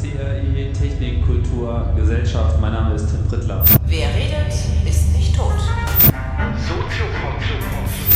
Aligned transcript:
CRI 0.00 0.72
Technik, 0.72 1.26
Kultur, 1.26 1.86
Gesellschaft. 1.96 2.60
Mein 2.60 2.72
Name 2.72 2.94
ist 2.94 3.08
Tim 3.08 3.26
Prittler. 3.28 3.64
Wer 3.86 4.08
redet, 4.08 4.52
ist 4.88 5.12
nicht 5.16 5.36
tot. 5.36 5.52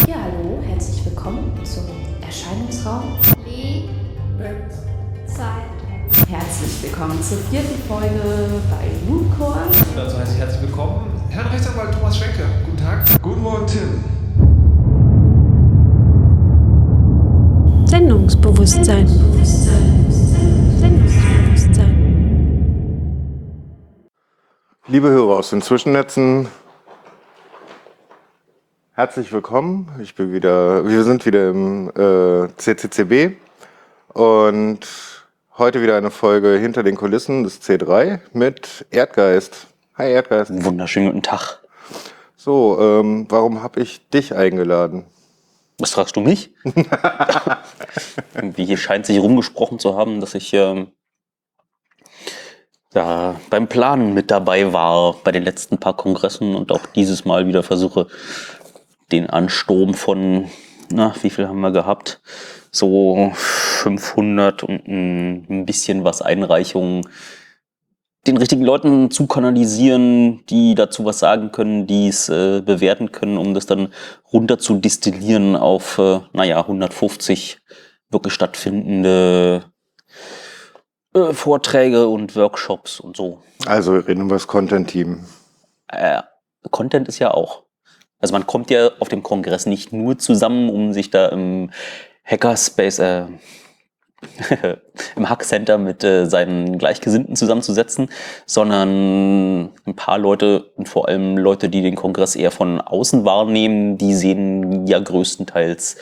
Ja, 0.08 0.17
hallo, 0.22 0.62
herzlich 0.67 1.04
willkommen 1.04 1.53
zum 1.64 1.85
Erscheinungsraum. 2.24 3.19
Zeit. 5.26 6.28
Herzlich 6.28 6.83
willkommen 6.83 7.22
zur 7.22 7.38
vierten 7.38 7.81
Folge 7.88 8.21
bei 8.71 8.90
Mooncore. 9.08 9.63
Dazu 9.97 10.19
heiße 10.19 10.33
ich 10.35 10.38
herzlich 10.38 10.63
willkommen 10.63 11.06
Herrn 11.31 11.47
Rechtsanwalt 11.49 11.92
Thomas 11.94 12.17
Schwenke. 12.19 12.44
Guten 12.67 12.76
Tag. 12.76 13.04
Guten 13.22 13.42
Morgen, 13.42 13.67
Tim. 13.67 14.04
Sendungsbewusstsein. 17.87 19.09
Sendungsbewusstsein. 19.09 20.02
Liebe 24.92 25.09
Hörer 25.09 25.38
aus 25.38 25.48
den 25.48 25.62
Zwischennetzen, 25.62 26.48
herzlich 28.92 29.33
willkommen. 29.33 29.91
Ich 30.02 30.14
bin 30.14 30.34
wieder, 30.34 30.87
wir 30.87 31.02
sind 31.05 31.24
wieder 31.24 31.48
im 31.48 31.88
äh, 31.96 32.55
CCCB 32.59 33.38
und 34.12 34.80
heute 35.56 35.80
wieder 35.80 35.97
eine 35.97 36.10
Folge 36.10 36.59
hinter 36.59 36.83
den 36.83 36.97
Kulissen 36.97 37.42
des 37.42 37.62
C3 37.62 38.20
mit 38.34 38.84
Erdgeist. 38.91 39.66
Hi 39.97 40.12
Erdgeist. 40.12 40.50
Wunderschönen 40.62 41.06
guten 41.06 41.22
Tag. 41.22 41.61
So, 42.36 42.78
ähm, 42.78 43.24
warum 43.30 43.62
habe 43.62 43.80
ich 43.80 44.11
dich 44.11 44.34
eingeladen? 44.34 45.06
Was 45.78 45.92
fragst 45.92 46.16
du 46.16 46.20
mich? 46.20 46.55
Irgendwie 48.34 48.66
hier 48.66 48.77
scheint 48.77 49.06
sich 49.06 49.19
rumgesprochen 49.19 49.78
zu 49.78 49.97
haben, 49.97 50.20
dass 50.20 50.34
ich 50.34 50.52
ähm, 50.52 50.88
ja, 52.94 53.40
beim 53.50 53.68
Planen 53.68 54.14
mit 54.14 54.30
dabei 54.30 54.72
war 54.72 55.16
bei 55.24 55.32
den 55.32 55.44
letzten 55.44 55.78
paar 55.78 55.96
Kongressen 55.96 56.54
und 56.54 56.72
auch 56.72 56.86
dieses 56.86 57.24
Mal 57.24 57.46
wieder 57.46 57.62
versuche, 57.62 58.06
den 59.10 59.30
Ansturm 59.30 59.94
von, 59.94 60.50
na, 60.90 61.14
wie 61.22 61.30
viel 61.30 61.48
haben 61.48 61.60
wir 61.60 61.70
gehabt? 61.70 62.20
So 62.70 63.32
500 63.34 64.62
und 64.62 64.86
ein, 64.88 65.66
bisschen 65.66 66.04
was 66.04 66.22
Einreichungen 66.22 67.06
den 68.26 68.36
richtigen 68.36 68.64
Leuten 68.64 69.10
zu 69.10 69.26
kanalisieren, 69.26 70.46
die 70.46 70.76
dazu 70.76 71.04
was 71.04 71.18
sagen 71.18 71.50
können, 71.50 71.88
die 71.88 72.06
es 72.06 72.28
äh, 72.28 72.62
bewerten 72.64 73.10
können, 73.10 73.36
um 73.36 73.52
das 73.52 73.66
dann 73.66 73.92
runter 74.32 74.58
zu 74.58 74.78
destillieren 74.78 75.56
auf, 75.56 75.98
äh, 75.98 76.20
naja, 76.32 76.60
150 76.60 77.58
wirklich 78.10 78.32
stattfindende 78.32 79.72
äh, 81.14 81.32
Vorträge 81.32 82.08
und 82.08 82.36
Workshops 82.36 83.00
und 83.00 83.16
so. 83.16 83.42
Also 83.66 83.94
wir 83.94 84.06
reden 84.06 84.22
über 84.22 84.36
das 84.36 84.46
Content-Team. 84.46 85.24
Äh, 85.88 86.22
Content 86.70 87.08
ist 87.08 87.19
ja 87.19 87.32
auch. 87.32 87.64
Also 88.19 88.32
man 88.32 88.46
kommt 88.46 88.70
ja 88.70 88.91
auf 89.00 89.08
dem 89.08 89.22
Kongress 89.22 89.66
nicht 89.66 89.92
nur 89.92 90.16
zusammen, 90.19 90.70
um 90.70 90.92
sich 90.92 91.10
da 91.10 91.28
im 91.28 91.70
Hackerspace, 92.24 93.00
äh, 93.00 93.27
im 95.16 95.28
Hackcenter 95.28 95.78
mit 95.78 96.04
äh, 96.04 96.27
seinen 96.27 96.78
Gleichgesinnten 96.78 97.34
zusammenzusetzen, 97.34 98.08
sondern 98.47 99.70
ein 99.84 99.97
paar 99.97 100.19
Leute 100.19 100.70
und 100.76 100.88
vor 100.88 101.08
allem 101.08 101.36
Leute, 101.36 101.69
die 101.69 101.82
den 101.82 101.97
Kongress 101.97 102.36
eher 102.36 102.52
von 102.52 102.80
außen 102.80 103.24
wahrnehmen, 103.24 103.98
die 103.98 104.14
sehen 104.14 104.86
ja 104.86 105.00
größtenteils 105.00 105.97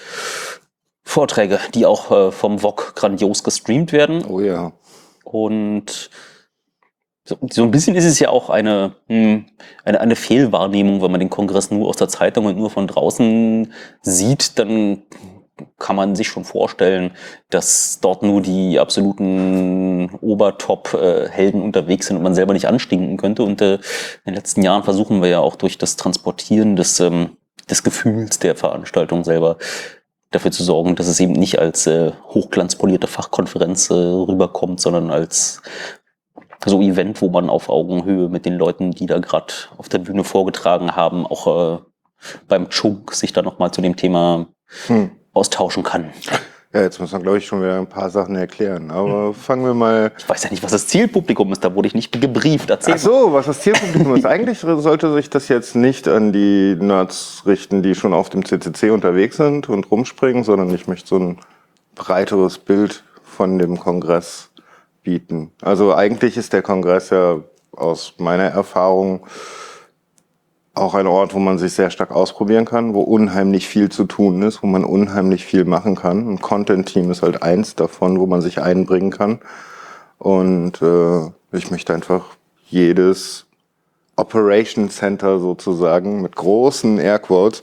Vorträge, 1.02 1.58
die 1.74 1.86
auch 1.86 2.10
äh, 2.10 2.30
vom 2.30 2.58
VOG 2.62 2.94
grandios 2.94 3.42
gestreamt 3.42 3.92
werden. 3.92 4.24
Oh 4.26 4.40
ja. 4.40 4.72
Und 5.24 6.10
so, 7.24 7.62
ein 7.62 7.70
bisschen 7.70 7.94
ist 7.94 8.04
es 8.04 8.18
ja 8.18 8.28
auch 8.28 8.50
eine, 8.50 8.96
hm, 9.08 9.46
eine, 9.84 10.00
eine 10.00 10.16
Fehlwahrnehmung, 10.16 11.02
wenn 11.02 11.10
man 11.10 11.20
den 11.20 11.30
Kongress 11.30 11.70
nur 11.70 11.88
aus 11.88 11.96
der 11.96 12.08
Zeitung 12.08 12.46
und 12.46 12.56
nur 12.56 12.70
von 12.70 12.86
draußen 12.86 13.72
sieht, 14.02 14.58
dann 14.58 15.02
kann 15.78 15.96
man 15.96 16.16
sich 16.16 16.28
schon 16.28 16.44
vorstellen, 16.44 17.12
dass 17.50 18.00
dort 18.00 18.22
nur 18.22 18.40
die 18.40 18.78
absoluten 18.78 20.10
Obertop-Helden 20.20 21.62
unterwegs 21.62 22.06
sind 22.06 22.16
und 22.16 22.22
man 22.22 22.34
selber 22.34 22.54
nicht 22.54 22.66
anstinken 22.66 23.16
könnte. 23.16 23.42
Und 23.42 23.60
äh, 23.60 23.74
in 23.74 23.80
den 24.26 24.34
letzten 24.34 24.62
Jahren 24.62 24.84
versuchen 24.84 25.20
wir 25.22 25.28
ja 25.28 25.40
auch 25.40 25.56
durch 25.56 25.78
das 25.78 25.96
Transportieren 25.96 26.76
des, 26.76 26.98
ähm, 27.00 27.36
des 27.68 27.82
Gefühls 27.82 28.38
der 28.38 28.56
Veranstaltung 28.56 29.24
selber 29.24 29.58
dafür 30.30 30.50
zu 30.50 30.62
sorgen, 30.62 30.96
dass 30.96 31.06
es 31.06 31.20
eben 31.20 31.32
nicht 31.32 31.58
als 31.58 31.86
äh, 31.86 32.12
hochglanzpolierte 32.28 33.06
Fachkonferenz 33.06 33.90
äh, 33.90 33.94
rüberkommt, 33.94 34.80
sondern 34.80 35.10
als 35.10 35.62
so 36.64 36.80
Event, 36.80 37.20
wo 37.22 37.30
man 37.30 37.50
auf 37.50 37.68
Augenhöhe 37.68 38.28
mit 38.28 38.44
den 38.44 38.54
Leuten, 38.54 38.92
die 38.92 39.06
da 39.06 39.18
gerade 39.18 39.52
auf 39.78 39.88
der 39.88 39.98
Bühne 39.98 40.24
vorgetragen 40.24 40.94
haben, 40.94 41.26
auch 41.26 41.78
äh, 41.78 41.78
beim 42.48 42.68
Chunk 42.68 43.14
sich 43.14 43.32
da 43.32 43.42
nochmal 43.42 43.70
zu 43.70 43.80
dem 43.80 43.96
Thema 43.96 44.46
Hm. 44.86 45.10
austauschen 45.32 45.82
kann. 45.82 46.12
Ja, 46.72 46.82
jetzt 46.82 47.00
muss 47.00 47.10
man, 47.10 47.22
glaube 47.22 47.38
ich, 47.38 47.46
schon 47.46 47.60
wieder 47.60 47.78
ein 47.78 47.88
paar 47.88 48.10
Sachen 48.10 48.36
erklären. 48.36 48.92
Aber 48.92 49.34
fangen 49.34 49.64
wir 49.64 49.74
mal 49.74 50.12
Ich 50.16 50.28
weiß 50.28 50.44
ja 50.44 50.50
nicht, 50.50 50.62
was 50.62 50.70
das 50.70 50.86
Zielpublikum 50.86 51.50
ist, 51.50 51.64
da 51.64 51.74
wurde 51.74 51.88
ich 51.88 51.94
nicht 51.94 52.12
gebrieft. 52.12 52.70
Erzähl 52.70 52.94
Ach 52.94 52.98
so, 52.98 53.32
was 53.32 53.46
das 53.46 53.60
Zielpublikum 53.60 54.14
ist. 54.14 54.24
Eigentlich 54.26 54.60
sollte 54.60 55.12
sich 55.12 55.28
das 55.28 55.48
jetzt 55.48 55.74
nicht 55.74 56.06
an 56.06 56.32
die 56.32 56.76
Nerds 56.78 57.42
richten, 57.44 57.82
die 57.82 57.96
schon 57.96 58.14
auf 58.14 58.30
dem 58.30 58.44
CCC 58.44 58.90
unterwegs 58.90 59.36
sind 59.36 59.68
und 59.68 59.90
rumspringen, 59.90 60.44
sondern 60.44 60.72
ich 60.72 60.86
möchte 60.86 61.08
so 61.08 61.18
ein 61.18 61.38
breiteres 61.96 62.58
Bild 62.58 63.02
von 63.24 63.58
dem 63.58 63.76
Kongress 63.80 64.50
bieten. 65.02 65.50
Also 65.62 65.92
eigentlich 65.92 66.36
ist 66.36 66.52
der 66.52 66.62
Kongress 66.62 67.10
ja 67.10 67.40
aus 67.72 68.14
meiner 68.18 68.44
Erfahrung 68.44 69.26
auch 70.74 70.94
ein 70.94 71.06
Ort, 71.06 71.34
wo 71.34 71.38
man 71.38 71.58
sich 71.58 71.72
sehr 71.72 71.90
stark 71.90 72.12
ausprobieren 72.12 72.64
kann, 72.64 72.94
wo 72.94 73.00
unheimlich 73.00 73.68
viel 73.68 73.88
zu 73.88 74.04
tun 74.04 74.42
ist, 74.42 74.62
wo 74.62 74.66
man 74.66 74.84
unheimlich 74.84 75.44
viel 75.44 75.64
machen 75.64 75.96
kann. 75.96 76.28
Ein 76.28 76.40
Content-Team 76.40 77.10
ist 77.10 77.22
halt 77.22 77.42
eins 77.42 77.74
davon, 77.74 78.18
wo 78.18 78.26
man 78.26 78.40
sich 78.40 78.60
einbringen 78.60 79.10
kann. 79.10 79.40
Und 80.18 80.80
äh, 80.82 81.26
ich 81.52 81.70
möchte 81.70 81.92
einfach 81.92 82.36
jedes 82.68 83.46
Operation 84.20 84.90
Center 84.90 85.38
sozusagen 85.38 86.22
mit 86.22 86.36
großen 86.36 86.98
Airquotes 86.98 87.62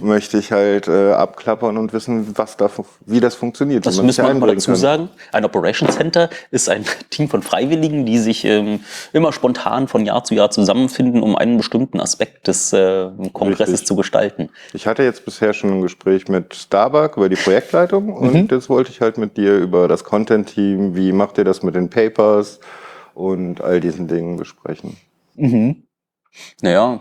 möchte 0.00 0.38
ich 0.38 0.52
halt 0.52 0.88
äh, 0.88 1.12
abklappern 1.12 1.76
und 1.76 1.92
wissen, 1.92 2.36
was 2.36 2.56
da, 2.56 2.70
wie 3.04 3.20
das 3.20 3.34
funktioniert. 3.34 3.84
Das 3.84 4.00
müssen 4.02 4.24
wir 4.26 4.34
mal 4.34 4.54
dazu 4.54 4.70
kann. 4.70 4.76
sagen. 4.80 5.08
Ein 5.32 5.44
Operation 5.44 5.88
Center 5.90 6.30
ist 6.50 6.68
ein 6.68 6.84
Team 7.10 7.28
von 7.28 7.42
Freiwilligen, 7.42 8.06
die 8.06 8.18
sich 8.18 8.44
ähm, 8.44 8.80
immer 9.12 9.32
spontan 9.32 9.88
von 9.88 10.06
Jahr 10.06 10.24
zu 10.24 10.34
Jahr 10.34 10.50
zusammenfinden, 10.50 11.22
um 11.22 11.36
einen 11.36 11.56
bestimmten 11.58 12.00
Aspekt 12.00 12.46
des 12.48 12.72
äh, 12.72 13.08
Kongresses 13.32 13.72
Richtig. 13.74 13.86
zu 13.86 13.96
gestalten. 13.96 14.48
Ich 14.72 14.86
hatte 14.86 15.02
jetzt 15.02 15.24
bisher 15.24 15.52
schon 15.52 15.70
ein 15.70 15.82
Gespräch 15.82 16.28
mit 16.28 16.54
Starbuck 16.54 17.16
über 17.16 17.28
die 17.28 17.36
Projektleitung 17.36 18.12
und 18.12 18.32
Mhm. 18.34 18.48
jetzt 18.50 18.68
wollte 18.68 18.90
ich 18.90 19.00
halt 19.00 19.18
mit 19.18 19.36
dir 19.36 19.56
über 19.58 19.88
das 19.88 20.04
Content-Team, 20.04 20.96
wie 20.96 21.12
macht 21.12 21.38
ihr 21.38 21.44
das 21.44 21.62
mit 21.62 21.74
den 21.74 21.90
Papers 21.90 22.60
und 23.14 23.60
all 23.60 23.80
diesen 23.80 24.08
Dingen 24.08 24.36
besprechen. 24.36 24.96
Mhm. 25.36 25.82
Naja, 26.62 27.00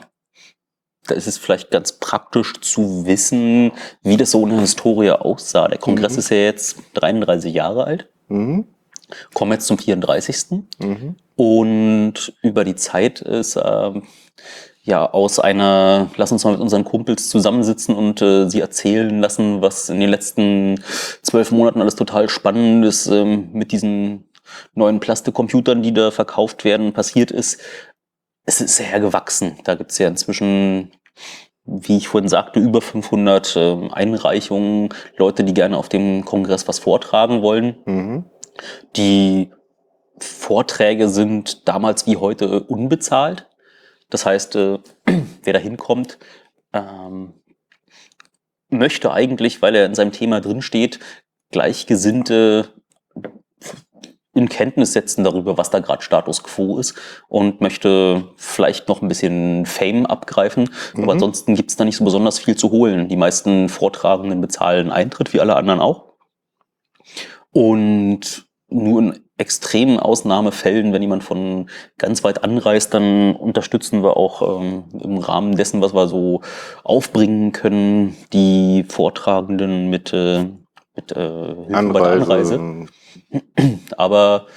da 1.08 1.16
ist 1.16 1.28
es 1.28 1.38
vielleicht 1.38 1.70
ganz 1.72 1.94
praktisch 1.94 2.54
zu 2.62 3.06
wissen, 3.06 3.72
wie 4.02 4.18
das 4.18 4.32
so 4.32 4.44
in 4.44 4.50
der 4.50 4.60
Historie 4.62 5.12
aussah. 5.12 5.68
Der 5.68 5.78
Kongress 5.78 6.14
Mhm. 6.14 6.20
ist 6.20 6.30
ja 6.30 6.38
jetzt 6.38 6.78
33 6.96 7.54
Jahre 7.54 7.84
alt, 7.86 8.10
Mhm. 8.28 8.66
kommen 9.34 9.52
jetzt 9.52 9.68
zum 9.68 9.78
34. 9.78 10.64
Mhm. 10.80 11.16
Und 11.36 12.34
über 12.42 12.64
die 12.64 12.76
Zeit 12.76 13.22
ist 13.22 13.56
ähm, 13.64 14.04
ja 14.84 15.08
aus 15.12 15.40
einer, 15.40 16.10
lass 16.16 16.32
uns 16.32 16.44
mal 16.44 16.52
mit 16.52 16.62
unseren 16.62 16.86
Kumpels 16.86 17.30
zusammensitzen 17.30 17.94
und 17.96 18.22
äh, 18.22 18.50
sie 18.50 18.62
erzählen 18.62 19.20
lassen, 19.20 19.62
was 19.62 19.90
in 19.90 20.00
den 20.00 20.10
letzten 20.10 20.82
zwölf 21.22 21.52
Monaten 21.52 21.82
alles 21.82 21.96
total 21.96 22.30
spannend 22.30 22.86
ist 22.86 23.08
ähm, 23.08 23.50
mit 23.52 23.72
diesen 23.72 24.26
neuen 24.74 25.00
Plastikcomputern, 25.00 25.84
die 25.84 25.94
da 25.94 26.10
verkauft 26.12 26.64
werden, 26.64 26.94
passiert 26.94 27.32
ist. 27.32 27.60
Es 28.46 28.62
ist 28.62 28.76
sehr 28.76 29.00
gewachsen. 29.00 29.58
Da 29.64 29.76
gibt's 29.76 29.98
ja 29.98 30.08
inzwischen, 30.08 30.92
wie 31.66 31.98
ich 31.98 32.08
vorhin 32.08 32.30
sagte, 32.30 32.60
über 32.60 32.82
500 32.82 33.56
ähm, 33.58 33.94
Einreichungen, 33.94 34.90
Leute, 35.18 35.44
die 35.44 35.54
gerne 35.54 35.78
auf 35.78 35.90
dem 35.90 36.24
Kongress 36.26 36.68
was 36.68 36.80
vortragen 36.80 37.42
wollen. 37.42 37.78
Mhm. 37.86 38.26
Die 38.96 39.52
Vorträge 40.20 41.10
sind 41.10 41.68
damals 41.68 42.06
wie 42.06 42.18
heute 42.18 42.46
äh, 42.46 42.60
unbezahlt. 42.60 43.48
Das 44.10 44.26
heißt, 44.26 44.56
äh, 44.56 44.80
wer 45.44 45.54
da 45.54 45.60
hinkommt, 45.60 46.20
ähm, 46.74 47.34
möchte 48.70 49.12
eigentlich, 49.12 49.62
weil 49.62 49.76
er 49.76 49.86
in 49.86 49.96
seinem 49.96 50.12
Thema 50.12 50.42
drinsteht, 50.42 51.00
Gleichgesinnte 51.52 52.74
in 54.36 54.50
Kenntnis 54.50 54.94
setzen 54.94 55.24
darüber, 55.24 55.58
was 55.58 55.72
da 55.72 55.80
gerade 55.80 56.04
Status 56.04 56.44
quo 56.44 56.78
ist 56.78 56.94
und 57.30 57.62
möchte 57.62 58.26
vielleicht 58.36 58.88
noch 58.90 59.02
ein 59.02 59.08
bisschen 59.08 59.66
Fame 59.66 60.06
abgreifen. 60.06 60.70
Aber 60.94 61.04
Mhm. 61.04 61.10
ansonsten 61.10 61.56
gibt 61.56 61.72
es 61.72 61.78
da 61.78 61.86
nicht 61.86 61.98
so 61.98 62.04
besonders 62.04 62.38
viel 62.38 62.56
zu 62.56 62.70
holen. 62.70 63.08
Die 63.08 63.16
meisten 63.16 63.70
Vortragenden 63.70 64.42
bezahlen 64.42 64.92
Eintritt, 64.92 65.34
wie 65.34 65.40
alle 65.40 65.56
anderen 65.56 65.80
auch. 65.80 66.04
Und 67.52 68.46
nur 68.68 69.00
in 69.00 69.20
extremen 69.38 70.00
Ausnahmefällen, 70.00 70.94
wenn 70.94 71.02
jemand 71.02 71.24
von 71.24 71.70
ganz 71.98 72.24
weit 72.24 72.44
anreist, 72.44 72.94
dann 72.94 73.36
unterstützen 73.36 74.02
wir 74.04 74.16
auch 74.18 74.62
ähm, 74.62 74.86
im 75.02 75.18
Rahmen 75.18 75.56
dessen, 75.56 75.82
was 75.82 75.94
wir 75.94 76.08
so 76.08 76.42
aufbringen 76.84 77.52
können, 77.52 78.16
die 78.34 78.86
Vortragenden 78.88 79.90
mit, 79.90 80.14
äh, 80.14 80.46
mit 80.96 81.12
äh, 81.12 81.56
Hilfe 81.68 81.94
bei 81.94 82.00
der 82.00 82.12
Anreise. 82.12 82.88
Aber 83.98 84.48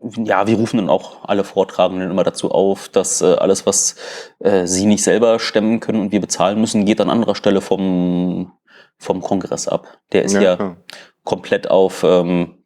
ja, 0.00 0.46
wir 0.46 0.56
rufen 0.56 0.76
dann 0.78 0.88
auch 0.88 1.24
alle 1.24 1.44
Vortragenden 1.44 2.10
immer 2.10 2.24
dazu 2.24 2.50
auf, 2.50 2.88
dass 2.88 3.22
äh, 3.22 3.34
alles, 3.34 3.66
was 3.66 3.96
äh, 4.38 4.66
sie 4.66 4.86
nicht 4.86 5.02
selber 5.02 5.38
stemmen 5.38 5.80
können 5.80 6.00
und 6.00 6.12
wir 6.12 6.20
bezahlen 6.20 6.60
müssen, 6.60 6.84
geht 6.84 7.00
an 7.00 7.10
anderer 7.10 7.34
Stelle 7.34 7.60
vom, 7.60 8.52
vom 8.98 9.20
Kongress 9.20 9.68
ab. 9.68 9.98
Der 10.12 10.24
ist 10.24 10.34
ja, 10.34 10.40
ja 10.42 10.76
komplett 11.24 11.70
auf 11.70 12.04
ähm, 12.04 12.62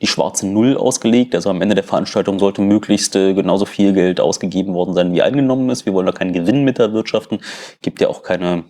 die 0.00 0.06
schwarze 0.06 0.46
Null 0.46 0.76
ausgelegt. 0.76 1.34
Also 1.34 1.50
am 1.50 1.62
Ende 1.62 1.74
der 1.74 1.84
Veranstaltung 1.84 2.38
sollte 2.38 2.62
möglichst 2.62 3.16
äh, 3.16 3.34
genauso 3.34 3.64
viel 3.64 3.92
Geld 3.92 4.20
ausgegeben 4.20 4.74
worden 4.74 4.94
sein, 4.94 5.12
wie 5.12 5.22
eingenommen 5.22 5.70
ist. 5.70 5.86
Wir 5.86 5.94
wollen 5.94 6.06
da 6.06 6.12
keinen 6.12 6.32
Gewinn 6.32 6.64
mit 6.64 6.78
erwirtschaften. 6.78 7.40
Gibt 7.82 8.00
ja 8.00 8.08
auch 8.08 8.22
keine 8.22 8.64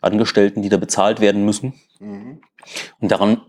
Angestellten, 0.00 0.62
die 0.62 0.68
da 0.68 0.76
bezahlt 0.76 1.20
werden 1.20 1.44
müssen. 1.44 1.74
Mhm. 1.98 2.40
Und 3.00 3.12
daran 3.12 3.40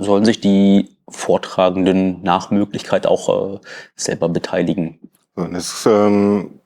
sollen 0.00 0.24
sich 0.24 0.40
die 0.40 0.96
Vortragenden 1.08 2.22
nach 2.22 2.50
Möglichkeit 2.50 3.06
auch 3.06 3.54
äh, 3.54 3.58
selber 3.96 4.28
beteiligen. 4.28 4.98
Und 5.34 5.54
es, 5.54 5.86
ähm, 5.86 6.60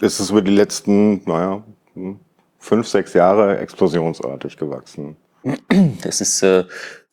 es 0.00 0.20
ist 0.20 0.30
über 0.30 0.42
die 0.42 0.54
letzten, 0.54 1.22
naja, 1.24 1.62
hm, 1.94 2.18
fünf, 2.58 2.88
sechs 2.88 3.14
Jahre 3.14 3.58
explosionsartig 3.58 4.56
gewachsen. 4.56 5.16
Das 6.02 6.20
ist 6.20 6.42
äh, 6.42 6.64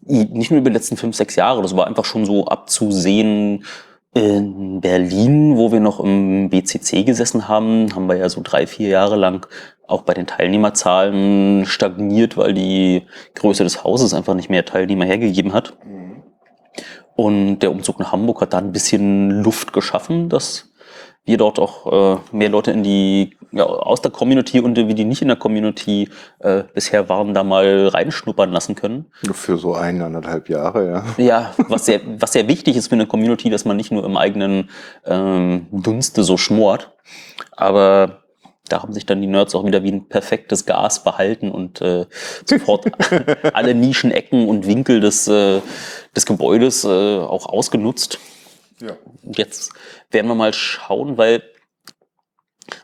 nicht 0.01 0.51
nur 0.51 0.61
über 0.61 0.69
die 0.69 0.75
letzten 0.75 0.97
fünf, 0.97 1.15
sechs 1.15 1.35
Jahre, 1.35 1.61
das 1.61 1.75
war 1.75 1.87
einfach 1.87 2.05
schon 2.05 2.25
so 2.25 2.45
abzusehen. 2.45 3.65
In 4.13 4.81
Berlin, 4.81 5.55
wo 5.55 5.71
wir 5.71 5.79
noch 5.79 6.01
im 6.01 6.49
BCC 6.49 7.05
gesessen 7.05 7.47
haben, 7.47 7.95
haben 7.95 8.07
wir 8.07 8.17
ja 8.17 8.27
so 8.27 8.41
drei, 8.43 8.67
vier 8.67 8.89
Jahre 8.89 9.15
lang 9.15 9.47
auch 9.91 10.03
bei 10.03 10.13
den 10.13 10.27
Teilnehmerzahlen 10.27 11.65
stagniert, 11.65 12.37
weil 12.37 12.53
die 12.53 13.03
Größe 13.35 13.63
des 13.63 13.83
Hauses 13.83 14.13
einfach 14.13 14.33
nicht 14.33 14.49
mehr 14.49 14.65
Teilnehmer 14.65 15.05
hergegeben 15.05 15.53
hat. 15.53 15.73
Und 17.15 17.59
der 17.59 17.71
Umzug 17.71 17.99
nach 17.99 18.11
Hamburg 18.11 18.41
hat 18.41 18.53
da 18.53 18.57
ein 18.57 18.71
bisschen 18.71 19.43
Luft 19.43 19.73
geschaffen, 19.73 20.29
dass 20.29 20.71
wir 21.23 21.37
dort 21.37 21.59
auch 21.59 22.17
äh, 22.17 22.35
mehr 22.35 22.49
Leute 22.49 22.71
in 22.71 22.81
die 22.83 23.37
ja, 23.51 23.65
aus 23.65 24.01
der 24.01 24.11
Community 24.11 24.59
und 24.59 24.75
die, 24.75 24.95
die 24.95 25.05
nicht 25.05 25.21
in 25.21 25.27
der 25.27 25.37
Community 25.37 26.09
äh, 26.39 26.63
bisher 26.73 27.09
waren, 27.09 27.33
da 27.33 27.43
mal 27.43 27.89
reinschnuppern 27.89 28.51
lassen 28.51 28.75
können. 28.75 29.11
Für 29.33 29.57
so 29.57 29.75
eineinhalb 29.75 30.49
Jahre, 30.49 30.89
ja. 30.89 31.23
Ja, 31.23 31.53
was 31.67 31.85
sehr, 31.85 32.01
was 32.17 32.33
sehr 32.33 32.47
wichtig 32.47 32.75
ist 32.75 32.87
für 32.87 32.95
eine 32.95 33.05
Community, 33.05 33.49
dass 33.49 33.65
man 33.65 33.77
nicht 33.77 33.91
nur 33.91 34.03
im 34.03 34.17
eigenen 34.17 34.69
ähm, 35.05 35.67
Dunste 35.71 36.23
so 36.23 36.37
schmort. 36.37 36.91
Aber 37.51 38.20
da 38.71 38.81
haben 38.81 38.93
sich 38.93 39.05
dann 39.05 39.21
die 39.21 39.27
Nerds 39.27 39.55
auch 39.55 39.65
wieder 39.65 39.83
wie 39.83 39.91
ein 39.91 40.07
perfektes 40.07 40.65
Gas 40.65 41.03
behalten 41.03 41.51
und 41.51 41.81
äh, 41.81 42.05
sofort 42.45 42.85
alle 43.53 43.75
Nischen, 43.75 44.11
Ecken 44.11 44.47
und 44.47 44.65
Winkel 44.67 44.99
des, 44.99 45.27
äh, 45.27 45.61
des 46.15 46.25
Gebäudes 46.25 46.83
äh, 46.83 46.87
auch 46.87 47.45
ausgenutzt. 47.47 48.19
Ja. 48.79 48.97
Jetzt 49.23 49.73
werden 50.09 50.27
wir 50.27 50.35
mal 50.35 50.53
schauen, 50.53 51.17
weil 51.17 51.43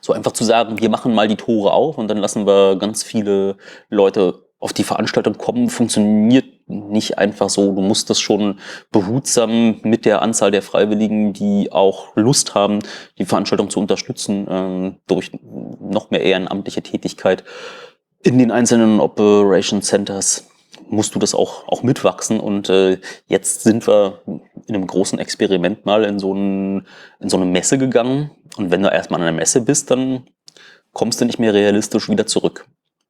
so 0.01 0.13
einfach 0.13 0.33
zu 0.33 0.43
sagen, 0.43 0.79
wir 0.79 0.89
machen 0.89 1.13
mal 1.13 1.27
die 1.27 1.35
Tore 1.35 1.71
auf 1.71 1.97
und 1.97 2.07
dann 2.07 2.17
lassen 2.17 2.45
wir 2.45 2.77
ganz 2.77 3.03
viele 3.03 3.57
Leute 3.89 4.46
auf 4.59 4.73
die 4.73 4.83
Veranstaltung 4.83 5.37
kommen, 5.37 5.69
funktioniert 5.69 6.45
nicht 6.67 7.17
einfach 7.17 7.49
so. 7.49 7.73
Du 7.73 7.81
musst 7.81 8.09
das 8.09 8.19
schon 8.19 8.59
behutsam 8.91 9.79
mit 9.83 10.05
der 10.05 10.21
Anzahl 10.21 10.51
der 10.51 10.61
Freiwilligen, 10.61 11.33
die 11.33 11.71
auch 11.71 12.15
Lust 12.15 12.55
haben, 12.55 12.79
die 13.17 13.25
Veranstaltung 13.25 13.69
zu 13.69 13.79
unterstützen, 13.79 14.47
ähm, 14.49 14.95
durch 15.07 15.31
noch 15.79 16.09
mehr 16.09 16.23
ehrenamtliche 16.23 16.81
Tätigkeit 16.81 17.43
in 18.23 18.37
den 18.37 18.51
einzelnen 18.51 18.99
Operation 18.99 19.81
Centers 19.81 20.49
musst 20.89 21.15
du 21.15 21.19
das 21.19 21.33
auch, 21.33 21.67
auch 21.67 21.83
mitwachsen. 21.83 22.39
Und 22.39 22.69
äh, 22.69 22.99
jetzt 23.27 23.63
sind 23.63 23.87
wir 23.87 24.21
in 24.25 24.75
einem 24.75 24.87
großen 24.87 25.19
Experiment 25.19 25.85
mal 25.85 26.03
in 26.03 26.19
so, 26.19 26.33
ein, 26.33 26.87
in 27.19 27.29
so 27.29 27.37
eine 27.37 27.45
Messe 27.45 27.77
gegangen. 27.77 28.31
Und 28.57 28.71
wenn 28.71 28.81
du 28.81 28.89
erstmal 28.89 29.21
an 29.21 29.27
einer 29.27 29.37
Messe 29.37 29.61
bist, 29.61 29.91
dann 29.91 30.27
kommst 30.93 31.21
du 31.21 31.25
nicht 31.25 31.39
mehr 31.39 31.53
realistisch 31.53 32.09
wieder 32.09 32.25
zurück. 32.25 32.67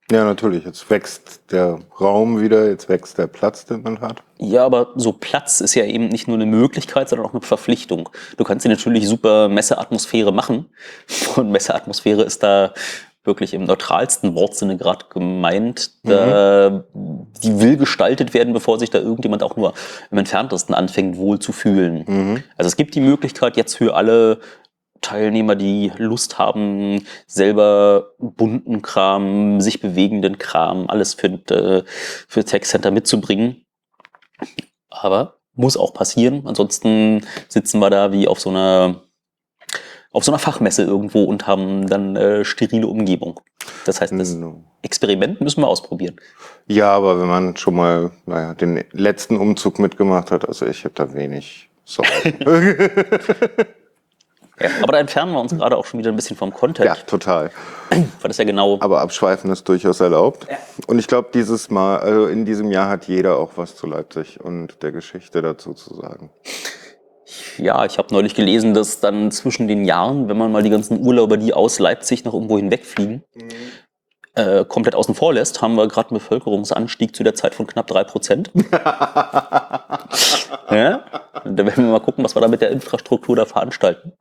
Ja, 0.09 0.23
natürlich. 0.23 0.63
Jetzt 0.63 0.89
wächst 0.89 1.41
der 1.51 1.79
Raum 1.99 2.41
wieder, 2.41 2.69
jetzt 2.69 2.87
wächst 2.87 3.17
der 3.17 3.27
Platz, 3.27 3.65
den 3.65 3.81
man 3.81 3.99
hat. 3.99 4.23
Ja, 4.37 4.65
aber 4.65 4.93
so 4.95 5.11
Platz 5.11 5.59
ist 5.59 5.75
ja 5.75 5.83
eben 5.83 6.07
nicht 6.07 6.29
nur 6.29 6.37
eine 6.37 6.45
Möglichkeit, 6.45 7.09
sondern 7.09 7.27
auch 7.27 7.33
eine 7.33 7.41
Verpflichtung. 7.41 8.07
Du 8.37 8.45
kannst 8.45 8.63
dir 8.65 8.69
natürlich 8.69 9.07
super 9.07 9.49
Messeatmosphäre 9.49 10.31
machen. 10.31 10.69
Und 11.35 11.51
Messeatmosphäre 11.51 12.23
ist 12.23 12.41
da 12.41 12.73
wirklich 13.25 13.53
im 13.53 13.65
neutralsten 13.65 14.35
Wortsinne 14.35 14.77
gerade 14.77 15.05
gemeint. 15.09 15.91
Da, 16.03 16.85
Die 17.43 17.59
will 17.59 17.75
gestaltet 17.75 18.33
werden, 18.33 18.53
bevor 18.53 18.79
sich 18.79 18.89
da 18.89 18.99
irgendjemand 18.99 19.43
auch 19.43 19.57
nur 19.57 19.73
im 20.09 20.17
entferntesten 20.17 20.73
anfängt, 20.73 21.17
wohl 21.17 21.37
zu 21.39 21.51
fühlen. 21.51 22.05
Mhm. 22.07 22.43
Also 22.55 22.67
es 22.67 22.77
gibt 22.77 22.95
die 22.95 23.01
Möglichkeit 23.01 23.57
jetzt 23.57 23.75
für 23.75 23.95
alle 23.95 24.39
Teilnehmer, 25.01 25.55
die 25.55 25.91
Lust 25.97 26.39
haben, 26.39 27.05
selber 27.25 28.11
bunten 28.19 28.81
Kram, 28.81 29.61
sich 29.61 29.79
bewegenden 29.79 30.37
Kram, 30.37 30.89
alles 30.89 31.13
für, 31.13 31.27
äh, 31.27 31.83
für 32.27 32.45
Tech 32.45 32.63
Center 32.63 32.91
mitzubringen. 32.91 33.65
Aber 34.89 35.37
muss 35.53 35.77
auch 35.77 35.93
passieren. 35.93 36.43
Ansonsten 36.45 37.25
sitzen 37.47 37.79
wir 37.79 37.89
da 37.89 38.11
wie 38.11 38.27
auf 38.27 38.39
so 38.39 38.49
einer 38.49 39.01
auf 40.13 40.23
so 40.23 40.31
einer 40.31 40.39
Fachmesse 40.39 40.83
irgendwo 40.83 41.25
und 41.25 41.45
haben 41.45 41.87
dann 41.87 42.15
äh, 42.15 42.43
sterile 42.43 42.87
Umgebung. 42.87 43.39
Das 43.85 44.01
heißt, 44.01 44.13
das 44.13 44.33
No. 44.33 44.63
Experiment 44.81 45.41
müssen 45.41 45.61
wir 45.61 45.67
ausprobieren. 45.67 46.15
Ja, 46.67 46.91
aber 46.91 47.19
wenn 47.19 47.27
man 47.27 47.57
schon 47.57 47.75
mal, 47.75 48.11
naja, 48.25 48.55
den 48.55 48.83
letzten 48.93 49.37
Umzug 49.37 49.77
mitgemacht 49.79 50.31
hat, 50.31 50.47
also 50.47 50.65
ich 50.65 50.85
habe 50.85 50.95
da 50.95 51.13
wenig 51.13 51.69
Sorgen. 51.83 52.33
Ja, 54.59 54.69
aber 54.81 54.93
da 54.93 54.99
entfernen 54.99 55.33
wir 55.33 55.39
uns 55.39 55.55
gerade 55.55 55.77
auch 55.77 55.85
schon 55.85 55.99
wieder 55.99 56.09
ein 56.09 56.15
bisschen 56.15 56.35
vom 56.35 56.51
Content, 56.51 56.87
ja, 56.87 56.95
total. 56.95 57.51
weil 57.89 58.27
das 58.27 58.37
ja 58.37 58.43
genau 58.43 58.77
Aber 58.79 59.01
abschweifen 59.01 59.51
ist 59.51 59.69
durchaus 59.69 59.99
erlaubt. 59.99 60.47
Und 60.87 60.97
ich 60.97 61.07
glaube, 61.07 61.29
dieses 61.33 61.69
Mal, 61.69 61.99
also 61.99 62.25
in 62.25 62.45
diesem 62.45 62.71
Jahr 62.71 62.89
hat 62.89 63.07
jeder 63.07 63.37
auch 63.37 63.51
was 63.55 63.75
zu 63.75 63.85
Leipzig 63.85 64.39
und 64.41 64.81
der 64.81 64.91
Geschichte 64.91 65.43
dazu 65.43 65.73
zu 65.73 65.93
sagen. 65.93 66.31
Ja, 67.57 67.85
ich 67.85 67.97
habe 67.97 68.13
neulich 68.13 68.35
gelesen, 68.35 68.73
dass 68.73 68.99
dann 68.99 69.31
zwischen 69.31 69.67
den 69.67 69.85
Jahren, 69.85 70.27
wenn 70.29 70.37
man 70.37 70.51
mal 70.51 70.63
die 70.63 70.69
ganzen 70.69 71.05
Urlauber, 71.05 71.37
die 71.37 71.53
aus 71.53 71.77
Leipzig 71.77 72.23
noch 72.23 72.33
irgendwo 72.33 72.57
hinwegfliegen, 72.57 73.23
äh, 74.33 74.65
komplett 74.65 74.95
außen 74.95 75.13
vor 75.15 75.33
lässt, 75.33 75.61
haben 75.61 75.75
wir 75.75 75.87
gerade 75.87 76.11
einen 76.11 76.19
Bevölkerungsanstieg 76.19 77.15
zu 77.15 77.23
der 77.23 77.35
Zeit 77.35 77.53
von 77.53 77.67
knapp 77.67 77.87
drei 77.87 78.03
Prozent. 78.03 78.51
ja? 80.71 81.03
Da 81.43 81.65
werden 81.65 81.85
wir 81.85 81.91
mal 81.91 81.99
gucken, 81.99 82.23
was 82.23 82.35
wir 82.35 82.41
da 82.41 82.47
mit 82.47 82.61
der 82.61 82.71
Infrastruktur 82.71 83.35
da 83.35 83.45
veranstalten. 83.45 84.13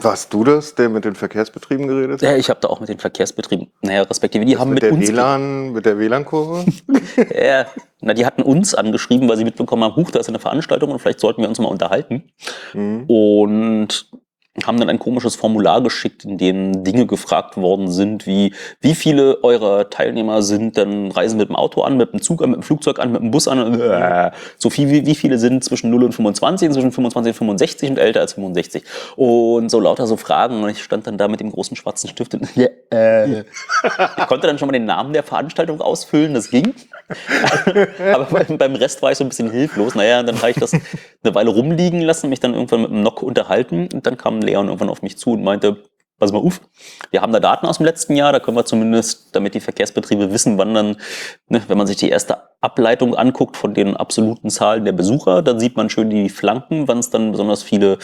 Warst 0.00 0.32
du 0.32 0.44
das, 0.44 0.74
der 0.74 0.88
mit 0.88 1.04
den 1.04 1.14
Verkehrsbetrieben 1.14 1.88
geredet 1.88 2.22
hat? 2.22 2.22
Ja, 2.22 2.36
ich 2.36 2.50
habe 2.50 2.60
da 2.60 2.68
auch 2.68 2.80
mit 2.80 2.88
den 2.88 2.98
Verkehrsbetrieben, 2.98 3.68
naja, 3.80 4.02
respektive, 4.02 4.44
die 4.44 4.58
haben 4.58 4.70
mit, 4.70 4.82
mit, 4.82 4.82
der 4.82 4.92
uns... 4.92 5.08
WLAN, 5.08 5.72
mit 5.72 5.86
der 5.86 5.98
WLAN-Kurve? 5.98 6.64
Ja, 7.34 7.66
na, 8.00 8.12
die 8.12 8.26
hatten 8.26 8.42
uns 8.42 8.74
angeschrieben, 8.74 9.28
weil 9.28 9.38
sie 9.38 9.44
mitbekommen 9.44 9.84
haben, 9.84 9.96
huch, 9.96 10.10
da 10.10 10.18
ist 10.18 10.28
eine 10.28 10.38
Veranstaltung 10.38 10.90
und 10.90 10.98
vielleicht 10.98 11.20
sollten 11.20 11.40
wir 11.40 11.48
uns 11.48 11.58
mal 11.58 11.68
unterhalten. 11.68 12.30
Mhm. 12.74 13.04
Und 13.06 14.10
haben 14.64 14.78
dann 14.78 14.88
ein 14.88 14.98
komisches 14.98 15.36
Formular 15.36 15.82
geschickt, 15.82 16.24
in 16.24 16.38
dem 16.38 16.84
Dinge 16.84 17.06
gefragt 17.06 17.56
worden 17.56 17.90
sind, 17.90 18.26
wie 18.26 18.54
wie 18.80 18.94
viele 18.94 19.42
eurer 19.42 19.90
Teilnehmer 19.90 20.42
sind 20.42 20.76
dann 20.78 21.10
reisen 21.10 21.36
mit 21.38 21.48
dem 21.48 21.56
Auto 21.56 21.82
an, 21.82 21.96
mit 21.96 22.12
dem 22.12 22.22
Zug 22.22 22.42
an, 22.42 22.50
mit 22.50 22.60
dem 22.60 22.62
Flugzeug 22.62 22.98
an, 22.98 23.12
mit 23.12 23.20
dem 23.20 23.30
Bus 23.30 23.48
an, 23.48 23.80
äh, 23.80 24.30
so 24.58 24.70
viel 24.70 24.88
wie, 24.90 25.06
wie 25.06 25.14
viele 25.14 25.38
sind 25.38 25.64
zwischen 25.64 25.90
0 25.90 26.04
und 26.04 26.12
25, 26.12 26.70
zwischen 26.70 26.92
25 26.92 27.32
und 27.32 27.36
65 27.36 27.90
und 27.90 27.98
älter 27.98 28.20
als 28.20 28.34
65 28.34 28.82
und 29.16 29.70
so 29.70 29.80
lauter 29.80 30.06
so 30.06 30.16
Fragen 30.16 30.62
und 30.62 30.70
ich 30.70 30.82
stand 30.82 31.06
dann 31.06 31.18
da 31.18 31.28
mit 31.28 31.40
dem 31.40 31.50
großen 31.50 31.76
schwarzen 31.76 32.08
Stift 32.08 32.34
und 32.34 32.48
äh, 32.56 33.40
ich 33.40 34.26
konnte 34.26 34.46
dann 34.46 34.58
schon 34.58 34.68
mal 34.68 34.72
den 34.72 34.84
Namen 34.84 35.12
der 35.12 35.22
Veranstaltung 35.22 35.80
ausfüllen, 35.80 36.34
das 36.34 36.50
ging. 36.50 36.74
Aber 38.12 38.24
beim, 38.24 38.58
beim 38.58 38.74
Rest 38.74 39.02
war 39.02 39.12
ich 39.12 39.18
so 39.18 39.24
ein 39.24 39.28
bisschen 39.28 39.50
hilflos. 39.50 39.94
Naja, 39.94 40.22
dann 40.22 40.36
habe 40.36 40.50
ich 40.50 40.56
das 40.56 40.72
eine 40.72 41.34
Weile 41.34 41.50
rumliegen 41.50 42.00
lassen, 42.00 42.28
mich 42.28 42.40
dann 42.40 42.54
irgendwann 42.54 42.82
mit 42.82 42.90
dem 42.90 43.02
Nock 43.02 43.22
unterhalten 43.22 43.88
und 43.92 44.06
dann 44.06 44.16
kam 44.16 44.40
Leon 44.46 44.66
irgendwann 44.66 44.88
auf 44.88 45.02
mich 45.02 45.18
zu 45.18 45.32
und 45.32 45.42
meinte, 45.42 45.82
pass 46.18 46.32
mal 46.32 46.38
auf, 46.38 46.60
wir 47.10 47.20
haben 47.20 47.32
da 47.32 47.40
Daten 47.40 47.66
aus 47.66 47.76
dem 47.76 47.86
letzten 47.86 48.16
Jahr, 48.16 48.32
da 48.32 48.40
können 48.40 48.56
wir 48.56 48.64
zumindest, 48.64 49.34
damit 49.36 49.54
die 49.54 49.60
Verkehrsbetriebe 49.60 50.32
wissen, 50.32 50.56
wann 50.56 50.74
dann, 50.74 50.96
ne, 51.48 51.62
wenn 51.68 51.76
man 51.76 51.86
sich 51.86 51.96
die 51.96 52.08
erste 52.08 52.38
Ableitung 52.60 53.14
anguckt 53.14 53.56
von 53.56 53.74
den 53.74 53.96
absoluten 53.96 54.48
Zahlen 54.50 54.84
der 54.84 54.92
Besucher, 54.92 55.42
dann 55.42 55.60
sieht 55.60 55.76
man 55.76 55.90
schön 55.90 56.08
die 56.08 56.30
Flanken, 56.30 56.88
wann 56.88 56.98
es 56.98 57.10
dann 57.10 57.32
besonders 57.32 57.62
viele 57.62 57.98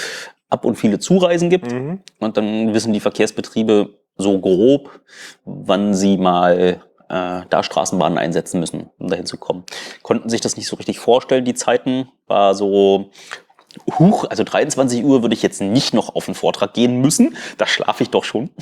Ab- 0.50 0.66
und 0.66 0.76
viele 0.76 0.98
Zureisen 0.98 1.48
gibt. 1.48 1.72
Und 2.18 2.36
dann 2.36 2.74
wissen 2.74 2.92
die 2.92 3.00
Verkehrsbetriebe 3.00 3.88
so 4.18 4.38
grob, 4.38 5.00
wann 5.46 5.94
sie 5.94 6.18
mal 6.18 6.80
äh, 7.08 7.40
da 7.48 7.62
Straßenbahnen 7.62 8.18
einsetzen 8.18 8.60
müssen, 8.60 8.90
um 8.98 9.08
dahin 9.08 9.24
zu 9.24 9.38
kommen. 9.38 9.64
Konnten 10.02 10.28
sich 10.28 10.42
das 10.42 10.58
nicht 10.58 10.66
so 10.66 10.76
richtig 10.76 10.98
vorstellen, 10.98 11.46
die 11.46 11.54
Zeiten. 11.54 12.08
War 12.26 12.54
so, 12.54 13.10
huch, 13.98 14.24
also 14.28 14.44
23 14.44 15.04
Uhr 15.04 15.22
würde 15.22 15.34
ich 15.34 15.42
jetzt 15.42 15.60
nicht 15.60 15.94
noch 15.94 16.14
auf 16.14 16.26
den 16.26 16.34
Vortrag 16.34 16.74
gehen 16.74 17.00
müssen. 17.00 17.36
Da 17.58 17.66
schlafe 17.66 18.02
ich 18.02 18.10
doch 18.10 18.24
schon. 18.24 18.50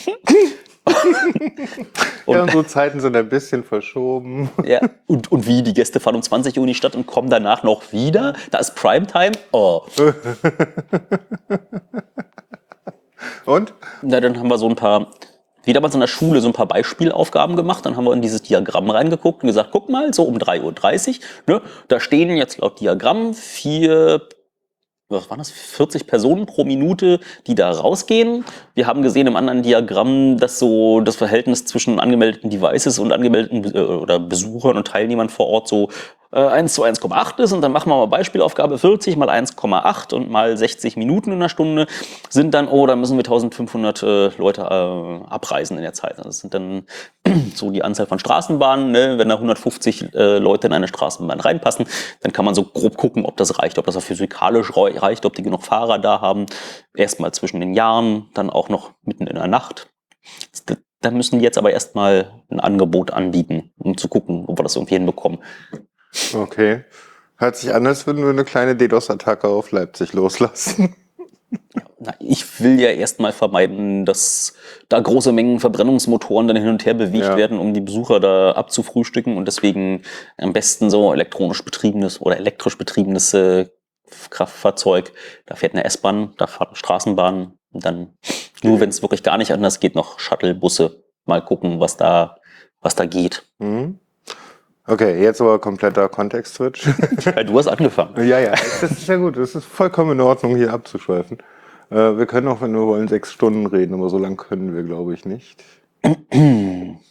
Und 2.26 2.36
ja, 2.36 2.42
unsere 2.42 2.66
Zeiten 2.66 3.00
sind 3.00 3.16
ein 3.16 3.28
bisschen 3.28 3.64
verschoben. 3.64 4.50
Ja, 4.64 4.80
und, 5.06 5.30
und 5.30 5.46
wie, 5.46 5.62
die 5.62 5.74
Gäste 5.74 6.00
fahren 6.00 6.16
um 6.16 6.22
20 6.22 6.56
Uhr 6.56 6.62
in 6.62 6.68
die 6.68 6.74
Stadt 6.74 6.94
und 6.94 7.06
kommen 7.06 7.28
danach 7.28 7.62
noch 7.62 7.92
wieder? 7.92 8.34
Da 8.50 8.58
ist 8.58 8.74
Primetime? 8.74 9.32
Oh. 9.52 9.82
und? 13.44 13.74
Na, 14.02 14.20
dann 14.20 14.38
haben 14.38 14.48
wir 14.48 14.58
so 14.58 14.68
ein 14.68 14.76
paar, 14.76 15.08
wie 15.64 15.72
damals 15.72 15.94
in 15.94 16.00
der 16.00 16.06
Schule, 16.06 16.40
so 16.40 16.48
ein 16.48 16.54
paar 16.54 16.66
Beispielaufgaben 16.66 17.56
gemacht. 17.56 17.84
Dann 17.84 17.96
haben 17.96 18.04
wir 18.04 18.12
in 18.12 18.22
dieses 18.22 18.42
Diagramm 18.42 18.90
reingeguckt 18.90 19.42
und 19.42 19.48
gesagt, 19.48 19.70
guck 19.72 19.88
mal, 19.88 20.14
so 20.14 20.24
um 20.24 20.38
3.30 20.38 21.08
Uhr, 21.48 21.54
ne, 21.54 21.62
da 21.88 22.00
stehen 22.00 22.30
jetzt 22.36 22.58
laut 22.58 22.80
Diagramm 22.80 23.34
vier 23.34 24.22
was 25.10 25.28
waren 25.28 25.38
das, 25.38 25.50
40 25.50 26.06
Personen 26.06 26.46
pro 26.46 26.64
Minute, 26.64 27.20
die 27.46 27.54
da 27.54 27.70
rausgehen. 27.70 28.44
Wir 28.74 28.86
haben 28.86 29.02
gesehen 29.02 29.26
im 29.26 29.36
anderen 29.36 29.62
Diagramm, 29.62 30.38
dass 30.38 30.58
so 30.58 31.00
das 31.00 31.16
Verhältnis 31.16 31.64
zwischen 31.64 31.98
angemeldeten 32.00 32.48
Devices 32.50 32.98
und 32.98 33.12
angemeldeten 33.12 33.74
äh, 33.74 33.78
oder 33.78 34.18
Besuchern 34.18 34.76
und 34.76 34.86
Teilnehmern 34.86 35.28
vor 35.28 35.48
Ort 35.48 35.68
so 35.68 35.88
äh, 36.32 36.40
1 36.40 36.74
zu 36.74 36.84
1,8 36.84 37.40
ist 37.40 37.52
und 37.52 37.60
dann 37.60 37.72
machen 37.72 37.90
wir 37.90 37.96
mal 37.96 38.06
Beispielaufgabe 38.06 38.78
40 38.78 39.16
mal 39.16 39.28
1,8 39.28 40.14
und 40.14 40.30
mal 40.30 40.56
60 40.56 40.96
Minuten 40.96 41.32
in 41.32 41.40
der 41.40 41.48
Stunde 41.48 41.86
sind 42.28 42.54
dann, 42.54 42.68
oh, 42.68 42.86
da 42.86 42.96
müssen 42.96 43.16
wir 43.16 43.24
1500 43.24 44.02
äh, 44.02 44.30
Leute 44.38 44.62
äh, 44.62 45.28
abreisen 45.28 45.76
in 45.76 45.82
der 45.82 45.92
Zeit. 45.92 46.16
Das 46.18 46.38
sind 46.38 46.54
dann 46.54 46.84
so 47.54 47.70
die 47.70 47.82
Anzahl 47.82 48.06
von 48.06 48.18
Straßenbahnen. 48.18 48.92
Ne? 48.92 49.18
Wenn 49.18 49.28
da 49.28 49.34
150 49.34 50.14
äh, 50.14 50.38
Leute 50.38 50.68
in 50.68 50.72
eine 50.72 50.88
Straßenbahn 50.88 51.40
reinpassen, 51.40 51.86
dann 52.22 52.32
kann 52.32 52.44
man 52.44 52.54
so 52.54 52.64
grob 52.64 52.96
gucken, 52.96 53.24
ob 53.24 53.36
das 53.36 53.58
reicht, 53.58 53.78
ob 53.78 53.86
das 53.86 53.96
auch 53.96 54.02
physikalisch 54.02 54.76
reicht, 54.76 54.99
ob 55.02 55.34
die 55.34 55.42
genug 55.42 55.62
Fahrer 55.62 55.98
da 55.98 56.20
haben. 56.20 56.46
Erstmal 56.94 57.32
zwischen 57.32 57.60
den 57.60 57.74
Jahren, 57.74 58.28
dann 58.34 58.50
auch 58.50 58.68
noch 58.68 58.92
mitten 59.02 59.26
in 59.26 59.36
der 59.36 59.48
Nacht. 59.48 59.88
Da 61.00 61.10
müssen 61.10 61.38
die 61.38 61.44
jetzt 61.44 61.58
aber 61.58 61.72
erstmal 61.72 62.42
ein 62.50 62.60
Angebot 62.60 63.10
anbieten, 63.10 63.72
um 63.78 63.96
zu 63.96 64.08
gucken, 64.08 64.44
ob 64.46 64.58
wir 64.58 64.62
das 64.62 64.76
irgendwie 64.76 64.94
hinbekommen. 64.94 65.38
Okay. 66.34 66.84
Hört 67.36 67.56
sich 67.56 67.72
an, 67.72 67.86
als 67.86 68.06
würden 68.06 68.22
wir 68.22 68.30
eine 68.30 68.44
kleine 68.44 68.76
DDoS-Attacke 68.76 69.48
auf 69.48 69.70
Leipzig 69.70 70.12
loslassen. 70.12 70.94
Na, 71.98 72.14
ich 72.18 72.60
will 72.60 72.80
ja 72.80 72.90
erstmal 72.90 73.32
vermeiden, 73.32 74.04
dass 74.04 74.54
da 74.88 75.00
große 75.00 75.32
Mengen 75.32 75.60
Verbrennungsmotoren 75.60 76.48
dann 76.48 76.56
hin 76.56 76.68
und 76.68 76.84
her 76.86 76.94
bewegt 76.94 77.24
ja. 77.24 77.36
werden, 77.36 77.58
um 77.58 77.74
die 77.74 77.80
Besucher 77.80 78.20
da 78.20 78.52
abzufrühstücken 78.52 79.36
und 79.36 79.46
deswegen 79.46 80.02
am 80.38 80.52
besten 80.52 80.90
so 80.90 81.12
elektronisch 81.12 81.64
betriebenes 81.64 82.20
oder 82.20 82.36
elektrisch 82.36 82.78
betriebenes 82.78 83.34
äh, 83.34 83.68
Kraftfahrzeug. 84.30 85.12
Da 85.46 85.54
fährt 85.54 85.74
eine 85.74 85.84
S-Bahn, 85.84 86.34
da 86.36 86.46
fährt 86.46 86.70
eine 86.70 86.76
Straßenbahn 86.76 87.52
und 87.72 87.84
dann 87.84 88.14
nur 88.62 88.80
wenn 88.80 88.90
es 88.90 89.02
wirklich 89.02 89.22
gar 89.22 89.38
nicht 89.38 89.52
anders 89.52 89.80
geht, 89.80 89.94
noch 89.94 90.18
Shuttle-Busse. 90.18 91.02
Mal 91.24 91.42
gucken, 91.44 91.80
was 91.80 91.96
da, 91.96 92.36
was 92.80 92.94
da 92.94 93.06
geht. 93.06 93.44
Mhm. 93.58 93.98
Okay, 94.86 95.22
jetzt 95.22 95.40
aber 95.40 95.58
kompletter 95.60 96.08
Kontext-Switch. 96.08 96.82
du 97.46 97.58
hast 97.58 97.68
angefangen. 97.68 98.16
Ja, 98.26 98.38
ja, 98.40 98.50
das 98.50 98.90
ist 98.90 99.08
ja 99.08 99.16
gut. 99.16 99.36
Das 99.36 99.54
ist 99.54 99.64
vollkommen 99.64 100.12
in 100.12 100.20
Ordnung, 100.20 100.56
hier 100.56 100.72
abzuschweifen. 100.72 101.38
Äh, 101.90 102.16
wir 102.18 102.26
können 102.26 102.48
auch, 102.48 102.60
wenn 102.60 102.72
wir 102.72 102.86
wollen, 102.86 103.06
sechs 103.06 103.32
Stunden 103.32 103.66
reden, 103.66 103.94
aber 103.94 104.10
so 104.10 104.18
lange 104.18 104.36
können 104.36 104.74
wir, 104.74 104.82
glaube 104.82 105.14
ich, 105.14 105.24
nicht. 105.24 105.62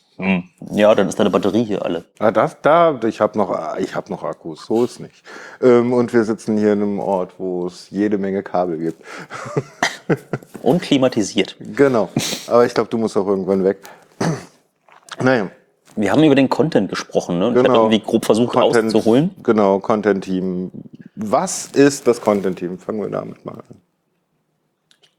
Ja, 0.71 0.93
dann 0.95 1.07
ist 1.07 1.17
deine 1.17 1.29
Batterie 1.29 1.63
hier 1.63 1.85
alle. 1.85 2.03
Ah, 2.19 2.31
das, 2.31 2.57
da, 2.61 2.99
ich 3.07 3.21
habe 3.21 3.37
noch, 3.37 3.77
ich 3.77 3.95
habe 3.95 4.11
noch 4.11 4.23
Akkus, 4.23 4.65
so 4.65 4.83
ist 4.83 4.99
nicht. 4.99 5.23
Ähm, 5.61 5.93
und 5.93 6.13
wir 6.13 6.25
sitzen 6.25 6.57
hier 6.57 6.73
in 6.73 6.81
einem 6.81 6.99
Ort, 6.99 7.33
wo 7.37 7.67
es 7.67 7.89
jede 7.89 8.17
Menge 8.17 8.43
Kabel 8.43 8.77
gibt. 8.77 9.01
Und 10.61 10.81
klimatisiert. 10.81 11.55
Genau. 11.59 12.09
Aber 12.47 12.65
ich 12.65 12.73
glaube, 12.73 12.89
du 12.89 12.97
musst 12.97 13.15
auch 13.15 13.27
irgendwann 13.27 13.63
weg. 13.63 13.77
naja. 15.21 15.49
Wir 15.95 16.11
haben 16.11 16.23
über 16.23 16.35
den 16.35 16.49
Content 16.49 16.89
gesprochen, 16.89 17.39
ne? 17.39 17.47
Und 17.47 17.53
genau. 17.53 17.63
Ich 17.63 17.69
habe 17.69 17.93
irgendwie 17.93 18.05
grob 18.05 18.25
versucht 18.25 18.53
Content, 18.53 18.87
auszuholen. 18.87 19.31
Genau, 19.43 19.79
Content 19.79 20.23
Team. 20.23 20.71
Was 21.15 21.67
ist 21.67 22.07
das 22.07 22.21
Content 22.21 22.59
Team? 22.59 22.77
Fangen 22.77 23.01
wir 23.01 23.09
damit 23.09 23.45
mal 23.45 23.55
an. 23.55 23.81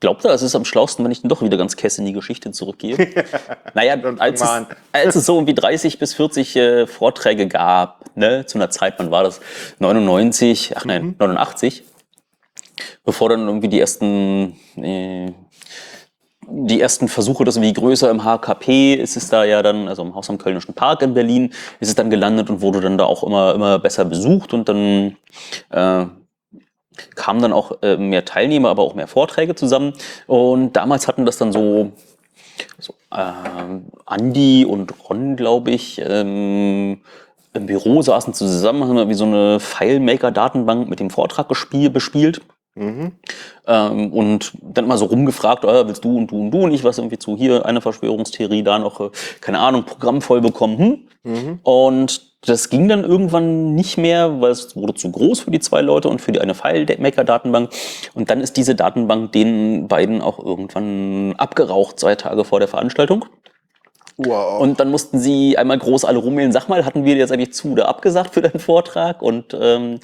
Ich 0.00 0.08
glaube, 0.08 0.26
es 0.30 0.40
ist 0.40 0.54
am 0.54 0.64
schlausten, 0.64 1.04
wenn 1.04 1.12
ich 1.12 1.20
dann 1.20 1.28
doch 1.28 1.42
wieder 1.42 1.58
ganz 1.58 1.76
kess 1.76 1.98
in 1.98 2.06
die 2.06 2.14
Geschichte 2.14 2.52
zurückgehe. 2.52 2.96
naja, 3.74 3.96
als 4.16 4.40
es, 4.40 4.48
als 4.92 5.14
es 5.14 5.26
so 5.26 5.34
irgendwie 5.34 5.52
30 5.52 5.98
bis 5.98 6.14
40 6.14 6.56
äh, 6.56 6.86
Vorträge 6.86 7.46
gab, 7.46 8.06
ne, 8.16 8.46
zu 8.46 8.56
einer 8.56 8.70
Zeit, 8.70 8.94
wann 8.96 9.10
war 9.10 9.24
das? 9.24 9.42
99, 9.78 10.72
ach 10.74 10.86
nein, 10.86 11.02
mhm. 11.02 11.14
89. 11.18 11.84
Bevor 13.04 13.28
dann 13.28 13.46
irgendwie 13.46 13.68
die 13.68 13.78
ersten 13.78 14.56
äh, 14.76 15.34
die 16.48 16.80
ersten 16.80 17.08
Versuche, 17.08 17.44
das 17.44 17.56
irgendwie 17.56 17.74
größer 17.74 18.10
im 18.10 18.24
HKP 18.24 18.94
ist 18.94 19.18
es 19.18 19.28
da 19.28 19.44
ja 19.44 19.62
dann, 19.62 19.86
also 19.86 20.00
im 20.00 20.14
Haus 20.14 20.30
am 20.30 20.38
Kölnischen 20.38 20.72
Park 20.72 21.02
in 21.02 21.12
Berlin, 21.12 21.52
ist 21.78 21.88
es 21.88 21.94
dann 21.94 22.08
gelandet 22.08 22.48
und 22.48 22.62
wurde 22.62 22.80
dann 22.80 22.96
da 22.96 23.04
auch 23.04 23.22
immer, 23.22 23.54
immer 23.54 23.78
besser 23.78 24.06
besucht 24.06 24.54
und 24.54 24.66
dann 24.66 25.16
äh, 25.68 26.06
kamen 27.14 27.42
dann 27.42 27.52
auch 27.52 27.82
äh, 27.82 27.96
mehr 27.96 28.24
Teilnehmer, 28.24 28.70
aber 28.70 28.82
auch 28.82 28.94
mehr 28.94 29.08
Vorträge 29.08 29.54
zusammen. 29.54 29.92
Und 30.26 30.74
damals 30.74 31.08
hatten 31.08 31.26
das 31.26 31.38
dann 31.38 31.52
so, 31.52 31.92
so 32.78 32.94
äh, 33.12 33.32
Andi 34.06 34.64
und 34.64 34.92
Ron, 35.08 35.36
glaube 35.36 35.70
ich, 35.70 36.00
ähm, 36.04 37.00
im 37.52 37.66
Büro 37.66 38.02
saßen 38.02 38.34
zusammen, 38.34 38.84
haben 38.84 39.08
wie 39.08 39.14
so 39.14 39.24
eine 39.24 39.58
FileMaker-Datenbank 39.60 40.88
mit 40.88 41.00
dem 41.00 41.10
Vortrag 41.10 41.48
bespielt. 41.48 42.40
Mhm. 42.76 43.12
Ähm, 43.66 44.12
und 44.12 44.52
dann 44.62 44.86
mal 44.86 44.96
so 44.96 45.06
rumgefragt, 45.06 45.64
oh, 45.64 45.86
willst 45.86 46.04
du 46.04 46.16
und 46.16 46.30
du 46.30 46.40
und 46.40 46.50
du 46.52 46.62
und 46.62 46.72
ich 46.72 46.84
was 46.84 46.98
irgendwie 46.98 47.18
zu 47.18 47.36
hier 47.36 47.66
eine 47.66 47.80
Verschwörungstheorie, 47.80 48.62
da 48.62 48.78
noch, 48.78 49.00
äh, 49.00 49.10
keine 49.40 49.58
Ahnung, 49.58 49.84
Programm 49.84 50.22
voll 50.22 50.40
bekommen. 50.40 50.78
Hm? 50.78 50.98
Mhm. 51.24 51.58
Und 51.62 52.29
das 52.42 52.70
ging 52.70 52.88
dann 52.88 53.04
irgendwann 53.04 53.74
nicht 53.74 53.98
mehr, 53.98 54.40
weil 54.40 54.50
es 54.50 54.74
wurde 54.74 54.94
zu 54.94 55.12
groß 55.12 55.40
für 55.40 55.50
die 55.50 55.60
zwei 55.60 55.82
Leute 55.82 56.08
und 56.08 56.20
für 56.20 56.32
die 56.32 56.40
eine 56.40 56.54
FileMaker-Datenbank. 56.54 57.70
Und 58.14 58.30
dann 58.30 58.40
ist 58.40 58.56
diese 58.56 58.74
Datenbank 58.74 59.32
den 59.32 59.88
beiden 59.88 60.22
auch 60.22 60.38
irgendwann 60.38 61.34
abgeraucht, 61.36 62.00
zwei 62.00 62.14
Tage 62.14 62.44
vor 62.44 62.58
der 62.58 62.68
Veranstaltung. 62.68 63.26
Wow. 64.16 64.60
Und 64.60 64.80
dann 64.80 64.90
mussten 64.90 65.18
sie 65.18 65.56
einmal 65.56 65.78
groß 65.78 66.04
alle 66.04 66.18
rummelden, 66.18 66.52
sag 66.52 66.68
mal, 66.68 66.84
hatten 66.84 67.04
wir 67.04 67.16
jetzt 67.16 67.32
eigentlich 67.32 67.54
zu 67.54 67.72
oder 67.72 67.88
abgesagt 67.88 68.34
für 68.34 68.42
deinen 68.42 68.60
Vortrag? 68.60 69.22
Und 69.22 69.56
ähm, 69.58 69.98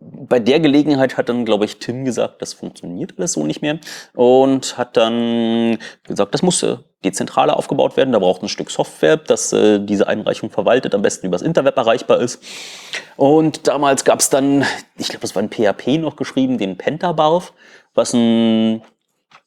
bei 0.00 0.38
der 0.38 0.60
Gelegenheit 0.60 1.16
hat 1.16 1.30
dann, 1.30 1.46
glaube 1.46 1.64
ich, 1.64 1.78
Tim 1.78 2.04
gesagt, 2.04 2.42
das 2.42 2.52
funktioniert 2.52 3.14
alles 3.16 3.32
so 3.32 3.46
nicht 3.46 3.62
mehr. 3.62 3.78
Und 4.14 4.76
hat 4.76 4.98
dann 4.98 5.78
gesagt, 6.02 6.34
das 6.34 6.42
musste 6.42 6.84
dezentraler 7.04 7.56
aufgebaut 7.56 7.96
werden. 7.96 8.12
Da 8.12 8.18
braucht 8.18 8.42
ein 8.42 8.48
Stück 8.48 8.70
Software, 8.70 9.16
das 9.16 9.52
äh, 9.52 9.78
diese 9.78 10.08
Einreichung 10.08 10.50
verwaltet, 10.50 10.94
am 10.94 11.02
besten 11.02 11.26
übers 11.26 11.42
Interweb 11.42 11.76
erreichbar 11.76 12.20
ist. 12.20 12.42
Und 13.16 13.68
damals 13.68 14.04
gab 14.04 14.20
es 14.20 14.30
dann, 14.30 14.64
ich 14.96 15.08
glaube, 15.08 15.24
es 15.24 15.34
war 15.34 15.42
ein 15.42 15.50
PHP 15.50 15.98
noch 15.98 16.16
geschrieben, 16.16 16.58
den 16.58 16.76
Pentabarf, 16.76 17.52
was 17.94 18.12
ein 18.12 18.82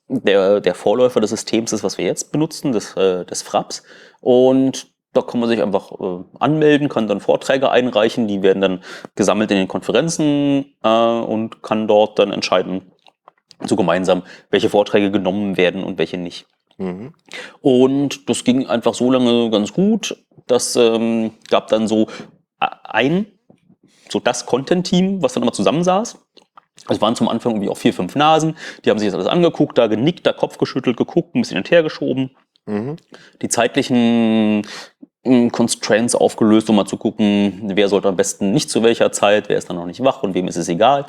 der, 0.08 0.62
der 0.62 0.74
Vorläufer 0.74 1.20
des 1.20 1.32
Systems 1.32 1.74
ist, 1.74 1.84
was 1.84 1.98
wir 1.98 2.06
jetzt 2.06 2.32
benutzen, 2.32 2.72
des, 2.72 2.96
äh, 2.96 3.26
des 3.26 3.42
Fraps. 3.42 3.84
Und 4.22 4.88
da 5.14 5.22
kann 5.22 5.40
man 5.40 5.50
sich 5.50 5.62
einfach 5.62 5.92
äh, 6.00 6.24
anmelden, 6.40 6.90
kann 6.90 7.08
dann 7.08 7.20
Vorträge 7.20 7.70
einreichen, 7.72 8.28
die 8.28 8.42
werden 8.42 8.62
dann 8.62 8.84
gesammelt 9.16 9.52
in 9.52 9.58
den 9.58 9.68
Konferenzen 9.68 10.76
äh, 10.84 10.90
und 10.90 11.64
kann 11.64 11.88
dort 11.88 12.20
dann 12.20 12.32
entscheiden, 12.32 12.92
so 13.66 13.76
gemeinsam, 13.76 14.24
welche 14.50 14.70
Vorträge 14.70 15.12
genommen 15.12 15.58
werden 15.58 15.84
und 15.84 15.98
welche 15.98 16.18
nicht. 16.18 16.46
Mhm. 16.77 17.13
Und 17.62 18.29
das 18.29 18.43
ging 18.43 18.67
einfach 18.67 18.93
so 18.93 19.12
lange 19.12 19.50
ganz 19.50 19.74
gut. 19.74 20.17
Das 20.46 20.75
ähm, 20.75 21.31
gab 21.50 21.67
dann 21.67 21.88
so 21.88 22.07
ein, 22.60 23.25
so 24.10 24.19
das 24.19 24.46
Content-Team, 24.46 25.22
was 25.22 25.34
dann 25.34 25.43
immer 25.43 25.53
zusammensaß. 25.53 26.17
Es 26.89 27.01
waren 27.01 27.15
zum 27.15 27.27
Anfang 27.27 27.53
irgendwie 27.53 27.69
auch 27.69 27.77
vier, 27.77 27.93
fünf 27.93 28.15
Nasen. 28.15 28.55
Die 28.86 28.89
haben 28.89 29.00
sich 29.00 29.07
das 29.07 29.15
alles 29.15 29.27
angeguckt, 29.27 29.77
da 29.77 29.88
genickt, 29.88 30.25
da 30.25 30.34
Kopf 30.34 30.57
geschüttelt, 30.57 30.96
geguckt, 30.96 31.36
ein 31.36 31.41
bisschen 31.41 31.55
hin 31.55 31.63
und 31.63 31.72
her 31.72 31.84
geschoben. 31.84 32.31
Mhm. 32.65 32.98
Die 33.41 33.50
zeitlichen 33.50 34.65
hm, 35.25 35.51
Constraints 35.51 36.15
aufgelöst, 36.15 36.69
um 36.69 36.75
mal 36.75 36.86
zu 36.86 36.98
gucken, 36.98 37.62
wer 37.74 37.89
sollte 37.89 38.07
am 38.07 38.15
besten 38.15 38.51
nicht 38.51 38.69
zu 38.69 38.84
welcher 38.84 39.12
Zeit, 39.12 39.50
wer 39.50 39.57
ist 39.57 39.69
dann 39.69 39.77
noch 39.77 39.86
nicht 39.86 40.03
wach 40.03 40.24
und 40.24 40.34
wem 40.34 40.48
ist 40.48 40.57
es 40.57 40.69
egal. 40.69 41.07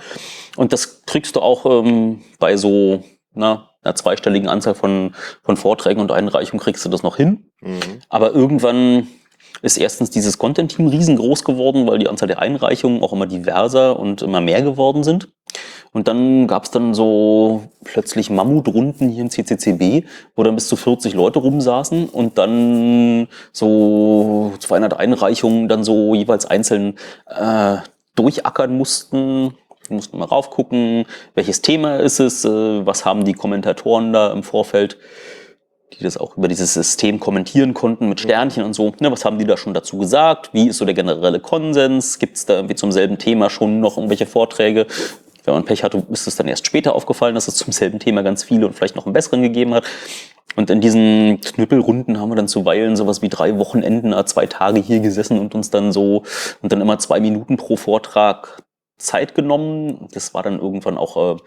Und 0.57 0.73
das 0.73 1.05
kriegst 1.05 1.37
du 1.37 1.41
auch 1.41 1.67
ähm, 1.67 2.23
bei 2.39 2.57
so 2.57 3.05
na, 3.35 3.71
einer 3.89 3.95
zweistelligen 3.95 4.49
Anzahl 4.49 4.75
von, 4.75 5.15
von 5.43 5.57
Vorträgen 5.57 6.01
und 6.01 6.13
Einreichungen 6.13 6.63
kriegst 6.63 6.85
du 6.85 6.89
das 6.89 7.03
noch 7.03 7.17
hin. 7.17 7.51
Mhm. 7.61 7.81
Aber 8.09 8.33
irgendwann 8.33 9.09
ist 9.63 9.79
erstens 9.79 10.11
dieses 10.11 10.39
Content-Team 10.39 10.89
riesengroß 10.89 11.45
geworden, 11.45 11.87
weil 11.87 11.99
die 11.99 12.09
Anzahl 12.09 12.29
der 12.29 12.39
Einreichungen 12.39 13.03
auch 13.03 13.13
immer 13.13 13.27
diverser 13.27 13.99
und 13.99 14.23
immer 14.23 14.41
mehr 14.41 14.63
geworden 14.63 15.03
sind. 15.03 15.29
Und 15.93 16.07
dann 16.07 16.47
gab 16.47 16.65
es 16.65 16.71
dann 16.71 16.93
so 16.93 17.63
plötzlich 17.83 18.29
Mammutrunden 18.29 19.09
hier 19.09 19.23
im 19.23 19.31
CCCB, 19.31 20.07
wo 20.37 20.43
dann 20.43 20.55
bis 20.55 20.69
zu 20.69 20.77
40 20.77 21.15
Leute 21.15 21.39
rumsaßen 21.39 22.11
und 22.11 22.37
dann 22.37 23.27
so 23.53 24.53
200 24.59 24.99
Einreichungen 24.99 25.67
dann 25.67 25.85
so 25.85 26.15
jeweils 26.15 26.45
einzeln 26.45 26.99
äh, 27.27 27.79
durchackern 28.15 28.77
mussten. 28.77 29.55
Wir 29.89 29.95
mussten 29.95 30.19
mal 30.19 30.27
raufgucken, 30.27 31.07
welches 31.35 31.63
Thema 31.63 31.97
ist 31.97 32.21
es, 32.21 32.45
äh, 32.45 32.87
was 32.87 33.05
haben 33.05 33.25
die 33.25 33.35
Kommentatoren 33.35 34.13
da 34.13 34.33
im 34.33 34.43
Vorfeld 34.43 34.99
die 35.99 36.05
das 36.05 36.17
auch 36.17 36.37
über 36.37 36.49
dieses 36.49 36.75
System 36.75 37.19
kommentieren 37.19 37.75
konnten 37.75 38.09
mit 38.09 38.21
Sternchen 38.21 38.63
und 38.63 38.75
so. 38.75 38.93
Ne, 39.01 39.11
was 39.11 39.25
haben 39.25 39.39
die 39.39 39.45
da 39.45 39.57
schon 39.57 39.75
dazu 39.75 39.99
gesagt? 39.99 40.51
Wie 40.53 40.69
ist 40.69 40.79
so 40.79 40.85
der 40.85 40.95
generelle 40.95 41.41
Konsens? 41.41 42.19
Gibt 42.19 42.37
es 42.37 42.47
da 42.47 42.55
irgendwie 42.55 42.75
zum 42.75 42.93
selben 42.93 43.19
Thema 43.19 43.51
schon 43.51 43.81
noch 43.81 43.97
irgendwelche 43.97 44.27
Vorträge? 44.27 44.87
Wenn 45.45 45.55
man 45.55 45.65
Pech 45.65 45.83
hatte, 45.83 46.05
ist 46.11 46.27
es 46.27 46.37
dann 46.37 46.47
erst 46.47 46.67
später 46.67 46.95
aufgefallen, 46.95 47.35
dass 47.35 47.49
es 47.49 47.55
zum 47.55 47.73
selben 47.73 47.99
Thema 47.99 48.23
ganz 48.23 48.45
viele 48.45 48.67
und 48.67 48.75
vielleicht 48.75 48.97
noch 48.97 49.07
einen 49.07 49.15
besseren 49.15 49.43
gegeben 49.43 49.75
hat. 49.75 49.85
Und 50.57 50.71
in 50.71 50.81
diesen 50.81 51.41
Knüppelrunden 51.41 52.21
haben 52.21 52.31
wir 52.31 52.37
dann 52.37 52.49
zuweilen 52.49 52.97
sowas 52.97 53.23
wie 53.23 53.29
drei 53.29 53.59
Wochenenden, 53.59 54.13
äh, 54.13 54.25
zwei 54.25 54.47
Tage 54.47 54.81
hier 54.81 55.01
gesessen 55.01 55.39
und 55.39 55.55
uns 55.55 55.71
dann 55.71 55.93
so 55.93 56.25
und 56.63 56.73
dann 56.73 56.81
immer 56.81 56.99
zwei 56.99 57.21
Minuten 57.21 57.57
pro 57.57 57.77
Vortrag 57.77 58.63
Zeit 58.99 59.35
genommen. 59.35 60.09
Das 60.13 60.35
war 60.35 60.43
dann 60.43 60.59
irgendwann 60.59 60.99
auch 60.99 61.37
äh, 61.37 61.41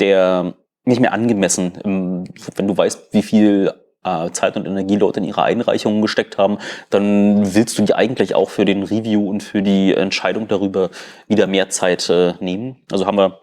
der 0.00 0.54
nicht 0.84 1.00
mehr 1.00 1.12
angemessen. 1.12 1.72
Ähm, 1.84 2.24
Wenn 2.56 2.68
du 2.68 2.76
weißt, 2.76 3.12
wie 3.12 3.22
viel 3.22 3.72
äh, 4.04 4.30
Zeit 4.30 4.56
und 4.56 4.66
Energie 4.66 4.96
Leute 4.96 5.20
in 5.20 5.26
ihre 5.26 5.42
Einreichungen 5.42 6.02
gesteckt 6.02 6.38
haben, 6.38 6.58
dann 6.90 7.54
willst 7.54 7.78
du 7.78 7.82
die 7.82 7.94
eigentlich 7.94 8.34
auch 8.34 8.50
für 8.50 8.64
den 8.64 8.82
Review 8.82 9.28
und 9.28 9.42
für 9.42 9.62
die 9.62 9.94
Entscheidung 9.94 10.46
darüber 10.48 10.90
wieder 11.26 11.46
mehr 11.46 11.70
Zeit 11.70 12.08
äh, 12.10 12.34
nehmen. 12.40 12.82
Also 12.92 13.06
haben 13.06 13.16
wir, 13.16 13.40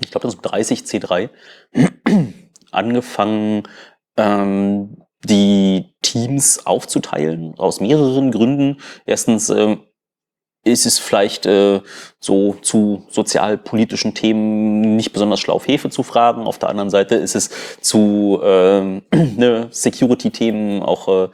ich 0.00 0.10
glaube, 0.10 0.26
das 0.26 0.34
ist 0.34 0.42
30 0.42 0.80
C3 0.80 1.30
angefangen, 2.70 3.62
ähm, 4.16 5.06
die 5.24 5.94
Teams 6.02 6.66
aufzuteilen 6.66 7.54
aus 7.58 7.80
mehreren 7.80 8.30
Gründen. 8.30 8.78
Erstens 9.04 9.50
ähm, 9.50 9.82
ist 10.62 10.84
es 10.84 10.98
vielleicht 10.98 11.46
äh, 11.46 11.80
so 12.18 12.54
zu 12.60 13.04
sozialpolitischen 13.08 14.14
Themen 14.14 14.96
nicht 14.96 15.12
besonders 15.12 15.40
schlau, 15.40 15.60
Hefe 15.60 15.88
zu 15.88 16.02
fragen. 16.02 16.42
Auf 16.46 16.58
der 16.58 16.68
anderen 16.68 16.90
Seite 16.90 17.14
ist 17.14 17.34
es 17.34 17.50
zu 17.80 18.40
ähm, 18.42 19.02
ne, 19.36 19.68
Security-Themen 19.70 20.82
auch, 20.82 21.08
äh, 21.08 21.28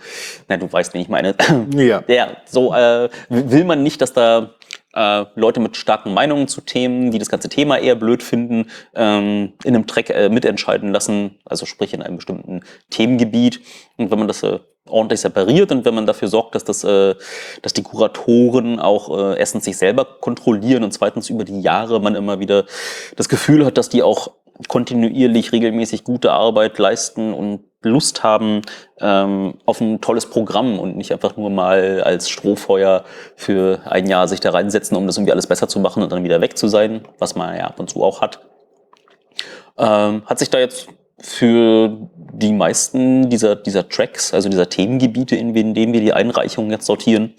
na, 0.48 0.56
du 0.56 0.72
weißt, 0.72 0.94
wen 0.94 1.00
ich 1.00 1.08
meine. 1.08 1.34
Ja. 1.76 2.02
Ja, 2.06 2.36
so 2.46 2.72
äh, 2.74 3.08
will 3.28 3.64
man 3.64 3.82
nicht, 3.82 4.00
dass 4.00 4.12
da 4.12 4.54
äh, 4.94 5.24
Leute 5.34 5.60
mit 5.60 5.76
starken 5.76 6.14
Meinungen 6.14 6.48
zu 6.48 6.60
Themen, 6.60 7.10
die 7.10 7.18
das 7.18 7.28
ganze 7.28 7.48
Thema 7.48 7.78
eher 7.78 7.96
blöd 7.96 8.22
finden, 8.22 8.70
ähm, 8.94 9.52
in 9.64 9.74
einem 9.74 9.86
Track 9.86 10.10
äh, 10.10 10.28
mitentscheiden 10.28 10.92
lassen, 10.92 11.38
also 11.44 11.66
sprich 11.66 11.92
in 11.92 12.02
einem 12.02 12.16
bestimmten 12.16 12.62
Themengebiet. 12.90 13.60
Und 13.96 14.10
wenn 14.10 14.18
man 14.18 14.28
das 14.28 14.42
äh, 14.42 14.60
ordentlich 14.88 15.20
separiert 15.20 15.72
und 15.72 15.84
wenn 15.84 15.94
man 15.94 16.06
dafür 16.06 16.28
sorgt, 16.28 16.54
dass 16.54 16.64
das, 16.64 16.84
äh, 16.84 17.14
dass 17.62 17.72
die 17.72 17.82
Kuratoren 17.82 18.78
auch 18.78 19.16
äh, 19.16 19.38
erstens 19.38 19.64
sich 19.64 19.76
selber 19.76 20.04
kontrollieren 20.20 20.84
und 20.84 20.92
zweitens 20.92 21.30
über 21.30 21.44
die 21.44 21.60
Jahre 21.60 22.00
man 22.00 22.14
immer 22.14 22.40
wieder 22.40 22.64
das 23.16 23.28
Gefühl 23.28 23.64
hat, 23.64 23.78
dass 23.78 23.88
die 23.88 24.02
auch 24.02 24.32
kontinuierlich 24.68 25.52
regelmäßig 25.52 26.04
gute 26.04 26.32
Arbeit 26.32 26.78
leisten 26.78 27.34
und 27.34 27.60
Lust 27.82 28.22
haben 28.22 28.62
ähm, 29.00 29.54
auf 29.64 29.80
ein 29.80 30.00
tolles 30.00 30.26
Programm 30.26 30.78
und 30.78 30.96
nicht 30.96 31.12
einfach 31.12 31.36
nur 31.36 31.50
mal 31.50 32.02
als 32.02 32.28
Strohfeuer 32.28 33.04
für 33.36 33.80
ein 33.84 34.06
Jahr 34.06 34.28
sich 34.28 34.40
da 34.40 34.50
reinsetzen, 34.50 34.96
um 34.96 35.06
das 35.06 35.16
irgendwie 35.16 35.32
alles 35.32 35.46
besser 35.46 35.68
zu 35.68 35.78
machen 35.78 36.02
und 36.02 36.10
dann 36.10 36.24
wieder 36.24 36.40
weg 36.40 36.58
zu 36.58 36.68
sein, 36.68 37.06
was 37.18 37.36
man 37.36 37.56
ja 37.56 37.64
ab 37.64 37.78
und 37.78 37.90
zu 37.90 38.02
auch 38.02 38.20
hat. 38.20 38.40
Ähm, 39.78 40.22
hat 40.26 40.38
sich 40.38 40.50
da 40.50 40.58
jetzt 40.58 40.88
für 41.18 42.10
die 42.16 42.52
meisten 42.52 43.30
dieser, 43.30 43.56
dieser 43.56 43.88
Tracks, 43.88 44.34
also 44.34 44.48
dieser 44.48 44.68
Themengebiete, 44.68 45.36
in 45.36 45.54
denen 45.74 45.92
wir 45.92 46.00
die 46.00 46.12
Einreichungen 46.12 46.70
jetzt 46.70 46.86
sortieren, 46.86 47.34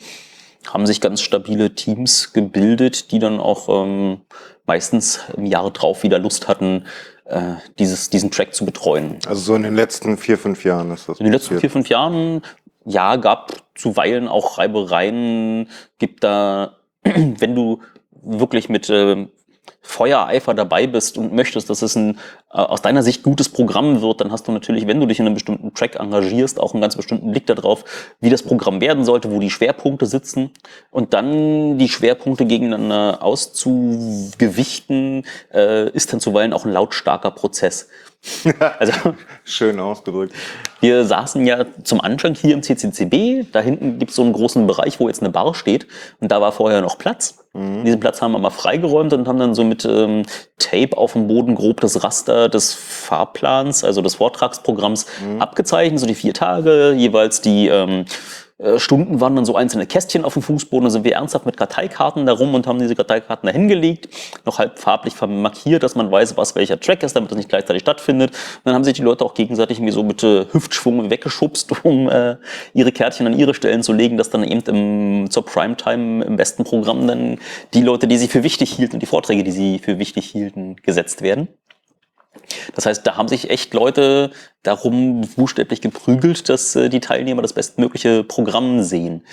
haben 0.67 0.87
sich 0.87 0.99
ganz 0.99 1.21
stabile 1.21 1.75
Teams 1.75 2.33
gebildet, 2.33 3.11
die 3.11 3.19
dann 3.19 3.39
auch 3.39 3.69
ähm, 3.69 4.21
meistens 4.65 5.19
im 5.35 5.45
Jahr 5.45 5.71
drauf 5.71 6.03
wieder 6.03 6.19
Lust 6.19 6.47
hatten, 6.47 6.85
äh, 7.25 7.55
dieses, 7.79 8.09
diesen 8.09 8.31
Track 8.31 8.53
zu 8.53 8.65
betreuen. 8.65 9.19
Also 9.27 9.41
so 9.41 9.55
in 9.55 9.63
den 9.63 9.75
letzten 9.75 10.17
vier, 10.17 10.37
fünf 10.37 10.63
Jahren 10.63 10.91
ist 10.91 11.07
das 11.07 11.19
In 11.19 11.25
den 11.25 11.33
letzten 11.33 11.55
passiert. 11.55 11.61
vier, 11.61 11.69
fünf 11.69 11.89
Jahren, 11.89 12.41
ja, 12.85 13.15
gab 13.17 13.53
zuweilen 13.75 14.27
auch 14.27 14.57
Reibereien, 14.57 15.69
gibt 15.99 16.23
da, 16.23 16.77
wenn 17.03 17.55
du 17.55 17.79
wirklich 18.11 18.69
mit 18.69 18.89
äh, 18.89 19.27
Feuereifer 19.87 20.53
dabei 20.53 20.85
bist 20.85 21.17
und 21.17 21.33
möchtest, 21.33 21.69
dass 21.69 21.81
es 21.81 21.95
ein 21.95 22.19
äh, 22.51 22.57
aus 22.57 22.81
deiner 22.81 23.03
Sicht 23.03 23.23
gutes 23.23 23.49
Programm 23.49 24.01
wird, 24.01 24.21
dann 24.21 24.31
hast 24.31 24.47
du 24.47 24.51
natürlich, 24.51 24.85
wenn 24.85 24.99
du 24.99 25.05
dich 25.05 25.19
in 25.19 25.25
einem 25.25 25.35
bestimmten 25.35 25.73
Track 25.73 25.99
engagierst, 25.99 26.59
auch 26.59 26.73
einen 26.73 26.81
ganz 26.81 26.97
bestimmten 26.97 27.31
Blick 27.31 27.45
darauf, 27.45 27.85
wie 28.19 28.29
das 28.29 28.43
Programm 28.43 28.81
werden 28.81 29.05
sollte, 29.05 29.31
wo 29.31 29.39
die 29.39 29.49
Schwerpunkte 29.49 30.05
sitzen 30.05 30.51
und 30.91 31.13
dann 31.13 31.77
die 31.77 31.89
Schwerpunkte 31.89 32.45
gegeneinander 32.45 33.23
auszugewichten, 33.23 35.25
äh, 35.53 35.89
ist 35.91 36.11
dann 36.11 36.19
zuweilen 36.19 36.53
auch 36.53 36.65
ein 36.65 36.73
lautstarker 36.73 37.31
Prozess. 37.31 37.87
Also 38.79 38.93
Schön 39.43 39.79
ausgedrückt. 39.79 40.33
wir 40.79 41.05
saßen 41.05 41.45
ja 41.45 41.65
zum 41.83 42.01
Anfang 42.01 42.35
hier 42.35 42.53
im 42.53 42.63
CCCB. 42.63 43.51
Da 43.51 43.61
hinten 43.61 43.99
gibt 43.99 44.09
es 44.09 44.15
so 44.15 44.23
einen 44.23 44.33
großen 44.33 44.67
Bereich, 44.67 44.99
wo 44.99 45.07
jetzt 45.07 45.21
eine 45.21 45.29
Bar 45.29 45.55
steht. 45.55 45.87
Und 46.19 46.31
da 46.31 46.41
war 46.41 46.51
vorher 46.51 46.81
noch 46.81 46.97
Platz. 46.97 47.39
Diesen 47.53 47.99
Platz 47.99 48.21
haben 48.21 48.33
wir 48.33 48.39
mal 48.39 48.51
freigeräumt 48.51 49.13
und 49.13 49.27
haben 49.27 49.39
dann 49.39 49.55
so 49.55 49.63
mit 49.63 49.76
ähm, 49.85 50.23
Tape 50.57 50.97
auf 50.97 51.13
dem 51.13 51.27
Boden 51.27 51.55
grob 51.55 51.81
das 51.81 52.03
Raster 52.03 52.49
des 52.49 52.73
Fahrplans, 52.73 53.83
also 53.83 54.01
des 54.01 54.15
Vortragsprogramms, 54.15 55.05
abgezeichnet. 55.39 55.99
So 55.99 56.05
die 56.05 56.15
vier 56.15 56.33
Tage, 56.33 56.93
jeweils 56.97 57.41
die 57.41 57.67
ähm, 57.67 58.01
äh, 58.01 58.05
Stunden 58.77 59.21
waren 59.21 59.35
dann 59.35 59.45
so 59.45 59.55
einzelne 59.55 59.85
Kästchen 59.85 60.25
auf 60.25 60.33
dem 60.33 60.41
Fußboden. 60.41 60.85
Da 60.85 60.89
sind 60.89 61.05
wir 61.05 61.13
ernsthaft 61.13 61.45
mit 61.45 61.57
Karteikarten 61.57 62.25
da 62.25 62.33
rum 62.33 62.55
und 62.55 62.65
haben 62.65 62.79
diese 62.79 62.95
Karteikarten 62.95 63.45
da 63.45 63.53
hingelegt, 63.53 64.09
noch 64.45 64.57
halb 64.57 64.79
farblich 64.79 65.13
markiert, 65.21 65.83
dass 65.83 65.93
man 65.93 66.11
weiß, 66.11 66.37
was 66.37 66.55
welcher 66.55 66.79
Track 66.79 67.03
ist, 67.03 67.15
damit 67.15 67.29
das 67.29 67.37
nicht 67.37 67.49
gleichzeitig 67.49 67.83
stattfindet. 67.83 68.31
Und 68.31 68.61
dann 68.63 68.73
haben 68.73 68.83
sich 68.83 68.95
die 68.95 69.03
Leute 69.03 69.23
auch 69.23 69.35
gegenseitig 69.35 69.77
irgendwie 69.77 69.93
so 69.93 70.01
mit 70.01 70.23
äh, 70.23 70.45
Hüftschwung 70.51 71.11
weggeschubst, 71.11 71.71
um 71.83 72.09
äh, 72.09 72.37
ihre 72.73 72.91
Kärtchen 72.91 73.27
an 73.27 73.37
ihre 73.37 73.53
Stellen 73.53 73.83
zu 73.83 73.93
legen, 73.93 74.17
dass 74.17 74.31
dann 74.31 74.43
eben 74.43 74.61
im, 74.61 75.29
zur 75.29 75.45
Primetime 75.45 76.25
im 76.25 76.35
besten 76.35 76.63
Programm 76.63 77.05
dann 77.05 77.37
die 77.75 77.83
Leute, 77.83 78.07
die 78.07 78.17
sie 78.17 78.27
für 78.27 78.41
wichtig 78.41 78.71
hielten 78.71 78.95
und 78.95 79.01
die 79.01 79.05
Vorträge, 79.07 79.43
die 79.43 79.51
sie 79.51 79.77
für 79.77 79.99
wichtig 79.99 80.25
hielten, 80.25 80.77
gesetzt 80.77 81.21
werden. 81.21 81.47
Das 82.75 82.85
heißt, 82.85 83.05
da 83.05 83.17
haben 83.17 83.27
sich 83.27 83.49
echt 83.49 83.73
Leute 83.73 84.31
darum 84.63 85.21
buchstäblich 85.35 85.81
geprügelt, 85.81 86.49
dass 86.49 86.75
äh, 86.75 86.89
die 86.89 86.99
Teilnehmer 86.99 87.41
das 87.41 87.53
bestmögliche 87.53 88.23
Programm 88.23 88.83
sehen. 88.83 89.25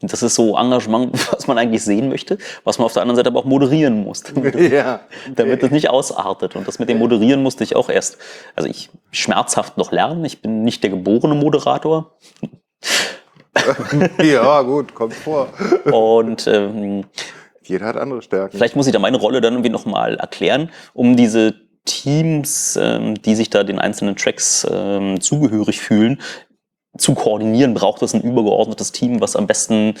Und 0.00 0.12
das 0.12 0.22
ist 0.22 0.34
so 0.34 0.56
Engagement, 0.56 1.12
was 1.32 1.46
man 1.46 1.58
eigentlich 1.58 1.82
sehen 1.82 2.08
möchte, 2.08 2.38
was 2.64 2.78
man 2.78 2.86
auf 2.86 2.92
der 2.92 3.02
anderen 3.02 3.16
Seite 3.16 3.28
aber 3.30 3.40
auch 3.40 3.44
moderieren 3.44 4.02
muss, 4.04 4.22
damit, 4.34 4.54
Ja. 4.72 5.00
damit 5.34 5.62
das 5.62 5.70
nicht 5.70 5.90
ausartet. 5.90 6.56
Und 6.56 6.66
das 6.68 6.78
mit 6.78 6.88
dem 6.88 6.98
Moderieren 6.98 7.42
musste 7.42 7.64
ich 7.64 7.76
auch 7.76 7.88
erst, 7.88 8.18
also 8.56 8.68
ich 8.68 8.90
schmerzhaft 9.10 9.76
noch 9.78 9.92
lernen. 9.92 10.24
Ich 10.24 10.42
bin 10.42 10.62
nicht 10.62 10.82
der 10.82 10.90
geborene 10.90 11.34
Moderator. 11.34 12.12
ja, 14.22 14.62
gut, 14.62 14.94
kommt 14.94 15.14
vor. 15.14 15.48
Und 15.84 16.46
ähm, 16.46 17.04
Jeder 17.62 17.86
hat 17.86 17.96
andere 17.96 18.22
Stärken. 18.22 18.56
Vielleicht 18.56 18.76
muss 18.76 18.86
ich 18.86 18.92
da 18.92 18.98
meine 18.98 19.18
Rolle 19.18 19.40
dann 19.40 19.54
irgendwie 19.54 19.70
nochmal 19.70 20.16
erklären, 20.16 20.70
um 20.94 21.16
diese 21.16 21.54
Teams, 21.84 22.78
ähm, 22.80 23.14
die 23.22 23.34
sich 23.34 23.50
da 23.50 23.64
den 23.64 23.78
einzelnen 23.78 24.16
Tracks 24.16 24.66
ähm, 24.70 25.20
zugehörig 25.20 25.80
fühlen, 25.80 26.20
zu 26.96 27.14
koordinieren, 27.14 27.74
braucht 27.74 28.02
es 28.02 28.14
ein 28.14 28.20
übergeordnetes 28.20 28.92
Team, 28.92 29.20
was 29.20 29.34
am 29.34 29.46
besten 29.46 29.94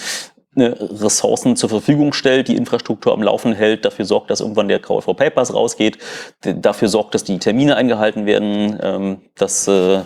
ne, 0.54 0.76
Ressourcen 0.78 1.56
zur 1.56 1.68
Verfügung 1.68 2.12
stellt, 2.12 2.48
die 2.48 2.56
Infrastruktur 2.56 3.12
am 3.12 3.22
Laufen 3.22 3.54
hält, 3.54 3.84
dafür 3.84 4.04
sorgt, 4.04 4.30
dass 4.30 4.40
irgendwann 4.40 4.68
der 4.68 4.80
Call 4.80 5.00
for 5.00 5.16
Papers 5.16 5.54
rausgeht, 5.54 5.98
dafür 6.42 6.88
sorgt, 6.88 7.14
dass 7.14 7.24
die 7.24 7.38
Termine 7.38 7.76
eingehalten 7.76 8.26
werden, 8.26 8.78
ähm, 8.82 9.22
dass 9.34 9.66
äh, 9.68 10.02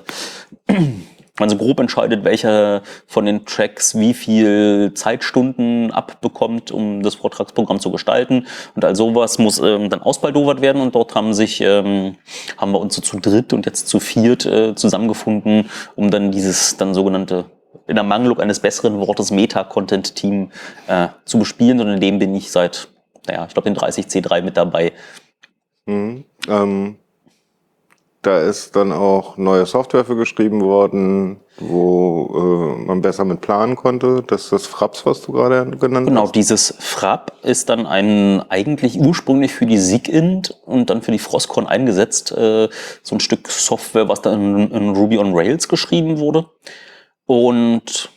man 1.39 1.49
so 1.49 1.57
grob 1.57 1.81
entscheidet, 1.81 2.25
welcher 2.25 2.83
von 3.07 3.27
den 3.27 3.45
Tracks 3.45 3.99
wie 3.99 4.15
viel 4.15 4.93
Zeitstunden 4.95 5.91
abbekommt, 5.91 6.71
um 6.71 7.03
das 7.03 7.17
Vortragsprogramm 7.17 7.81
zu 7.81 7.91
gestalten. 7.91 8.47
Und 8.75 8.85
all 8.85 8.97
sowas 8.97 9.39
muss 9.39 9.59
ähm, 9.59 9.91
dann 9.91 10.03
ausbaldowert 10.03 10.61
werden. 10.61 10.83
Und 10.83 10.95
dort 10.95 11.15
haben 11.15 11.35
sich, 11.35 11.61
ähm, 11.61 12.17
haben 12.57 12.73
wir 12.73 12.81
uns 12.81 12.95
so 12.95 13.03
zu 13.03 13.19
dritt 13.21 13.53
und 13.53 13.67
jetzt 13.67 13.89
zu 13.89 14.01
viert 14.01 14.47
äh, 14.47 14.75
zusammengefunden, 14.75 15.71
um 15.95 16.11
dann 16.11 16.31
dieses 16.31 16.77
dann 16.77 16.95
sogenannte 16.95 17.47
in 17.87 17.97
Ermangelung 17.97 18.41
eines 18.41 18.61
besseren 18.61 18.99
Wortes 18.99 19.31
Meta-Content-Team 19.31 20.51
äh, 20.89 21.09
zu 21.25 21.39
bespielen. 21.39 21.81
Und 21.81 21.89
in 21.89 22.01
dem 22.01 22.19
bin 22.19 22.35
ich 22.35 22.51
seit, 22.51 22.89
naja, 23.27 23.45
ich 23.47 23.55
glaube, 23.55 23.71
den 23.71 23.77
30C3 23.77 24.43
mit 24.43 24.57
dabei. 24.57 24.93
Mhm. 25.87 26.25
Ähm, 26.49 26.97
da 28.27 28.41
ist 28.41 28.75
dann 28.75 28.93
auch 28.93 29.37
neue 29.37 29.67
Software 29.67 30.05
für 30.05 30.17
geschrieben 30.17 30.61
worden, 30.63 31.41
wo 31.59 32.77
äh, 32.79 32.85
man 32.85 33.01
besser 33.01 33.25
mit 33.25 33.41
planen 33.41 33.77
konnte. 33.77 34.25
Das 34.27 34.45
ist 34.45 34.53
das 34.53 34.67
Fraps, 34.67 35.07
was 35.07 35.23
du 35.23 35.33
gerade 35.33 35.71
genannt 35.79 36.09
Genau, 36.09 36.25
hast. 36.25 36.35
dieses 36.35 36.75
Frap 36.79 37.33
ist 37.43 37.69
dann 37.69 37.87
ein 37.87 38.43
eigentlich 38.51 38.99
ursprünglich 38.99 39.53
für 39.53 39.67
die 39.67 39.79
SIGINT 39.79 40.59
und 40.65 40.91
dann 40.91 41.03
für 41.03 41.13
die 41.13 41.19
Frostcon 41.21 41.67
eingesetzt, 41.67 42.33
äh, 42.33 42.69
so 43.03 43.17
ein 43.17 43.21
Stück 43.21 43.49
Software, 43.49 44.09
was 44.09 44.23
dann 44.23 44.59
in, 44.59 44.71
in 44.73 44.89
Ruby 44.91 45.19
on 45.19 45.33
Rails 45.33 45.69
geschrieben 45.69 46.19
wurde 46.19 46.47
und 47.27 48.11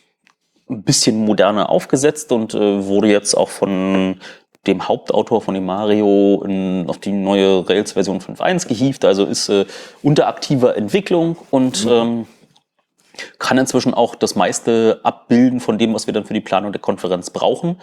ein 0.68 0.82
bisschen 0.82 1.24
moderner 1.24 1.68
aufgesetzt 1.70 2.32
und 2.32 2.54
äh, 2.54 2.86
wurde 2.86 3.08
jetzt 3.08 3.34
auch 3.34 3.48
von 3.48 4.20
dem 4.66 4.86
Hauptautor 4.86 5.40
von 5.40 5.54
dem 5.54 5.64
Mario 5.64 6.42
in, 6.44 6.84
auf 6.88 6.98
die 6.98 7.12
neue 7.12 7.66
Rails-Version 7.68 8.20
5.1 8.20 8.68
gehievt, 8.68 9.04
also 9.04 9.24
ist 9.24 9.48
äh, 9.48 9.64
unter 10.02 10.28
aktiver 10.28 10.76
Entwicklung 10.76 11.36
und 11.50 11.86
ähm, 11.88 12.26
kann 13.38 13.58
inzwischen 13.58 13.94
auch 13.94 14.14
das 14.14 14.34
meiste 14.34 15.00
abbilden 15.02 15.60
von 15.60 15.78
dem, 15.78 15.94
was 15.94 16.06
wir 16.06 16.14
dann 16.14 16.24
für 16.24 16.34
die 16.34 16.40
Planung 16.40 16.72
der 16.72 16.80
Konferenz 16.80 17.30
brauchen. 17.30 17.80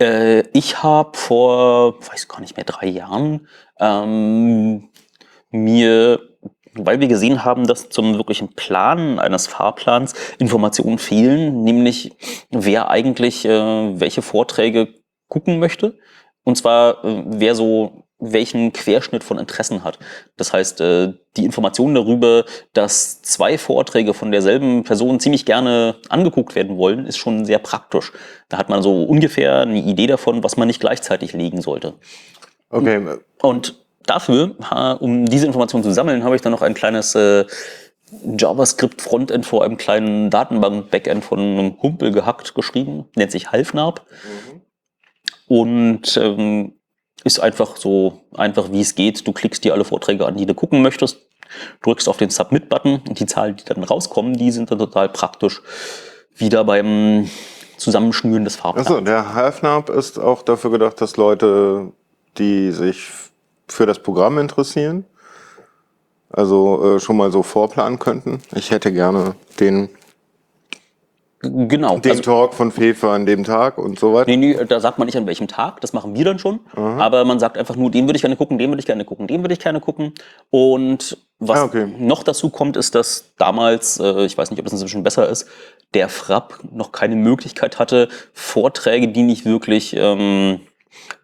Äh, 0.00 0.42
ich 0.52 0.82
habe 0.82 1.16
vor, 1.16 2.00
weiß 2.00 2.26
gar 2.28 2.40
nicht 2.40 2.56
mehr, 2.56 2.64
drei 2.64 2.86
Jahren 2.86 3.46
ähm, 3.78 4.88
mir, 5.50 6.20
weil 6.74 7.00
wir 7.00 7.08
gesehen 7.08 7.44
haben, 7.44 7.66
dass 7.66 7.90
zum 7.90 8.16
wirklichen 8.16 8.54
Planen 8.54 9.20
eines 9.20 9.46
Fahrplans 9.46 10.14
Informationen 10.38 10.98
fehlen, 10.98 11.62
nämlich 11.62 12.16
wer 12.50 12.90
eigentlich 12.90 13.44
äh, 13.44 14.00
welche 14.00 14.22
Vorträge 14.22 14.94
gucken 15.32 15.58
möchte. 15.58 15.94
Und 16.44 16.56
zwar, 16.56 17.02
äh, 17.04 17.24
wer 17.26 17.54
so 17.54 18.04
welchen 18.18 18.72
Querschnitt 18.72 19.24
von 19.24 19.38
Interessen 19.38 19.82
hat. 19.82 19.98
Das 20.36 20.52
heißt, 20.52 20.80
äh, 20.80 21.14
die 21.36 21.44
Informationen 21.44 21.94
darüber, 21.94 22.44
dass 22.72 23.20
zwei 23.22 23.58
Vorträge 23.58 24.14
von 24.14 24.30
derselben 24.30 24.84
Person 24.84 25.18
ziemlich 25.18 25.44
gerne 25.44 25.96
angeguckt 26.08 26.54
werden 26.54 26.76
wollen, 26.76 27.06
ist 27.06 27.16
schon 27.16 27.44
sehr 27.44 27.58
praktisch. 27.58 28.12
Da 28.48 28.58
hat 28.58 28.68
man 28.68 28.82
so 28.82 29.02
ungefähr 29.02 29.62
eine 29.62 29.80
Idee 29.80 30.06
davon, 30.06 30.44
was 30.44 30.56
man 30.56 30.68
nicht 30.68 30.80
gleichzeitig 30.80 31.32
legen 31.32 31.62
sollte. 31.62 31.94
Okay, 32.70 33.00
Und 33.40 33.82
dafür, 34.06 34.54
um 35.00 35.26
diese 35.26 35.46
Informationen 35.46 35.82
zu 35.82 35.92
sammeln, 35.92 36.22
habe 36.22 36.36
ich 36.36 36.42
dann 36.42 36.52
noch 36.52 36.62
ein 36.62 36.74
kleines 36.74 37.14
äh, 37.16 37.44
JavaScript-Frontend 38.38 39.46
vor 39.46 39.64
einem 39.64 39.76
kleinen 39.78 40.30
Datenbank-Backend 40.30 41.24
von 41.24 41.40
einem 41.40 41.78
Kumpel 41.78 42.12
gehackt 42.12 42.54
geschrieben, 42.54 43.06
nennt 43.16 43.32
sich 43.32 43.50
Halfnarb. 43.50 44.06
Und 45.46 46.16
ähm, 46.16 46.74
ist 47.24 47.40
einfach 47.40 47.76
so 47.76 48.20
einfach, 48.34 48.72
wie 48.72 48.80
es 48.80 48.94
geht. 48.94 49.26
Du 49.26 49.32
klickst 49.32 49.64
dir 49.64 49.74
alle 49.74 49.84
Vorträge 49.84 50.26
an, 50.26 50.36
die 50.36 50.46
du 50.46 50.54
gucken 50.54 50.82
möchtest, 50.82 51.18
drückst 51.82 52.08
auf 52.08 52.16
den 52.16 52.30
Submit-Button 52.30 53.02
und 53.08 53.20
die 53.20 53.26
Zahlen, 53.26 53.56
die 53.56 53.64
dann 53.64 53.84
rauskommen, 53.84 54.34
die 54.34 54.50
sind 54.50 54.70
dann 54.70 54.78
total 54.78 55.08
praktisch 55.08 55.62
wieder 56.36 56.64
beim 56.64 57.28
Zusammenschnüren 57.76 58.44
des 58.44 58.56
Fahrplans. 58.56 58.88
Achso, 58.88 59.00
der 59.00 59.34
HalfNAB 59.34 59.90
ist 59.90 60.18
auch 60.18 60.42
dafür 60.42 60.70
gedacht, 60.70 61.00
dass 61.00 61.16
Leute, 61.16 61.92
die 62.38 62.72
sich 62.72 63.08
für 63.68 63.86
das 63.86 63.98
Programm 63.98 64.38
interessieren, 64.38 65.04
also 66.30 66.96
äh, 66.96 67.00
schon 67.00 67.16
mal 67.16 67.30
so 67.30 67.42
vorplanen 67.42 67.98
könnten. 67.98 68.40
Ich 68.54 68.70
hätte 68.70 68.92
gerne 68.92 69.34
den, 69.60 69.90
Genau. 71.42 71.98
den 71.98 72.12
also- 72.12 72.22
Talk 72.22 72.54
von 72.54 72.70
Fefe 72.70 73.08
an 73.10 73.26
dem 73.26 73.42
Tag 73.44 73.76
und 73.78 73.98
so 73.98 74.14
weiter. 74.14 74.30
Nee, 74.30 74.36
nee, 74.36 74.64
da 74.64 74.78
sagt 74.78 74.98
man 74.98 75.06
nicht 75.06 75.16
an 75.16 75.26
welchem 75.26 75.48
Tag, 75.48 75.80
das 75.80 75.92
machen 75.92 76.14
wir 76.14 76.24
dann 76.24 76.38
schon. 76.38 76.60
Aber 76.76 77.24
man 77.24 77.38
sagt 77.40 77.58
einfach 77.58 77.74
nur, 77.76 77.90
den 77.90 78.06
würde 78.06 78.16
ich 78.16 78.22
gerne 78.22 78.36
gucken, 78.36 78.58
den 78.58 78.70
würde 78.70 78.80
ich 78.80 78.86
gerne 78.86 79.04
gucken, 79.04 79.26
den 79.26 79.42
würde 79.42 79.52
ich 79.54 79.60
gerne 79.60 79.80
gucken. 79.80 80.12
Und 80.50 81.16
was 81.40 81.58
Ah, 81.58 81.64
okay. 81.64 81.86
noch 81.98 82.22
dazu 82.22 82.50
kommt, 82.50 82.76
ist, 82.76 82.94
dass 82.94 83.32
damals, 83.38 83.98
äh, 83.98 84.24
ich 84.24 84.38
weiß 84.38 84.50
nicht, 84.50 84.60
ob 84.60 84.64
das 84.66 84.72
inzwischen 84.74 85.02
besser 85.02 85.28
ist, 85.28 85.46
der 85.94 86.08
Frapp 86.08 86.60
noch 86.72 86.92
keine 86.92 87.16
Möglichkeit 87.16 87.80
hatte, 87.80 88.08
Vorträge, 88.32 89.08
die 89.08 89.22
nicht 89.24 89.44
wirklich 89.44 89.94
ähm, 89.98 90.60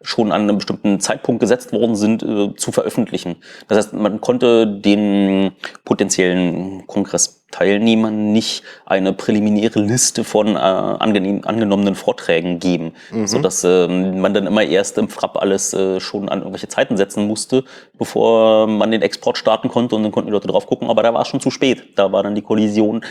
schon 0.02 0.32
an 0.32 0.42
einem 0.42 0.58
bestimmten 0.58 1.00
Zeitpunkt 1.00 1.40
gesetzt 1.40 1.72
worden 1.72 1.96
sind, 1.96 2.22
äh, 2.22 2.54
zu 2.56 2.72
veröffentlichen. 2.72 3.36
Das 3.68 3.78
heißt, 3.78 3.92
man 3.94 4.20
konnte 4.20 4.66
den 4.66 5.52
potenziellen 5.84 6.86
Kongressteilnehmern 6.86 8.32
nicht 8.32 8.62
eine 8.86 9.12
präliminäre 9.12 9.80
Liste 9.80 10.24
von 10.24 10.56
äh, 10.56 10.58
angenehm, 10.58 11.42
angenommenen 11.44 11.94
Vorträgen 11.94 12.58
geben, 12.58 12.92
sodass 13.26 13.64
ähm, 13.64 14.20
man 14.20 14.34
dann 14.34 14.46
immer 14.46 14.62
erst 14.62 14.98
im 14.98 15.08
Frapp 15.08 15.36
alles 15.36 15.74
äh, 15.74 16.00
schon 16.00 16.28
an 16.28 16.40
irgendwelche 16.40 16.68
Zeiten 16.68 16.96
setzen 16.96 17.26
musste, 17.26 17.64
bevor 17.98 18.66
man 18.66 18.90
den 18.90 19.02
Export 19.02 19.38
starten 19.38 19.68
konnte 19.68 19.96
und 19.96 20.02
dann 20.02 20.12
konnten 20.12 20.28
die 20.28 20.32
Leute 20.34 20.48
drauf 20.48 20.66
gucken, 20.66 20.88
aber 20.90 21.02
da 21.02 21.12
war 21.12 21.22
es 21.22 21.28
schon 21.28 21.40
zu 21.40 21.50
spät. 21.50 21.96
Da 21.96 22.12
war 22.12 22.22
dann 22.22 22.34
die 22.34 22.42
Kollision 22.42 23.04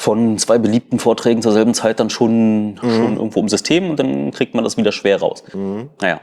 von 0.00 0.38
zwei 0.38 0.56
beliebten 0.56 0.98
Vorträgen 0.98 1.42
zur 1.42 1.52
selben 1.52 1.74
Zeit 1.74 2.00
dann 2.00 2.08
schon, 2.08 2.78
schon 2.80 3.16
irgendwo 3.16 3.38
im 3.38 3.50
System 3.50 3.90
und 3.90 3.98
dann 3.98 4.30
kriegt 4.30 4.54
man 4.54 4.64
das 4.64 4.78
wieder 4.78 4.92
schwer 4.92 5.20
raus. 5.20 5.44
Naja, 6.00 6.22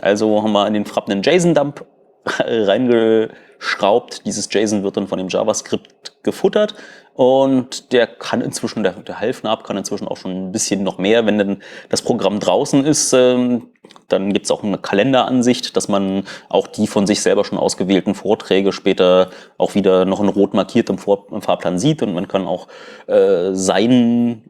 also 0.00 0.40
haben 0.40 0.52
wir 0.52 0.68
in 0.68 0.74
den 0.74 0.86
Frapp 0.86 1.10
einen 1.10 1.22
JSON-Dump 1.24 1.84
reingeschraubt. 2.38 4.24
Dieses 4.24 4.48
JSON 4.52 4.84
wird 4.84 4.96
dann 4.96 5.08
von 5.08 5.18
dem 5.18 5.26
JavaScript 5.28 6.22
gefuttert 6.22 6.76
und 7.18 7.90
der 7.92 8.06
kann 8.06 8.40
inzwischen, 8.40 8.84
der, 8.84 8.92
der 8.92 9.18
Halfnab 9.18 9.64
kann 9.64 9.76
inzwischen 9.76 10.06
auch 10.06 10.16
schon 10.16 10.30
ein 10.30 10.52
bisschen 10.52 10.84
noch 10.84 10.98
mehr. 10.98 11.26
Wenn 11.26 11.36
dann 11.36 11.62
das 11.88 12.00
Programm 12.00 12.38
draußen 12.38 12.84
ist, 12.84 13.12
ähm, 13.12 13.70
dann 14.06 14.32
gibt 14.32 14.44
es 14.44 14.52
auch 14.52 14.62
eine 14.62 14.78
Kalenderansicht, 14.78 15.76
dass 15.76 15.88
man 15.88 16.22
auch 16.48 16.68
die 16.68 16.86
von 16.86 17.08
sich 17.08 17.20
selber 17.20 17.44
schon 17.44 17.58
ausgewählten 17.58 18.14
Vorträge 18.14 18.72
später 18.72 19.30
auch 19.56 19.74
wieder 19.74 20.04
noch 20.04 20.20
in 20.20 20.28
rot 20.28 20.54
markiert 20.54 20.90
im, 20.90 20.98
Vor 20.98 21.26
im 21.32 21.42
Fahrplan 21.42 21.80
sieht 21.80 22.04
und 22.04 22.14
man 22.14 22.28
kann 22.28 22.46
auch 22.46 22.68
äh, 23.08 23.52
sein, 23.52 24.44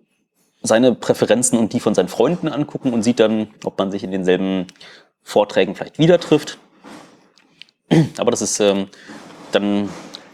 seine 0.61 0.94
Präferenzen 0.94 1.59
und 1.59 1.72
die 1.72 1.81
von 1.81 1.94
seinen 1.94 2.09
Freunden 2.09 2.48
angucken 2.48 2.92
und 2.92 3.02
sieht 3.02 3.18
dann, 3.18 3.48
ob 3.64 3.78
man 3.78 3.90
sich 3.90 4.04
in 4.04 4.11
denselben 4.11 4.66
Vorträgen 5.22 5.74
vielleicht 5.74 5.98
wieder 5.98 6.20
trifft. 6.20 6.59
Aber 8.18 8.31
das 8.31 8.42
ist 8.42 8.61
ähm, 8.61 8.88
dann, 9.52 9.88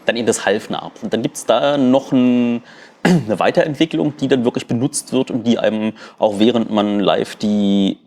dann 0.05 0.15
eben 0.15 0.27
das 0.27 0.45
Halfnab. 0.45 0.91
Und 1.01 1.13
dann 1.13 1.21
gibt 1.21 1.37
es 1.37 1.45
da 1.45 1.77
noch 1.77 2.11
ein, 2.11 2.63
eine 3.03 3.39
Weiterentwicklung, 3.39 4.17
die 4.17 4.27
dann 4.27 4.45
wirklich 4.45 4.67
benutzt 4.67 5.13
wird 5.13 5.31
und 5.31 5.45
die 5.45 5.59
einem 5.59 5.93
auch 6.19 6.39
während 6.39 6.71
man 6.71 6.99
live 6.99 7.35
die 7.35 7.97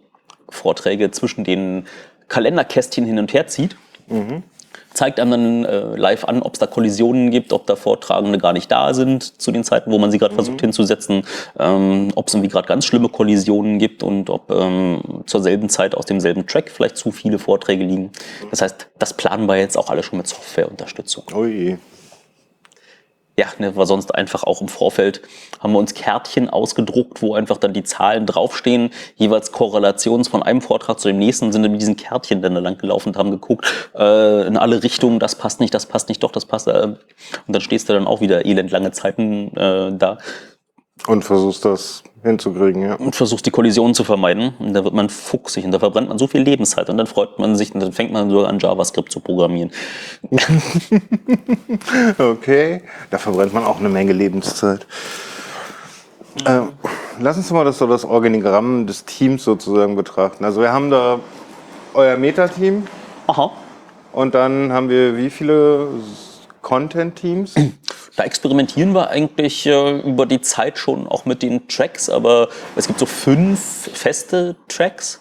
Vorträge 0.48 1.10
zwischen 1.10 1.44
den 1.44 1.86
Kalenderkästchen 2.28 3.04
hin 3.04 3.18
und 3.18 3.32
her 3.32 3.46
zieht, 3.46 3.76
zeigt 4.98 5.20
einem 5.20 5.30
dann 5.30 5.64
äh, 5.64 5.96
live 5.96 6.24
an, 6.24 6.42
ob 6.42 6.54
es 6.54 6.58
da 6.58 6.66
Kollisionen 6.66 7.30
gibt, 7.30 7.52
ob 7.52 7.66
da 7.66 7.76
Vortragende 7.76 8.38
gar 8.38 8.52
nicht 8.52 8.70
da 8.70 8.94
sind 8.94 9.40
zu 9.40 9.52
den 9.52 9.64
Zeiten, 9.64 9.90
wo 9.92 9.98
man 9.98 10.10
sie 10.10 10.18
gerade 10.18 10.34
versucht 10.34 10.60
hinzusetzen, 10.60 11.22
ähm, 11.58 12.10
ob 12.14 12.28
es 12.28 12.34
irgendwie 12.34 12.50
gerade 12.50 12.66
ganz 12.66 12.84
schlimme 12.84 13.08
Kollisionen 13.08 13.78
gibt 13.78 14.02
und 14.02 14.28
ob 14.28 14.50
ähm, 14.50 15.22
zur 15.26 15.42
selben 15.42 15.68
Zeit 15.68 15.94
aus 15.94 16.06
demselben 16.06 16.46
Track 16.46 16.70
vielleicht 16.70 16.96
zu 16.96 17.12
viele 17.12 17.38
Vorträge 17.38 17.84
liegen. 17.84 18.10
Das 18.50 18.62
heißt, 18.62 18.88
das 18.98 19.14
planen 19.14 19.46
wir 19.46 19.56
jetzt 19.56 19.78
auch 19.78 19.90
alle 19.90 20.02
schon 20.02 20.18
mit 20.18 20.26
Softwareunterstützung. 20.26 21.24
Ui. 21.34 21.78
Ja, 23.38 23.46
ne, 23.58 23.76
war 23.76 23.86
sonst 23.86 24.12
einfach 24.16 24.42
auch 24.42 24.60
im 24.60 24.66
Vorfeld 24.66 25.22
haben 25.60 25.72
wir 25.72 25.78
uns 25.78 25.94
Kärtchen 25.94 26.50
ausgedruckt, 26.50 27.22
wo 27.22 27.34
einfach 27.34 27.56
dann 27.56 27.72
die 27.72 27.84
Zahlen 27.84 28.26
draufstehen, 28.26 28.90
jeweils 29.14 29.52
Korrelations 29.52 30.26
von 30.26 30.42
einem 30.42 30.60
Vortrag 30.60 30.98
zu 30.98 31.06
dem 31.06 31.18
nächsten, 31.18 31.52
sind 31.52 31.62
dann 31.62 31.70
mit 31.70 31.80
diesen 31.80 31.94
Kärtchen 31.94 32.42
dann 32.42 32.56
da 32.56 32.60
lang 32.60 32.78
gelaufen 32.78 33.10
und 33.10 33.16
haben 33.16 33.30
geguckt, 33.30 33.64
äh, 33.94 34.44
in 34.44 34.56
alle 34.56 34.82
Richtungen, 34.82 35.20
das 35.20 35.36
passt 35.36 35.60
nicht, 35.60 35.72
das 35.72 35.86
passt 35.86 36.08
nicht, 36.08 36.20
doch, 36.24 36.32
das 36.32 36.46
passt. 36.46 36.66
Äh, 36.66 36.82
und 36.82 36.98
dann 37.46 37.60
stehst 37.60 37.88
du 37.88 37.92
dann 37.92 38.08
auch 38.08 38.20
wieder 38.20 38.44
elendlange 38.44 38.90
Zeiten 38.90 39.56
äh, 39.56 39.92
da 39.96 40.18
Und 41.06 41.24
versuchst 41.24 41.64
das 41.64 42.02
hinzukriegen, 42.22 42.82
ja. 42.82 42.94
und 42.94 43.14
versuchst 43.14 43.46
die 43.46 43.50
Kollisionen 43.50 43.94
zu 43.94 44.04
vermeiden. 44.04 44.54
Und 44.58 44.74
da 44.74 44.84
wird 44.84 44.94
man 44.94 45.08
fuchsig 45.08 45.64
und 45.64 45.72
da 45.72 45.78
verbrennt 45.78 46.08
man 46.08 46.18
so 46.18 46.26
viel 46.26 46.42
Lebenszeit 46.42 46.90
und 46.90 46.96
dann 46.96 47.06
freut 47.06 47.38
man 47.38 47.56
sich 47.56 47.74
und 47.74 47.80
dann 47.80 47.92
fängt 47.92 48.12
man 48.12 48.30
sogar 48.30 48.48
an 48.48 48.58
JavaScript 48.58 49.12
zu 49.12 49.20
programmieren. 49.20 49.70
Okay, 52.18 52.82
da 53.10 53.18
verbrennt 53.18 53.54
man 53.54 53.64
auch 53.64 53.78
eine 53.78 53.88
Menge 53.88 54.12
Lebenszeit. 54.12 54.86
Ähm, 56.46 56.70
lass 57.20 57.36
uns 57.36 57.50
mal 57.50 57.64
das, 57.64 57.78
so 57.78 57.86
das 57.86 58.04
Organigramm 58.04 58.86
des 58.86 59.04
Teams 59.04 59.44
sozusagen 59.44 59.96
betrachten. 59.96 60.44
Also 60.44 60.60
wir 60.60 60.72
haben 60.72 60.90
da 60.90 61.20
euer 61.94 62.16
Meta-Team 62.16 62.86
Aha. 63.26 63.50
und 64.12 64.34
dann 64.34 64.72
haben 64.72 64.88
wir 64.88 65.16
wie 65.16 65.30
viele 65.30 65.88
Content-Teams? 66.68 67.54
Da 68.16 68.24
experimentieren 68.24 68.94
wir 68.94 69.10
eigentlich 69.10 69.64
äh, 69.64 70.00
über 70.00 70.26
die 70.26 70.40
Zeit 70.40 70.76
schon 70.76 71.06
auch 71.06 71.24
mit 71.24 71.40
den 71.40 71.68
Tracks, 71.68 72.10
aber 72.10 72.48
es 72.74 72.88
gibt 72.88 72.98
so 72.98 73.06
fünf 73.06 73.60
feste 73.60 74.56
Tracks. 74.66 75.20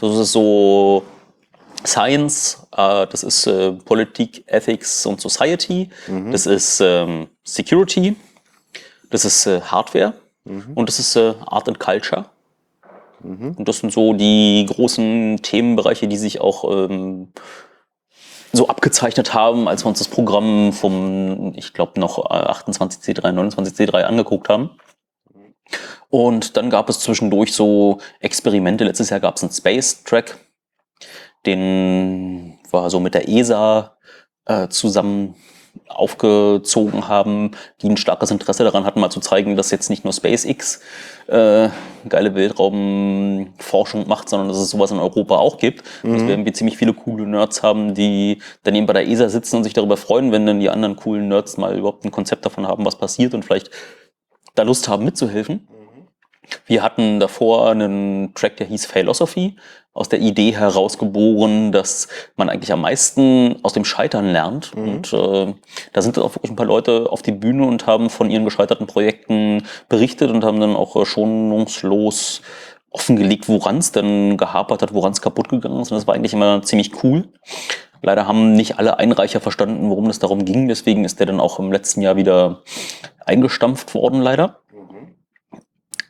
Das 0.00 0.16
ist 0.16 0.30
so 0.30 1.02
Science, 1.84 2.64
äh, 2.76 3.04
das 3.08 3.24
ist 3.24 3.48
äh, 3.48 3.72
Politik, 3.72 4.44
Ethics 4.46 5.06
und 5.06 5.20
Society, 5.20 5.90
das 6.30 6.46
ist 6.46 6.80
ähm, 6.80 7.26
Security, 7.42 8.14
das 9.10 9.24
ist 9.24 9.46
äh, 9.46 9.60
Hardware 9.60 10.12
und 10.44 10.88
das 10.88 11.00
ist 11.00 11.16
äh, 11.16 11.34
Art 11.46 11.66
and 11.66 11.80
Culture. 11.80 12.26
Und 13.24 13.66
das 13.66 13.78
sind 13.78 13.92
so 13.92 14.12
die 14.12 14.66
großen 14.68 15.40
Themenbereiche, 15.42 16.06
die 16.06 16.16
sich 16.16 16.40
auch 16.40 16.88
ähm, 16.88 17.32
so 18.56 18.68
abgezeichnet 18.68 19.34
haben, 19.34 19.68
als 19.68 19.84
wir 19.84 19.88
uns 19.88 19.98
das 19.98 20.08
Programm 20.08 20.72
vom, 20.72 21.52
ich 21.56 21.72
glaube, 21.72 22.00
noch 22.00 22.18
28C3, 22.18 23.20
29C3 23.20 24.02
angeguckt 24.02 24.48
haben. 24.48 24.70
Und 26.08 26.56
dann 26.56 26.70
gab 26.70 26.88
es 26.88 27.00
zwischendurch 27.00 27.52
so 27.52 27.98
Experimente. 28.20 28.84
Letztes 28.84 29.10
Jahr 29.10 29.20
gab 29.20 29.36
es 29.36 29.42
einen 29.42 29.52
Space 29.52 30.04
Track, 30.04 30.38
den 31.44 32.58
war 32.70 32.90
so 32.90 33.00
mit 33.00 33.14
der 33.14 33.28
ESA 33.28 33.96
äh, 34.46 34.68
zusammen 34.68 35.34
aufgezogen 35.88 37.08
haben, 37.08 37.52
die 37.82 37.88
ein 37.88 37.96
starkes 37.96 38.30
Interesse 38.30 38.64
daran 38.64 38.84
hatten, 38.84 39.00
mal 39.00 39.10
zu 39.10 39.20
zeigen, 39.20 39.56
dass 39.56 39.70
jetzt 39.70 39.90
nicht 39.90 40.04
nur 40.04 40.12
SpaceX 40.12 40.80
äh, 41.26 41.68
geile 42.08 42.34
Weltraumforschung 42.34 44.06
macht, 44.08 44.28
sondern 44.28 44.48
dass 44.48 44.58
es 44.58 44.70
sowas 44.70 44.90
in 44.90 44.98
Europa 44.98 45.36
auch 45.36 45.58
gibt. 45.58 45.84
Mhm. 46.02 46.12
Dass 46.12 46.22
wir 46.22 46.30
irgendwie 46.30 46.52
ziemlich 46.52 46.76
viele 46.76 46.92
coole 46.92 47.26
Nerds 47.26 47.62
haben, 47.62 47.94
die 47.94 48.40
dann 48.62 48.74
eben 48.74 48.86
bei 48.86 48.92
der 48.92 49.08
ESA 49.08 49.28
sitzen 49.28 49.56
und 49.56 49.64
sich 49.64 49.74
darüber 49.74 49.96
freuen, 49.96 50.32
wenn 50.32 50.46
dann 50.46 50.60
die 50.60 50.70
anderen 50.70 50.96
coolen 50.96 51.28
Nerds 51.28 51.56
mal 51.56 51.76
überhaupt 51.76 52.04
ein 52.04 52.10
Konzept 52.10 52.44
davon 52.44 52.66
haben, 52.66 52.84
was 52.84 52.96
passiert 52.96 53.34
und 53.34 53.44
vielleicht 53.44 53.70
da 54.54 54.62
Lust 54.62 54.88
haben 54.88 55.04
mitzuhelfen. 55.04 55.68
Wir 56.66 56.82
hatten 56.82 57.20
davor 57.20 57.70
einen 57.70 58.34
Track, 58.34 58.56
der 58.56 58.66
hieß 58.66 58.86
Philosophy, 58.86 59.56
aus 59.96 60.08
der 60.08 60.20
Idee 60.20 60.52
herausgeboren, 60.52 61.72
dass 61.72 62.08
man 62.36 62.48
eigentlich 62.48 62.72
am 62.72 62.82
meisten 62.82 63.56
aus 63.62 63.72
dem 63.72 63.84
Scheitern 63.84 64.30
lernt. 64.30 64.76
Mhm. 64.76 64.88
Und 64.88 65.12
äh, 65.12 65.54
da 65.92 66.02
sind 66.02 66.18
auch 66.18 66.34
wirklich 66.34 66.52
ein 66.52 66.56
paar 66.56 66.66
Leute 66.66 67.10
auf 67.10 67.22
die 67.22 67.32
Bühne 67.32 67.66
und 67.66 67.86
haben 67.86 68.10
von 68.10 68.30
ihren 68.30 68.44
gescheiterten 68.44 68.86
Projekten 68.86 69.64
berichtet 69.88 70.30
und 70.30 70.44
haben 70.44 70.60
dann 70.60 70.76
auch 70.76 70.96
äh, 70.96 71.06
schonungslos 71.06 72.42
offengelegt, 72.90 73.48
woran 73.48 73.78
es 73.78 73.92
denn 73.92 74.36
gehapert 74.36 74.82
hat, 74.82 74.94
woran 74.94 75.12
es 75.12 75.20
kaputt 75.20 75.48
gegangen 75.48 75.80
ist. 75.80 75.90
Und 75.90 75.96
das 75.96 76.06
war 76.06 76.14
eigentlich 76.14 76.32
immer 76.32 76.62
ziemlich 76.62 77.02
cool. 77.02 77.28
Leider 78.02 78.26
haben 78.26 78.52
nicht 78.52 78.78
alle 78.78 78.98
Einreicher 78.98 79.40
verstanden, 79.40 79.88
worum 79.88 80.08
es 80.10 80.18
darum 80.18 80.44
ging. 80.44 80.68
Deswegen 80.68 81.04
ist 81.04 81.18
der 81.18 81.26
dann 81.26 81.40
auch 81.40 81.58
im 81.58 81.72
letzten 81.72 82.02
Jahr 82.02 82.16
wieder 82.16 82.62
eingestampft 83.24 83.94
worden, 83.94 84.20
leider. 84.20 84.60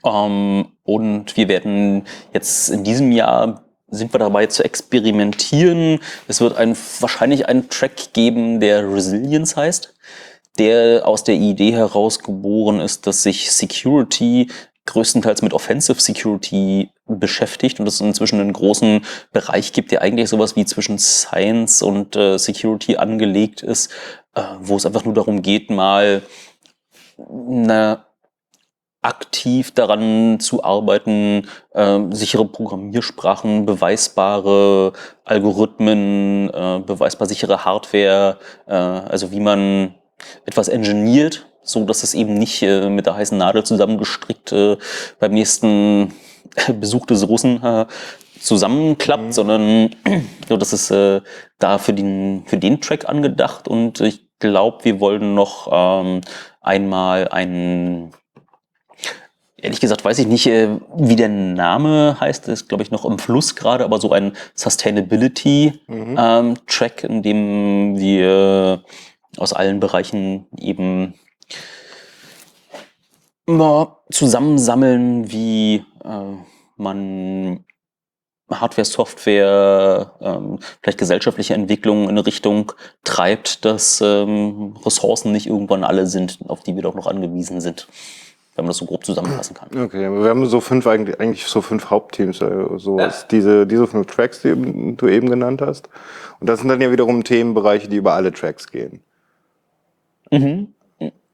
Ähm, 0.05 0.73
und 0.85 1.37
wir 1.37 1.49
werden 1.49 2.05
jetzt 2.33 2.69
in 2.69 2.85
diesem 2.85 3.13
Jahr 3.13 3.66
sind 3.89 4.13
wir 4.13 4.19
dabei 4.19 4.47
zu 4.47 4.65
experimentieren. 4.65 6.01
Es 6.29 6.41
wird 6.41 6.57
ein, 6.57 6.77
wahrscheinlich 7.01 7.49
einen 7.49 7.69
Track 7.69 8.13
geben, 8.13 8.61
der 8.61 8.91
Resilience 8.93 9.57
heißt, 9.57 9.95
der 10.59 11.07
aus 11.07 11.25
der 11.25 11.37
Idee 11.37 11.73
heraus 11.73 12.21
geboren 12.21 12.81
ist, 12.81 13.07
dass 13.07 13.23
sich 13.23 13.53
Security 13.53 14.49
größtenteils 14.87 15.43
mit 15.43 15.53
Offensive 15.53 16.01
Security 16.01 16.91
beschäftigt 17.07 17.81
und 17.81 17.87
es 17.87 18.01
inzwischen 18.01 18.41
einen 18.41 18.53
großen 18.53 19.05
Bereich 19.33 19.73
gibt, 19.73 19.91
der 19.91 20.03
eigentlich 20.03 20.29
sowas 20.29 20.57
wie 20.57 20.65
zwischen 20.65 20.99
Science 20.99 21.83
und 21.83 22.17
äh, 22.17 22.39
Security 22.39 22.97
angelegt 22.97 23.63
ist, 23.63 23.91
äh, 24.35 24.43
wo 24.61 24.77
es 24.77 24.87
einfach 24.87 25.05
nur 25.05 25.15
darum 25.15 25.43
geht, 25.43 25.71
mal 25.71 26.23
eine 27.19 28.06
aktiv 29.03 29.73
daran 29.73 30.41
zu 30.41 30.65
arbeiten, 30.65 31.47
äh, 31.73 32.01
sichere 32.11 32.45
Programmiersprachen, 32.45 33.67
beweisbare 33.67 34.93
Algorithmen, 35.25 36.51
äh, 36.51 36.81
beweisbar 36.85 37.29
sichere 37.29 37.65
Hardware, 37.65 38.39
äh, 38.67 38.73
also 38.73 39.31
wie 39.31 39.41
man 39.41 39.95
etwas 40.45 40.69
engineert, 40.69 41.47
so 41.63 41.85
dass 41.85 42.03
es 42.03 42.15
eben 42.15 42.35
nicht 42.35 42.63
äh, 42.63 42.89
mit 42.89 43.07
der 43.07 43.17
heißen 43.17 43.37
Nadel 43.37 43.65
zusammengestrickt 43.65 44.53
äh, 44.53 44.77
beim 45.21 45.33
nächsten 45.33 46.13
Besuch 46.81 47.07
des 47.07 47.29
Russen 47.29 47.63
äh, 47.63 47.87
zusammenklappt, 48.41 49.25
mhm. 49.25 49.33
sondern 49.33 49.91
so, 50.49 50.57
das 50.57 50.73
ist 50.73 50.91
äh, 50.91 51.21
da 51.59 51.79
für 51.79 51.93
den, 51.93 52.45
für 52.47 52.57
den 52.57 52.81
Track 52.81 53.09
angedacht 53.09 53.69
und 53.69 54.01
ich 54.01 54.27
glaube, 54.39 54.85
wir 54.85 55.01
wollen 55.01 55.35
noch 55.35 55.69
ähm, 55.71 56.21
einmal 56.61 57.29
einen 57.29 58.13
Ehrlich 59.59 59.81
gesagt 59.81 60.05
weiß 60.05 60.19
ich 60.19 60.27
nicht, 60.27 60.47
äh, 60.49 60.69
wie 60.97 61.17
der 61.17 61.31
Name 61.31 62.19
heißt. 62.21 62.47
Das 62.47 62.61
ist, 62.61 62.69
glaube 62.69 62.83
ich, 62.83 62.91
noch 62.91 63.07
im 63.07 63.19
Fluss 63.19 63.57
gerade, 63.57 63.85
aber 63.85 63.99
so 63.99 64.13
ein 64.13 64.37
Sustainability-Track, 64.55 65.89
mhm. 65.89 67.09
ähm, 67.09 67.17
in 67.17 67.23
dem 67.23 67.99
wir 67.99 68.85
aus 69.39 69.55
allen 69.55 69.81
Bereichen 69.81 70.47
eben 70.59 71.15
mal 73.47 73.97
zusammensammeln, 74.11 75.33
wie 75.33 75.85
äh, 76.05 76.37
man 76.77 77.65
Hardware, 78.51 78.85
Software, 78.85 80.13
ähm, 80.21 80.59
vielleicht 80.83 80.99
gesellschaftliche 80.99 81.55
Entwicklung 81.55 82.05
in 82.05 82.11
eine 82.11 82.27
Richtung 82.27 82.73
treibt, 83.05 83.65
dass 83.65 84.03
ähm, 84.03 84.77
Ressourcen 84.85 85.33
nicht 85.33 85.47
irgendwann 85.47 85.83
alle 85.83 86.07
sind, 86.07 86.39
auf 86.47 86.63
die 86.63 86.77
wir 86.77 86.83
doch 86.83 86.95
noch 86.95 87.07
angewiesen 87.07 87.63
sind 87.63 87.89
wenn 88.57 88.65
man 88.65 88.71
das 88.71 88.79
so 88.79 88.87
grob 88.87 89.05
zusammenfassen 89.05 89.55
kann. 89.55 89.69
Okay, 89.79 90.11
wir 90.11 90.31
haben 90.31 90.47
so 90.47 90.61
fünf 90.61 90.87
eigentlich, 90.87 91.21
eigentlich 91.21 91.45
so 91.45 91.61
fünf 91.61 91.91
Hauptteams, 91.91 92.43
also 92.43 92.79
so 92.79 92.99
ja. 92.99 93.13
diese, 93.31 93.67
diese 93.67 93.87
fünf 93.87 94.07
Tracks, 94.07 94.41
die 94.41 94.97
du 94.97 95.07
eben 95.09 95.29
genannt 95.29 95.61
hast. 95.61 95.91
Und 96.41 96.49
das 96.49 96.61
sind 96.61 96.69
dann 96.69 96.81
ja 96.81 96.91
wiederum 96.91 97.23
Themenbereiche, 97.23 97.89
die 97.89 97.97
über 97.97 98.15
alle 98.15 98.33
Tracks 98.33 98.67
gehen. 98.71 99.01
Mhm. 100.31 100.69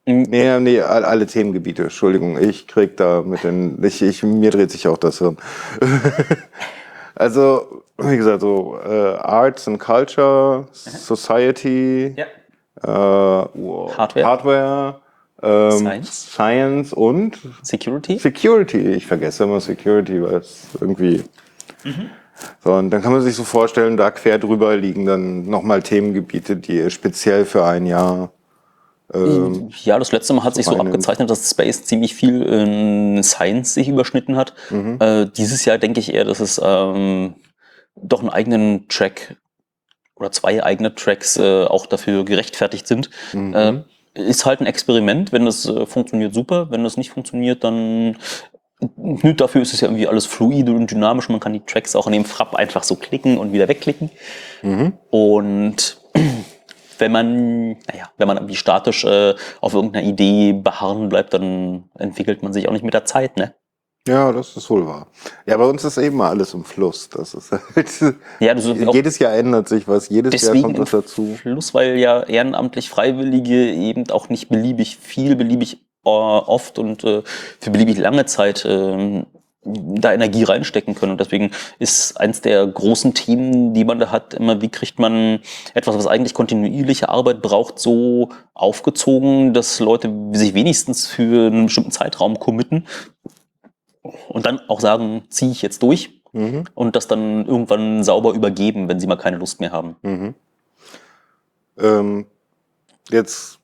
Nee, 0.04 0.58
nee, 0.58 0.80
alle 0.80 1.26
Themengebiete, 1.26 1.84
Entschuldigung, 1.84 2.36
ich 2.36 2.66
krieg 2.66 2.96
da 2.96 3.22
mit 3.22 3.44
den, 3.44 3.82
ich, 3.84 4.02
ich, 4.02 4.24
mir 4.24 4.50
dreht 4.50 4.72
sich 4.72 4.88
auch 4.88 4.98
das 4.98 5.18
Hirn. 5.18 5.36
also, 7.14 7.84
wie 7.98 8.16
gesagt, 8.16 8.40
so 8.40 8.80
äh, 8.84 9.14
Arts 9.14 9.68
and 9.68 9.78
Culture, 9.78 10.66
Society, 10.72 12.16
ja. 12.16 12.24
äh, 12.82 13.48
Hardware. 13.96 14.24
Hardware 14.26 15.01
ähm, 15.42 15.70
Science. 15.70 16.32
Science 16.32 16.92
und 16.92 17.38
Security. 17.62 18.18
Security. 18.18 18.78
Ich 18.92 19.06
vergesse 19.06 19.44
immer 19.44 19.60
Security, 19.60 20.22
weil 20.22 20.36
es 20.36 20.66
irgendwie. 20.80 21.24
Mhm. 21.84 22.10
So, 22.64 22.72
und 22.72 22.90
dann 22.90 23.02
kann 23.02 23.12
man 23.12 23.20
sich 23.20 23.34
so 23.34 23.44
vorstellen, 23.44 23.96
da 23.96 24.10
quer 24.10 24.38
drüber 24.38 24.76
liegen 24.76 25.06
dann 25.06 25.48
nochmal 25.48 25.82
Themengebiete, 25.82 26.56
die 26.56 26.90
speziell 26.90 27.44
für 27.44 27.64
ein 27.64 27.86
Jahr. 27.86 28.32
Ähm, 29.14 29.70
ja, 29.82 29.98
das 29.98 30.10
letzte 30.12 30.32
Mal 30.32 30.44
hat 30.44 30.54
sich 30.54 30.64
so 30.64 30.76
abgezeichnet, 30.76 31.28
dass 31.28 31.50
Space 31.50 31.84
ziemlich 31.84 32.14
viel 32.14 32.42
in 32.42 33.22
Science 33.22 33.74
sich 33.74 33.88
überschnitten 33.88 34.36
hat. 34.36 34.54
Mhm. 34.70 34.96
Äh, 35.00 35.26
dieses 35.26 35.64
Jahr 35.64 35.78
denke 35.78 36.00
ich 36.00 36.14
eher, 36.14 36.24
dass 36.24 36.40
es 36.40 36.60
ähm, 36.64 37.34
doch 37.94 38.20
einen 38.20 38.30
eigenen 38.30 38.88
Track 38.88 39.36
oder 40.16 40.32
zwei 40.32 40.62
eigene 40.64 40.94
Tracks 40.94 41.36
äh, 41.36 41.64
auch 41.64 41.86
dafür 41.86 42.24
gerechtfertigt 42.24 42.86
sind. 42.86 43.10
Mhm. 43.32 43.54
Äh, 43.54 43.84
ist 44.14 44.46
halt 44.46 44.60
ein 44.60 44.66
Experiment. 44.66 45.32
Wenn 45.32 45.44
das 45.44 45.66
äh, 45.66 45.86
funktioniert, 45.86 46.34
super. 46.34 46.70
Wenn 46.70 46.84
das 46.84 46.96
nicht 46.96 47.10
funktioniert, 47.10 47.64
dann 47.64 48.16
nö, 48.96 49.34
dafür 49.34 49.62
ist 49.62 49.74
es 49.74 49.80
ja 49.80 49.88
irgendwie 49.88 50.08
alles 50.08 50.26
fluide 50.26 50.72
und 50.72 50.90
dynamisch. 50.90 51.28
Man 51.28 51.40
kann 51.40 51.52
die 51.52 51.64
Tracks 51.64 51.96
auch 51.96 52.06
in 52.06 52.12
dem 52.12 52.24
Frapp 52.24 52.54
einfach 52.54 52.82
so 52.82 52.96
klicken 52.96 53.38
und 53.38 53.52
wieder 53.52 53.68
wegklicken. 53.68 54.10
Mhm. 54.62 54.94
Und 55.10 56.00
wenn 56.98 57.12
man, 57.12 57.70
naja, 57.70 58.10
wenn 58.18 58.28
man 58.28 58.36
irgendwie 58.36 58.56
statisch 58.56 59.04
äh, 59.04 59.34
auf 59.60 59.74
irgendeiner 59.74 60.06
Idee 60.06 60.52
beharren 60.52 61.08
bleibt, 61.08 61.34
dann 61.34 61.84
entwickelt 61.98 62.42
man 62.42 62.52
sich 62.52 62.68
auch 62.68 62.72
nicht 62.72 62.84
mit 62.84 62.94
der 62.94 63.04
Zeit, 63.04 63.36
ne? 63.36 63.54
Ja, 64.06 64.32
das 64.32 64.56
ist 64.56 64.68
wohl 64.68 64.84
wahr. 64.84 65.06
Ja, 65.46 65.56
bei 65.56 65.64
uns 65.64 65.84
ist 65.84 65.96
eben 65.96 66.16
mal 66.16 66.30
alles 66.30 66.54
im 66.54 66.64
Fluss. 66.64 67.08
Das 67.08 67.34
ist 67.34 67.52
halt 67.52 68.16
ja, 68.40 68.52
das 68.52 68.64
jedes 68.92 69.18
Jahr 69.20 69.32
ändert 69.32 69.68
sich 69.68 69.86
was, 69.86 70.08
jedes 70.08 70.42
Jahr 70.42 70.60
kommt 70.60 70.78
was 70.78 70.90
dazu. 70.90 71.36
Fluss, 71.40 71.72
weil 71.72 71.98
ja 71.98 72.22
ehrenamtlich 72.24 72.90
Freiwillige 72.90 73.72
eben 73.72 74.10
auch 74.10 74.28
nicht 74.28 74.48
beliebig 74.48 74.96
viel, 74.96 75.36
beliebig 75.36 75.76
äh, 76.04 76.08
oft 76.08 76.80
und 76.80 77.04
äh, 77.04 77.22
für 77.60 77.70
beliebig 77.70 77.96
lange 77.98 78.26
Zeit 78.26 78.64
äh, 78.64 79.24
da 79.64 80.12
Energie 80.12 80.42
reinstecken 80.42 80.96
können. 80.96 81.12
Und 81.12 81.20
deswegen 81.20 81.52
ist 81.78 82.20
eins 82.20 82.40
der 82.40 82.66
großen 82.66 83.14
Themen, 83.14 83.72
die 83.72 83.84
man 83.84 84.00
da 84.00 84.10
hat, 84.10 84.34
immer, 84.34 84.60
wie 84.60 84.68
kriegt 84.68 84.98
man 84.98 85.38
etwas, 85.74 85.96
was 85.96 86.08
eigentlich 86.08 86.34
kontinuierliche 86.34 87.08
Arbeit 87.08 87.40
braucht, 87.40 87.78
so 87.78 88.30
aufgezogen, 88.54 89.54
dass 89.54 89.78
Leute 89.78 90.12
sich 90.32 90.54
wenigstens 90.54 91.06
für 91.06 91.46
einen 91.46 91.66
bestimmten 91.66 91.92
Zeitraum 91.92 92.40
committen 92.40 92.88
und 94.02 94.46
dann 94.46 94.60
auch 94.68 94.80
sagen, 94.80 95.24
ziehe 95.28 95.52
ich 95.52 95.62
jetzt 95.62 95.82
durch 95.82 96.20
mhm. 96.32 96.64
und 96.74 96.96
das 96.96 97.06
dann 97.06 97.46
irgendwann 97.46 98.02
sauber 98.02 98.32
übergeben, 98.32 98.88
wenn 98.88 99.00
sie 99.00 99.06
mal 99.06 99.16
keine 99.16 99.38
Lust 99.38 99.60
mehr 99.60 99.72
haben. 99.72 99.96
Mhm. 100.02 100.34
Ähm, 101.78 102.26
jetzt 103.10 103.58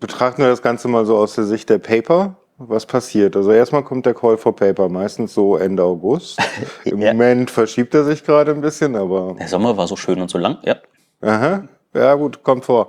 betrachten 0.00 0.42
wir 0.42 0.48
das 0.48 0.62
Ganze 0.62 0.88
mal 0.88 1.06
so 1.06 1.16
aus 1.16 1.34
der 1.34 1.44
Sicht 1.44 1.70
der 1.70 1.78
Paper. 1.78 2.36
Was 2.56 2.86
passiert? 2.86 3.36
Also 3.36 3.50
erstmal 3.50 3.82
kommt 3.82 4.06
der 4.06 4.14
Call 4.14 4.38
for 4.38 4.54
Paper, 4.54 4.88
meistens 4.88 5.34
so 5.34 5.56
Ende 5.56 5.82
August. 5.82 6.38
Im 6.84 7.00
ja. 7.00 7.12
Moment 7.12 7.50
verschiebt 7.50 7.94
er 7.94 8.04
sich 8.04 8.22
gerade 8.22 8.52
ein 8.52 8.60
bisschen, 8.60 8.94
aber. 8.94 9.34
Der 9.38 9.48
Sommer 9.48 9.76
war 9.76 9.88
so 9.88 9.96
schön 9.96 10.20
und 10.20 10.30
so 10.30 10.38
lang, 10.38 10.58
ja. 10.62 10.76
Aha, 11.20 11.64
ja 11.94 12.14
gut, 12.14 12.42
kommt 12.42 12.64
vor. 12.64 12.88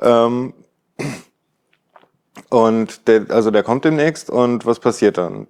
Ähm, 0.00 0.54
und 2.50 3.06
der, 3.08 3.26
also 3.30 3.50
der 3.50 3.62
kommt 3.62 3.84
demnächst 3.84 4.30
und 4.30 4.66
was 4.66 4.80
passiert 4.80 5.18
dann? 5.18 5.46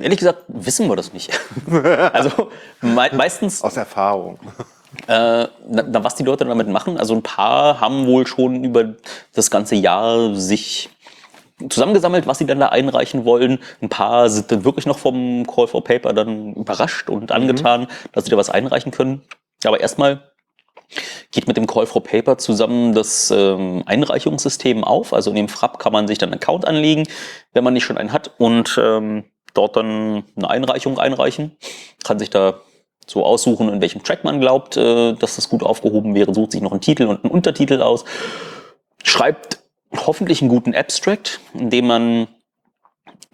Ehrlich 0.00 0.18
gesagt 0.18 0.44
wissen 0.48 0.88
wir 0.88 0.96
das 0.96 1.12
nicht. 1.12 1.30
also 2.12 2.50
me 2.80 3.10
meistens. 3.12 3.62
Aus 3.62 3.76
Erfahrung. 3.76 4.38
Äh, 5.06 5.48
na, 5.68 5.82
na, 5.86 6.04
was 6.04 6.14
die 6.14 6.22
Leute 6.22 6.44
damit 6.44 6.68
machen, 6.68 6.98
also 6.98 7.14
ein 7.14 7.22
paar 7.22 7.80
haben 7.80 8.06
wohl 8.06 8.26
schon 8.26 8.62
über 8.62 8.94
das 9.32 9.50
ganze 9.50 9.74
Jahr 9.74 10.34
sich 10.34 10.90
zusammengesammelt, 11.68 12.26
was 12.26 12.38
sie 12.38 12.46
dann 12.46 12.60
da 12.60 12.68
einreichen 12.68 13.24
wollen. 13.24 13.58
Ein 13.80 13.88
paar 13.88 14.28
sind 14.28 14.50
dann 14.52 14.64
wirklich 14.64 14.86
noch 14.86 14.98
vom 14.98 15.46
Call 15.46 15.66
for 15.66 15.82
Paper 15.82 16.12
dann 16.12 16.54
überrascht 16.54 17.08
und 17.08 17.32
angetan, 17.32 17.86
dass 18.12 18.24
sie 18.24 18.30
da 18.30 18.36
was 18.36 18.50
einreichen 18.50 18.92
können. 18.92 19.22
Aber 19.64 19.80
erstmal 19.80 20.33
geht 21.30 21.46
mit 21.46 21.56
dem 21.56 21.66
Call 21.66 21.86
for 21.86 22.02
Paper 22.02 22.38
zusammen 22.38 22.94
das 22.94 23.30
ähm, 23.30 23.82
Einreichungssystem 23.86 24.84
auf. 24.84 25.12
Also 25.12 25.30
in 25.30 25.36
dem 25.36 25.48
Frapp 25.48 25.78
kann 25.78 25.92
man 25.92 26.08
sich 26.08 26.18
dann 26.18 26.30
einen 26.30 26.40
Account 26.40 26.66
anlegen, 26.66 27.04
wenn 27.52 27.64
man 27.64 27.74
nicht 27.74 27.84
schon 27.84 27.98
einen 27.98 28.12
hat 28.12 28.32
und 28.38 28.78
ähm, 28.82 29.24
dort 29.54 29.76
dann 29.76 30.24
eine 30.36 30.50
Einreichung 30.50 30.98
einreichen. 30.98 31.56
Kann 32.02 32.18
sich 32.18 32.30
da 32.30 32.60
so 33.06 33.24
aussuchen, 33.24 33.68
in 33.68 33.80
welchem 33.80 34.02
Track 34.02 34.24
man 34.24 34.40
glaubt, 34.40 34.76
äh, 34.76 35.14
dass 35.14 35.36
das 35.36 35.48
gut 35.48 35.62
aufgehoben 35.62 36.14
wäre, 36.14 36.34
sucht 36.34 36.52
sich 36.52 36.60
noch 36.60 36.72
einen 36.72 36.80
Titel 36.80 37.04
und 37.04 37.24
einen 37.24 37.32
Untertitel 37.32 37.82
aus, 37.82 38.04
schreibt 39.02 39.58
hoffentlich 39.94 40.40
einen 40.40 40.48
guten 40.48 40.74
Abstract, 40.74 41.40
in 41.54 41.70
dem 41.70 41.86
man 41.86 42.28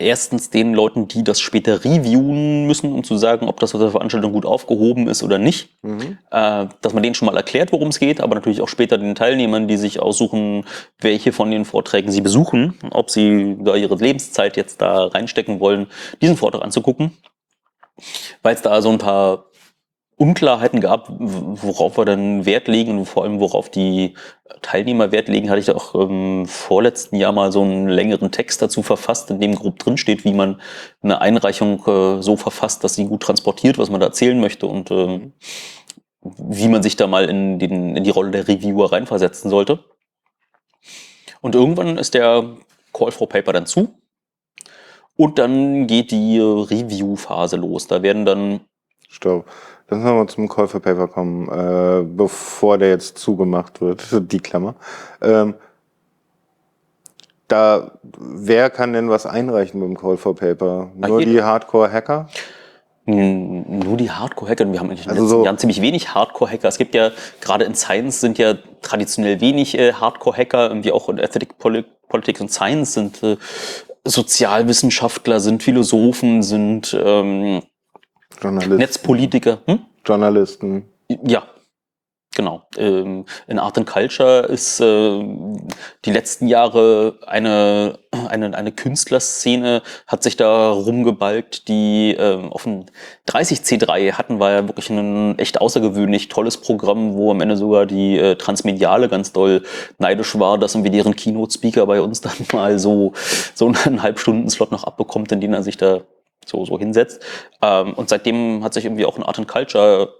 erstens 0.00 0.50
den 0.50 0.74
Leuten, 0.74 1.06
die 1.08 1.22
das 1.22 1.40
später 1.40 1.84
reviewen 1.84 2.66
müssen, 2.66 2.92
um 2.92 3.04
zu 3.04 3.16
sagen, 3.16 3.48
ob 3.48 3.60
das 3.60 3.74
auf 3.74 3.80
der 3.80 3.90
Veranstaltung 3.90 4.32
gut 4.32 4.46
aufgehoben 4.46 5.08
ist 5.08 5.22
oder 5.22 5.38
nicht, 5.38 5.68
Mhm. 5.82 6.18
äh, 6.30 6.66
dass 6.80 6.92
man 6.92 7.02
denen 7.02 7.14
schon 7.14 7.26
mal 7.26 7.36
erklärt, 7.36 7.72
worum 7.72 7.88
es 7.88 7.98
geht, 7.98 8.20
aber 8.20 8.34
natürlich 8.34 8.60
auch 8.62 8.68
später 8.68 8.98
den 8.98 9.14
Teilnehmern, 9.14 9.68
die 9.68 9.76
sich 9.76 10.00
aussuchen, 10.00 10.64
welche 11.00 11.32
von 11.32 11.50
den 11.50 11.64
Vorträgen 11.64 12.10
sie 12.10 12.20
besuchen, 12.20 12.78
ob 12.90 13.10
sie 13.10 13.56
da 13.60 13.76
ihre 13.76 13.94
Lebenszeit 13.96 14.56
jetzt 14.56 14.80
da 14.80 15.06
reinstecken 15.06 15.60
wollen, 15.60 15.86
diesen 16.22 16.36
Vortrag 16.36 16.62
anzugucken, 16.62 17.12
weil 18.42 18.54
es 18.54 18.62
da 18.62 18.80
so 18.82 18.90
ein 18.90 18.98
paar 18.98 19.44
Unklarheiten 20.20 20.82
gab, 20.82 21.06
worauf 21.08 21.96
wir 21.96 22.04
dann 22.04 22.44
Wert 22.44 22.68
legen 22.68 22.98
und 22.98 23.06
vor 23.06 23.24
allem 23.24 23.40
worauf 23.40 23.70
die 23.70 24.14
Teilnehmer 24.60 25.12
Wert 25.12 25.28
legen, 25.28 25.48
hatte 25.48 25.60
ich 25.60 25.64
da 25.64 25.74
auch 25.74 25.94
im 25.94 26.44
vorletzten 26.44 27.16
Jahr 27.16 27.32
mal 27.32 27.50
so 27.50 27.62
einen 27.62 27.88
längeren 27.88 28.30
Text 28.30 28.60
dazu 28.60 28.82
verfasst, 28.82 29.30
in 29.30 29.40
dem 29.40 29.54
grob 29.54 29.78
drin 29.78 29.96
steht, 29.96 30.24
wie 30.24 30.34
man 30.34 30.60
eine 31.00 31.22
Einreichung 31.22 31.82
äh, 31.86 32.20
so 32.20 32.36
verfasst, 32.36 32.84
dass 32.84 32.96
sie 32.96 33.06
gut 33.06 33.22
transportiert, 33.22 33.78
was 33.78 33.88
man 33.88 33.98
da 33.98 34.08
erzählen 34.08 34.38
möchte 34.38 34.66
und 34.66 34.90
ähm, 34.90 35.32
wie 36.20 36.68
man 36.68 36.82
sich 36.82 36.96
da 36.96 37.06
mal 37.06 37.24
in, 37.24 37.58
den, 37.58 37.96
in 37.96 38.04
die 38.04 38.10
Rolle 38.10 38.30
der 38.30 38.46
Reviewer 38.46 38.92
reinversetzen 38.92 39.50
sollte. 39.50 39.78
Und 41.40 41.54
irgendwann 41.54 41.96
ist 41.96 42.12
der 42.12 42.58
Call 42.92 43.10
for 43.10 43.26
Paper 43.26 43.54
dann 43.54 43.64
zu 43.64 43.94
und 45.16 45.38
dann 45.38 45.86
geht 45.86 46.10
die 46.10 46.36
äh, 46.36 46.42
Review-Phase 46.42 47.56
los. 47.56 47.86
Da 47.86 48.02
werden 48.02 48.26
dann 48.26 48.60
Stopp. 49.10 49.46
Lass 49.90 49.98
uns 49.98 50.04
mal 50.04 50.28
zum 50.28 50.48
Call 50.48 50.68
for 50.68 50.80
Paper 50.80 51.08
kommen, 51.08 51.48
äh, 51.48 52.04
bevor 52.04 52.78
der 52.78 52.90
jetzt 52.90 53.18
zugemacht 53.18 53.80
wird, 53.80 54.06
die 54.32 54.40
Klammer. 54.40 54.74
Ähm, 55.20 55.54
da, 57.48 57.98
wer 58.02 58.70
kann 58.70 58.92
denn 58.92 59.10
was 59.10 59.26
einreichen 59.26 59.80
beim 59.80 59.96
Call 59.96 60.16
for 60.16 60.36
Paper? 60.36 60.90
Ah, 61.00 61.08
Nur 61.08 61.18
jeder. 61.20 61.32
die 61.32 61.42
Hardcore-Hacker? 61.42 62.28
Nur 63.06 63.96
die 63.96 64.10
Hardcore-Hacker. 64.10 64.64
Und 64.66 64.72
Wir 64.72 64.78
haben 64.78 64.88
eigentlich 64.90 65.00
in 65.06 65.08
den 65.08 65.18
Also 65.18 65.22
letzten 65.24 65.38
so- 65.40 65.44
Jahren 65.44 65.58
ziemlich 65.58 65.82
wenig 65.82 66.14
Hardcore-Hacker. 66.14 66.68
Es 66.68 66.78
gibt 66.78 66.94
ja, 66.94 67.10
gerade 67.40 67.64
in 67.64 67.74
Science 67.74 68.20
sind 68.20 68.38
ja 68.38 68.54
traditionell 68.82 69.40
wenig 69.40 69.76
äh, 69.76 69.94
Hardcore-Hacker. 69.94 70.68
Irgendwie 70.68 70.92
auch 70.92 71.08
in 71.08 71.18
Aesthetic 71.18 71.58
Poli 71.58 71.84
Politics 72.08 72.40
und 72.40 72.52
Science 72.52 72.92
sind 72.94 73.20
äh, 73.24 73.36
Sozialwissenschaftler, 74.04 75.40
sind 75.40 75.62
Philosophen, 75.62 76.42
sind 76.44 76.96
ähm, 77.02 77.62
Journalisten. 78.40 78.78
Netzpolitiker. 78.78 79.58
Hm? 79.66 79.80
Journalisten. 80.04 80.84
Ja, 81.24 81.42
genau. 82.34 82.62
Ähm, 82.76 83.24
in 83.48 83.58
Art 83.58 83.76
and 83.76 83.86
Culture 83.86 84.46
ist 84.46 84.80
äh, 84.80 85.22
die 86.04 86.12
letzten 86.12 86.46
Jahre 86.46 87.18
eine, 87.26 87.98
eine, 88.28 88.56
eine 88.56 88.72
Künstlerszene 88.72 89.82
hat 90.06 90.22
sich 90.22 90.36
da 90.36 90.70
rumgebalgt, 90.70 91.68
die 91.68 92.14
ähm, 92.18 92.52
auf 92.52 92.64
dem 92.64 92.86
30C3 93.28 94.12
hatten 94.12 94.40
wir 94.40 94.52
ja 94.52 94.66
wirklich 94.66 94.90
ein 94.90 95.38
echt 95.38 95.60
außergewöhnlich 95.60 96.28
tolles 96.28 96.56
Programm, 96.56 97.14
wo 97.14 97.30
am 97.30 97.40
Ende 97.40 97.56
sogar 97.56 97.86
die 97.86 98.18
äh, 98.18 98.36
Transmediale 98.36 99.08
ganz 99.08 99.32
doll 99.32 99.62
neidisch 99.98 100.38
war, 100.38 100.56
dass 100.58 100.74
irgendwie 100.74 100.92
deren 100.92 101.16
Keynote-Speaker 101.16 101.86
bei 101.86 102.00
uns 102.00 102.20
dann 102.22 102.32
mal 102.52 102.78
so, 102.78 103.12
so 103.54 103.66
einen 103.66 104.02
Halbstunden-Slot 104.02 104.72
noch 104.72 104.84
abbekommt, 104.84 105.32
in 105.32 105.40
den 105.40 105.52
er 105.52 105.62
sich 105.62 105.76
da 105.76 106.00
so, 106.46 106.64
so 106.64 106.78
hinsetzt. 106.78 107.22
Ähm, 107.62 107.94
und 107.94 108.08
seitdem 108.08 108.64
hat 108.64 108.74
sich 108.74 108.84
irgendwie 108.84 109.06
auch 109.06 109.16
in 109.16 109.22
Art 109.22 109.38
and 109.38 109.48
Culture 109.48 110.14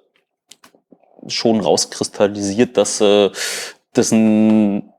schon 1.27 1.61
rauskristallisiert, 1.61 2.77
dass 2.77 3.01
äh, 3.01 3.31
das 3.93 4.13
ein 4.13 4.93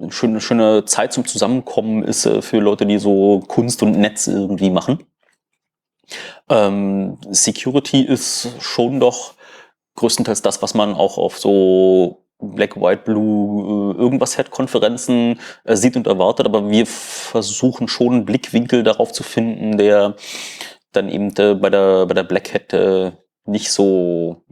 eine 0.00 0.12
schöne, 0.12 0.40
schöne 0.40 0.84
Zeit 0.84 1.12
zum 1.12 1.26
Zusammenkommen 1.26 2.02
ist 2.02 2.26
äh, 2.26 2.42
für 2.42 2.58
Leute, 2.58 2.86
die 2.86 2.98
so 2.98 3.40
Kunst 3.46 3.82
und 3.82 3.98
Netz 3.98 4.26
irgendwie 4.26 4.70
machen. 4.70 5.04
Ähm, 6.48 7.18
Security 7.30 8.02
ist 8.02 8.48
schon 8.60 9.00
doch 9.00 9.34
größtenteils 9.94 10.42
das, 10.42 10.62
was 10.62 10.74
man 10.74 10.94
auch 10.94 11.18
auf 11.18 11.38
so 11.38 12.23
Black, 12.52 12.76
White, 12.76 13.02
Blue, 13.04 13.94
äh, 13.94 14.00
irgendwas 14.00 14.36
Head-Konferenzen 14.36 15.40
äh, 15.64 15.76
sieht 15.76 15.96
und 15.96 16.06
erwartet, 16.06 16.46
aber 16.46 16.70
wir 16.70 16.86
versuchen 16.86 17.88
schon 17.88 18.12
einen 18.12 18.24
Blickwinkel 18.24 18.82
darauf 18.82 19.12
zu 19.12 19.22
finden, 19.22 19.78
der 19.78 20.16
dann 20.92 21.08
eben 21.08 21.32
äh, 21.38 21.54
bei 21.54 21.70
der, 21.70 22.06
bei 22.06 22.14
der 22.14 22.24
Black 22.24 22.54
Hat 22.54 22.72
äh, 22.72 23.12
nicht 23.46 23.70
so 23.70 24.42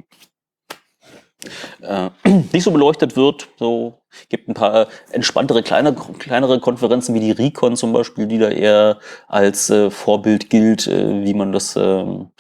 äh, 1.80 2.10
nicht 2.52 2.62
so 2.62 2.70
beleuchtet 2.70 3.16
wird. 3.16 3.48
So 3.58 4.02
gibt 4.28 4.48
ein 4.48 4.54
paar 4.54 4.88
entspanntere, 5.10 5.62
kleine, 5.62 5.94
kleinere 5.94 6.60
Konferenzen 6.60 7.14
wie 7.14 7.20
die 7.20 7.32
Recon 7.32 7.76
zum 7.76 7.92
Beispiel, 7.92 8.26
die 8.26 8.38
da 8.38 8.48
eher 8.48 8.98
als 9.28 9.70
äh, 9.70 9.90
Vorbild 9.90 10.50
gilt, 10.50 10.86
wie 10.86 11.34
man 11.34 11.52
das, 11.52 11.76
ähm, 11.76 12.30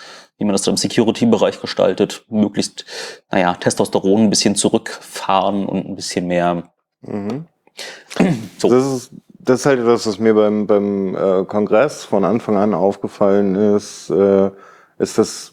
wie 0.42 0.44
man 0.44 0.54
das 0.54 0.62
dann 0.62 0.74
im 0.74 0.78
Security-Bereich 0.78 1.60
gestaltet. 1.60 2.24
Möglichst, 2.28 2.84
naja, 3.30 3.54
Testosteron 3.54 4.24
ein 4.24 4.30
bisschen 4.30 4.56
zurückfahren 4.56 5.66
und 5.66 5.86
ein 5.86 5.94
bisschen 5.94 6.26
mehr 6.26 6.64
Mhm. 7.02 7.46
so. 8.58 8.68
Das 8.68 8.84
ist, 8.84 9.10
das 9.30 9.60
ist 9.60 9.66
halt 9.66 9.86
das, 9.86 10.06
was 10.06 10.18
mir 10.18 10.34
beim, 10.34 10.66
beim 10.66 11.14
äh, 11.14 11.44
Kongress 11.44 12.04
von 12.04 12.24
Anfang 12.24 12.56
an 12.56 12.74
aufgefallen 12.74 13.54
ist, 13.54 14.10
äh, 14.10 14.50
ist, 14.98 15.18
dass 15.18 15.52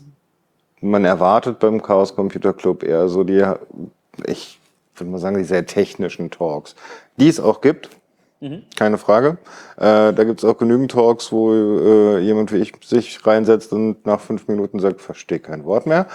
man 0.82 1.06
erwartet 1.06 1.60
beim 1.60 1.82
Chaos 1.82 2.16
Computer 2.16 2.54
Club 2.54 2.84
eher 2.84 3.08
so 3.10 3.24
die, 3.24 3.46
ich 4.26 4.60
würde 4.96 5.12
mal 5.12 5.18
sagen, 5.18 5.38
die 5.38 5.44
sehr 5.44 5.66
technischen 5.66 6.30
Talks, 6.30 6.76
die 7.18 7.28
es 7.28 7.40
auch 7.40 7.62
gibt. 7.62 7.90
Mhm. 8.42 8.64
Keine 8.78 8.98
Frage. 8.98 9.38
Äh, 9.76 10.14
da 10.14 10.24
gibt 10.24 10.42
es 10.42 10.50
auch 10.50 10.58
genügend 10.58 10.92
Talks, 10.92 11.32
wo 11.34 11.54
äh, 11.54 12.20
jemand 12.20 12.54
wie 12.54 12.58
ich 12.58 12.72
sich 12.86 13.26
reinsetzt 13.28 13.74
und 13.74 14.06
nach 14.06 14.22
fünf 14.22 14.48
Minuten 14.48 14.80
sagt, 14.80 15.02
verstehe 15.02 15.40
kein 15.40 15.66
Wort 15.66 15.86
mehr. 15.86 16.08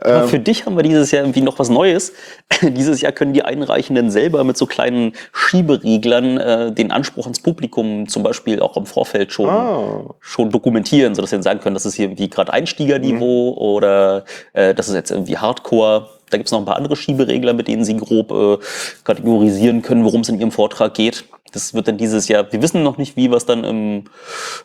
Ähm, 0.00 0.28
für 0.28 0.38
dich 0.38 0.64
haben 0.64 0.76
wir 0.76 0.84
dieses 0.84 1.10
Jahr 1.10 1.24
irgendwie 1.24 1.40
noch 1.40 1.58
was 1.58 1.68
Neues. 1.68 2.12
dieses 2.62 3.00
Jahr 3.00 3.10
können 3.10 3.32
die 3.32 3.42
Einreichenden 3.42 4.12
selber 4.12 4.44
mit 4.44 4.56
so 4.56 4.66
kleinen 4.66 5.12
Schiebereglern 5.32 6.38
äh, 6.38 6.72
den 6.72 6.92
Anspruch 6.92 7.24
ans 7.26 7.40
Publikum 7.40 8.06
zum 8.08 8.22
Beispiel 8.22 8.60
auch 8.60 8.76
im 8.76 8.86
Vorfeld 8.86 9.32
schon, 9.32 9.48
Ah. 9.50 10.04
schon 10.20 10.50
dokumentieren, 10.50 11.14
sodass 11.16 11.30
sie 11.30 11.36
dann 11.36 11.42
sagen 11.42 11.60
können, 11.60 11.74
das 11.74 11.86
ist 11.86 11.94
hier 11.94 12.06
irgendwie 12.06 12.30
gerade 12.30 12.52
Einstiegerniveau 12.52 13.52
Mhm. 13.52 13.58
oder 13.58 14.24
äh, 14.52 14.72
das 14.74 14.88
ist 14.88 14.94
jetzt 14.94 15.10
irgendwie 15.10 15.36
Hardcore. 15.38 16.10
Da 16.30 16.38
gibt 16.38 16.48
es 16.48 16.52
noch 16.52 16.58
ein 16.58 16.64
paar 16.64 16.76
andere 16.76 16.96
Schieberegler, 16.96 17.52
mit 17.54 17.68
denen 17.68 17.84
sie 17.84 17.96
grob 17.96 18.32
äh, 18.32 18.58
kategorisieren 19.04 19.82
können, 19.82 20.04
worum 20.04 20.22
es 20.22 20.28
in 20.28 20.38
ihrem 20.40 20.50
Vortrag 20.50 20.94
geht. 20.94 21.24
Das 21.52 21.72
wird 21.72 21.86
dann 21.88 21.96
dieses 21.96 22.26
Jahr, 22.28 22.50
wir 22.52 22.60
wissen 22.60 22.82
noch 22.82 22.98
nicht, 22.98 23.16
wie 23.16 23.30
wir 23.30 23.36
es 23.36 23.46
dann 23.46 23.62
im, 23.64 24.04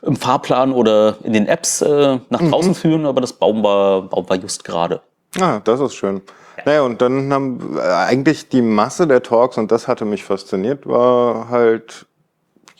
im 0.02 0.16
Fahrplan 0.16 0.74
oder 0.74 1.18
in 1.24 1.34
den 1.34 1.48
Apps 1.48 1.82
äh, 1.82 2.18
nach 2.30 2.42
Mhm. 2.42 2.52
draußen 2.52 2.76
führen, 2.76 3.06
aber 3.06 3.22
das 3.22 3.34
bauen 3.34 3.62
wir, 3.62 4.02
bauen 4.10 4.26
wir 4.28 4.38
just 4.38 4.64
gerade. 4.64 5.02
Ah, 5.40 5.60
das 5.64 5.80
ist 5.80 5.94
schön. 5.96 6.22
Naja, 6.66 6.82
und 6.82 7.02
dann 7.02 7.32
haben 7.32 7.78
äh, 7.78 7.82
eigentlich 7.82 8.50
die 8.50 8.62
Masse 8.62 9.08
der 9.08 9.24
Talks, 9.24 9.58
und 9.58 9.72
das 9.72 9.88
hatte 9.88 10.06
mich 10.06 10.24
fasziniert, 10.24 10.86
war 10.88 11.50
halt, 11.50 12.06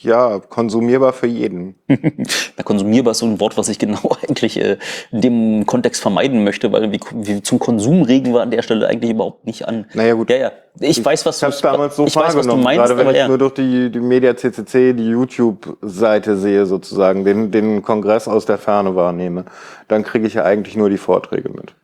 ja, 0.04 0.40
konsumierbar 0.40 1.14
für 1.14 1.28
jeden. 1.28 1.76
Na, 1.88 2.64
konsumierbar 2.64 3.12
ist 3.12 3.20
so 3.20 3.26
ein 3.26 3.40
Wort, 3.40 3.58
was 3.58 3.70
ich 3.70 3.80
genau 3.80 4.16
eigentlich 4.28 4.60
äh, 4.60 4.78
in 5.12 5.22
dem 5.22 5.66
Kontext 5.66 6.02
vermeiden 6.02 6.44
möchte, 6.44 6.72
weil 6.72 6.92
wir, 6.92 7.00
wir 7.14 7.44
zum 7.44 7.60
Konsum 7.60 8.02
regen 8.04 8.34
wir 8.34 8.42
an 8.42 8.52
der 8.52 8.62
Stelle 8.62 8.88
eigentlich 8.88 9.12
überhaupt 9.12 9.46
nicht 9.46 9.68
an. 9.68 9.86
Naja, 9.94 10.14
gut. 10.14 10.30
Ja, 10.30 10.38
ja. 10.38 10.52
Ich 10.80 11.04
weiß, 11.04 11.26
was 11.26 11.42
Ich 11.42 11.48
es 11.48 11.62
damals 11.62 11.96
so 11.96 12.06
ich 12.06 12.16
weiß, 12.16 12.36
was 12.36 12.48
du 12.48 12.56
meinst, 12.56 12.86
gerade 12.86 12.98
wenn 12.98 13.10
ich 13.10 13.18
ja. 13.18 13.28
nur 13.28 13.38
durch 13.38 13.54
die, 13.54 13.92
die 13.92 14.00
Media 14.00 14.36
CCC, 14.36 14.94
die 14.94 15.10
YouTube-Seite 15.10 16.38
sehe 16.38 16.66
sozusagen, 16.66 17.26
den, 17.26 17.52
den 17.52 17.82
Kongress 17.82 18.28
aus 18.28 18.46
der 18.46 18.58
Ferne 18.58 18.96
wahrnehme, 18.96 19.46
dann 19.88 20.04
kriege 20.04 20.26
ich 20.28 20.36
ja 20.36 20.44
eigentlich 20.44 20.76
nur 20.76 20.90
die 20.90 20.98
Vorträge 20.98 21.50
mit. 21.50 21.76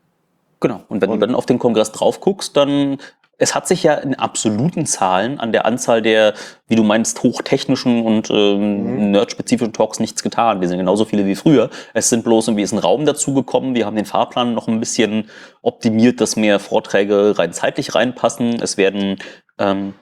Genau. 0.60 0.82
Und 0.88 1.02
wenn 1.02 1.10
Und- 1.10 1.20
du 1.20 1.28
dann 1.28 1.36
auf 1.36 1.46
den 1.46 1.60
Kongress 1.60 1.92
drauf 1.92 2.20
guckst, 2.20 2.56
dann 2.58 2.98
es 3.38 3.54
hat 3.54 3.68
sich 3.68 3.84
ja 3.84 3.94
in 3.94 4.16
absoluten 4.16 4.86
Zahlen 4.86 5.40
an 5.40 5.52
der 5.52 5.66
Anzahl 5.66 6.02
der, 6.02 6.34
wie 6.68 6.76
du 6.76 6.84
meinst, 6.84 7.22
hochtechnischen 7.22 8.04
und 8.04 8.30
ähm, 8.32 9.12
nerdspezifischen 9.12 9.74
Talks 9.74 10.00
nichts 10.00 10.24
getan. 10.24 10.60
Wir 10.60 10.68
sind 10.68 10.80
genauso 10.80 11.06
viele 11.06 11.26
wie 11.26 11.36
früher. 11.36 11.70
Es 11.94 12.10
sind 12.10 12.24
bloß 12.24 12.48
irgendwie 12.48 12.64
ist 12.64 12.72
ein 12.72 12.80
Raum 12.80 13.06
dazugekommen. 13.06 13.76
Wir 13.76 13.86
haben 13.86 13.96
den 13.96 14.06
Fahrplan 14.06 14.56
noch 14.56 14.68
ein 14.68 14.80
bisschen 14.80 15.30
optimiert, 15.62 16.20
dass 16.20 16.36
mehr 16.36 16.60
Vorträge 16.60 17.38
rein 17.38 17.54
zeitlich 17.54 17.94
reinpassen. 17.94 18.60
Es 18.60 18.78
werden 18.78 19.20
ähm, 19.60 19.94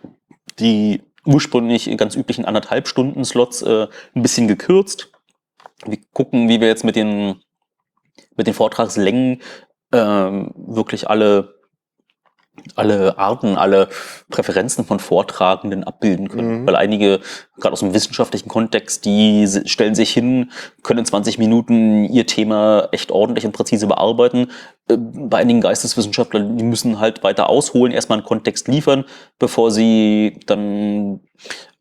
die 0.59 1.01
ursprünglich 1.25 1.95
ganz 1.97 2.15
üblichen 2.15 2.45
anderthalb 2.45 2.87
Stunden 2.87 3.25
Slots 3.25 3.61
äh, 3.63 3.87
ein 4.15 4.21
bisschen 4.21 4.47
gekürzt. 4.47 5.11
Wir 5.85 5.97
gucken, 6.13 6.47
wie 6.47 6.61
wir 6.61 6.67
jetzt 6.69 6.85
mit 6.85 6.95
den 6.95 7.41
mit 8.37 8.47
den 8.47 8.53
Vortragslängen 8.53 9.41
ähm, 9.91 10.53
wirklich 10.55 11.09
alle 11.09 11.54
alle 12.75 13.17
Arten, 13.17 13.57
alle 13.57 13.89
Präferenzen 14.29 14.85
von 14.85 14.99
Vortragenden 14.99 15.83
abbilden 15.83 16.29
können. 16.29 16.61
Mhm. 16.61 16.67
Weil 16.67 16.75
einige, 16.75 17.19
gerade 17.57 17.73
aus 17.73 17.79
dem 17.79 17.93
wissenschaftlichen 17.93 18.49
Kontext, 18.49 19.05
die 19.05 19.47
stellen 19.65 19.95
sich 19.95 20.11
hin, 20.11 20.51
können 20.83 20.99
in 20.99 21.05
20 21.05 21.37
Minuten 21.37 22.05
ihr 22.05 22.25
Thema 22.25 22.89
echt 22.91 23.11
ordentlich 23.11 23.45
und 23.45 23.51
präzise 23.51 23.87
bearbeiten. 23.87 24.51
Äh, 24.89 24.97
Bei 24.97 25.37
einigen 25.37 25.61
Geisteswissenschaftlern, 25.61 26.57
die 26.57 26.63
müssen 26.63 26.99
halt 26.99 27.23
weiter 27.23 27.49
ausholen, 27.49 27.93
erstmal 27.93 28.19
einen 28.19 28.27
Kontext 28.27 28.67
liefern, 28.67 29.05
bevor 29.39 29.71
sie 29.71 30.39
dann 30.45 31.21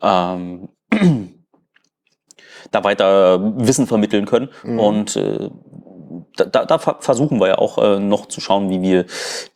ähm, 0.02 0.68
da 2.70 2.84
weiter 2.84 3.40
Wissen 3.58 3.86
vermitteln 3.86 4.26
können. 4.26 4.50
Mhm. 4.62 4.78
Und 4.78 5.16
äh, 5.16 5.50
da, 6.36 6.44
da, 6.44 6.64
da 6.64 6.78
ver- 6.78 6.98
versuchen 7.00 7.40
wir 7.40 7.48
ja 7.48 7.58
auch 7.58 7.78
äh, 7.78 7.98
noch 7.98 8.26
zu 8.26 8.40
schauen, 8.40 8.70
wie 8.70 8.82
wir 8.82 9.06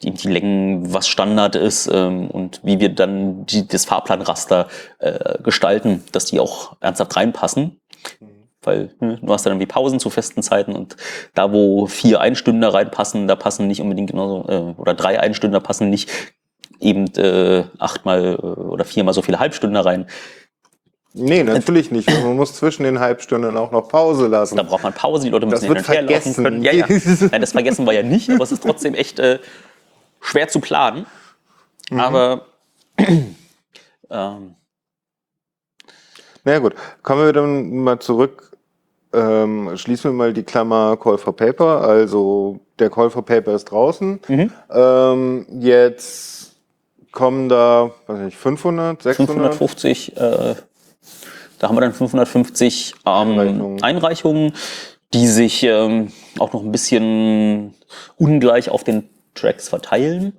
die, 0.03 0.11
die 0.13 0.29
Längen, 0.29 0.93
was 0.93 1.09
Standard 1.09 1.57
ist 1.57 1.89
ähm, 1.93 2.31
und 2.31 2.61
wie 2.63 2.81
wir 2.81 2.89
dann 2.95 3.47
die, 3.47 3.67
das 3.67 3.85
Fahrplanraster 3.85 4.69
äh, 4.99 5.43
gestalten, 5.43 6.05
dass 6.13 6.27
die 6.27 6.41
auch 6.41 6.77
ernsthaft 6.81 7.17
reinpassen. 7.17 7.81
Weil 8.63 8.95
ne, 9.01 9.19
du 9.23 9.33
hast 9.33 9.47
dann 9.47 9.53
irgendwie 9.53 9.67
Pausen 9.67 10.01
zu 10.01 10.11
festen 10.11 10.43
Zeiten 10.43 10.75
und 10.75 10.97
da, 11.35 11.53
wo 11.53 11.87
vier 11.87 12.21
Einstünder 12.21 12.75
reinpassen, 12.75 13.29
da 13.29 13.37
passen 13.37 13.67
nicht 13.69 13.81
unbedingt 13.81 14.11
genauso, 14.11 14.49
äh, 14.49 14.81
oder 14.81 14.95
drei 14.95 15.21
Einstünder 15.21 15.61
passen 15.61 15.91
nicht 15.91 16.11
eben 16.81 17.07
äh, 17.17 17.65
achtmal 17.79 18.35
äh, 18.35 18.37
oder 18.37 18.85
viermal 18.85 19.15
so 19.15 19.23
viele 19.23 19.39
Halbstünder 19.39 19.85
rein. 19.85 20.07
Nee, 21.19 21.43
natürlich 21.43 21.91
nicht. 21.91 22.09
Man 22.25 22.37
muss 22.37 22.55
zwischen 22.55 22.85
den 22.85 23.01
Halbstunden 23.01 23.57
auch 23.57 23.71
noch 23.71 23.89
Pause 23.89 24.29
lassen. 24.29 24.57
Da 24.57 24.63
braucht 24.63 24.83
man 24.83 24.93
Pause, 24.93 25.25
die 25.25 25.31
Leute 25.31 25.47
Das 25.47 25.63
müssen 25.63 25.67
hin 25.67 25.77
wird 25.77 25.89
und 25.89 25.95
her 25.95 26.03
laufen 26.03 26.35
vergessen. 26.35 26.45
können. 26.45 26.63
Ja, 26.63 26.73
ja. 26.73 26.87
Nein, 27.31 27.41
das 27.41 27.53
vergessen 27.53 27.87
wir 27.87 27.93
ja 27.93 28.03
nicht, 28.03 28.31
aber 28.31 28.45
es 28.45 28.53
ist 28.53 28.63
trotzdem 28.63 28.95
echt 28.95 29.19
äh, 29.19 29.39
schwer 30.21 30.49
zu 30.49 30.61
planen. 30.61 31.07
Mhm. 31.91 32.01
Aber 32.01 32.43
ähm, 32.99 33.35
Na 34.11 34.53
ja, 36.53 36.59
gut, 36.59 36.75
kommen 37.03 37.25
wir 37.25 37.33
dann 37.33 37.77
mal 37.79 37.99
zurück. 37.99 38.57
Ähm, 39.13 39.77
schließen 39.77 40.11
wir 40.11 40.15
mal 40.15 40.33
die 40.33 40.43
Klammer 40.43 40.97
Call 40.97 41.19
for 41.19 41.35
Paper. 41.35 41.83
Also 41.83 42.61
der 42.79 42.91
Call 42.91 43.11
for 43.11 43.25
Paper 43.25 43.55
ist 43.55 43.65
draußen. 43.67 44.21
Mhm. 44.29 44.53
Ähm, 44.71 45.47
jetzt 45.61 46.53
kommen 47.13 47.49
da, 47.49 47.91
weiß 48.07 48.19
nicht, 48.21 48.37
500, 48.37 49.03
600? 49.03 49.55
550, 49.55 50.17
äh, 50.17 50.55
da 51.59 51.69
haben 51.69 51.77
wir 51.77 51.81
dann 51.83 51.93
550 51.93 52.95
ähm, 53.05 53.13
Einreichungen. 53.13 53.83
Einreichungen. 53.83 54.53
die 55.15 55.27
sich 55.27 55.63
ähm, 55.63 56.13
auch 56.39 56.53
noch 56.53 56.63
ein 56.63 56.71
bisschen 56.73 57.75
ungleich 58.17 58.69
auf 58.69 58.85
den 58.85 59.09
Tracks 59.35 59.69
verteilen. 59.69 60.39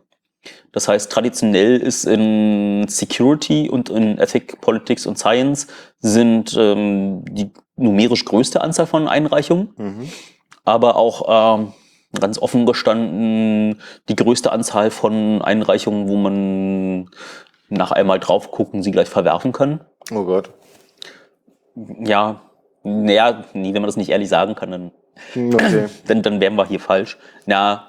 Das 0.71 0.87
heißt, 0.87 1.11
traditionell 1.11 1.77
ist 1.77 2.05
in 2.05 2.85
Security 2.87 3.69
und 3.69 3.89
in 3.89 4.19
Ethic, 4.19 4.61
Politics 4.61 5.05
und 5.07 5.17
Science 5.17 5.67
sind 5.99 6.55
ähm, 6.57 7.25
die 7.29 7.51
numerisch 7.75 8.23
größte 8.25 8.61
Anzahl 8.61 8.85
von 8.85 9.07
Einreichungen, 9.07 9.69
Mhm. 9.77 10.09
aber 10.65 10.95
auch 10.97 11.57
ähm, 11.59 11.73
ganz 12.19 12.39
offen 12.39 12.65
gestanden 12.65 13.81
die 14.07 14.15
größte 14.15 14.51
Anzahl 14.51 14.91
von 14.91 15.41
Einreichungen, 15.41 16.07
wo 16.07 16.15
man 16.15 17.09
nach 17.69 17.91
einmal 17.91 18.19
drauf 18.19 18.51
gucken, 18.51 18.81
sie 18.83 18.91
gleich 18.91 19.09
verwerfen 19.09 19.51
kann. 19.51 19.81
Oh 20.13 20.23
Gott. 20.25 20.51
Ja, 21.99 22.41
naja, 22.83 23.43
nee, 23.53 23.73
wenn 23.73 23.81
man 23.81 23.87
das 23.87 23.97
nicht 23.97 24.09
ehrlich 24.09 24.29
sagen 24.29 24.55
kann, 24.55 24.71
dann 24.71 24.91
Okay. 25.35 25.85
dann, 26.07 26.21
dann 26.21 26.41
wären 26.41 26.55
wir 26.55 26.65
hier 26.65 26.79
falsch. 26.79 27.17
Na, 27.45 27.87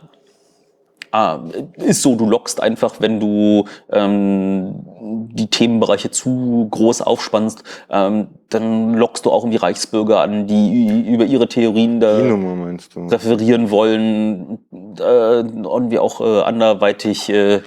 ah, 1.13 1.41
ist 1.77 2.03
so, 2.03 2.15
du 2.17 2.27
lockst 2.27 2.63
einfach, 2.63 2.97
wenn 3.01 3.21
du 3.21 3.65
ähm, 3.91 4.87
die 5.33 5.49
Themenbereiche 5.49 6.11
zu 6.11 6.69
groß 6.71 7.03
aufspannst, 7.03 7.63
ähm, 7.91 8.29
dann 8.49 8.95
lockst 8.95 9.27
du 9.27 9.31
auch 9.31 9.45
irgendwie 9.45 9.59
Reichsbürger 9.59 10.21
an, 10.21 10.47
die 10.47 11.07
über 11.07 11.25
ihre 11.25 11.49
Theorien 11.49 12.01
da 12.01 12.19
meinst 12.19 12.95
du? 12.95 13.07
referieren 13.07 13.71
wollen 13.71 14.59
äh, 14.99 15.41
und 15.41 15.91
wir 15.91 16.03
auch 16.03 16.21
äh, 16.21 16.43
anderweitig 16.43 17.29
äh, 17.29 17.61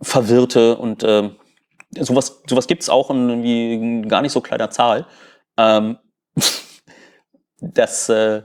Verwirrte 0.00 0.76
und 0.76 1.02
äh, 1.02 1.30
sowas, 2.00 2.42
sowas 2.48 2.66
gibt's 2.66 2.88
auch 2.88 3.10
in 3.10 3.28
irgendwie 3.28 4.08
gar 4.08 4.22
nicht 4.22 4.32
so 4.32 4.40
kleiner 4.40 4.70
Zahl. 4.70 5.06
Ähm, 5.56 5.98
das 7.60 8.08
äh, 8.08 8.42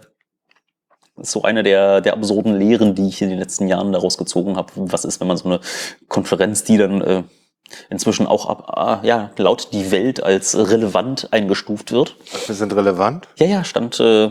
ist 1.17 1.31
so 1.31 1.43
eine 1.43 1.63
der, 1.63 2.01
der 2.01 2.13
absurden 2.13 2.57
Lehren, 2.57 2.95
die 2.95 3.07
ich 3.07 3.21
in 3.21 3.29
den 3.29 3.39
letzten 3.39 3.67
Jahren 3.67 3.91
daraus 3.91 4.17
gezogen 4.17 4.55
habe. 4.55 4.71
Was 4.75 5.05
ist, 5.05 5.19
wenn 5.19 5.27
man 5.27 5.37
so 5.37 5.45
eine 5.45 5.59
Konferenz, 6.07 6.63
die 6.63 6.77
dann 6.77 7.01
äh, 7.01 7.23
inzwischen 7.89 8.27
auch 8.27 8.47
ab, 8.47 8.63
ah, 8.67 8.99
ja, 9.03 9.31
laut 9.37 9.69
die 9.73 9.91
Welt 9.91 10.23
als 10.23 10.57
relevant 10.57 11.31
eingestuft 11.31 11.91
wird? 11.91 12.15
Wir 12.47 12.55
sind 12.55 12.73
relevant? 12.73 13.27
Ja, 13.37 13.45
ja, 13.45 13.63
stand 13.63 13.99
äh, 13.99 14.29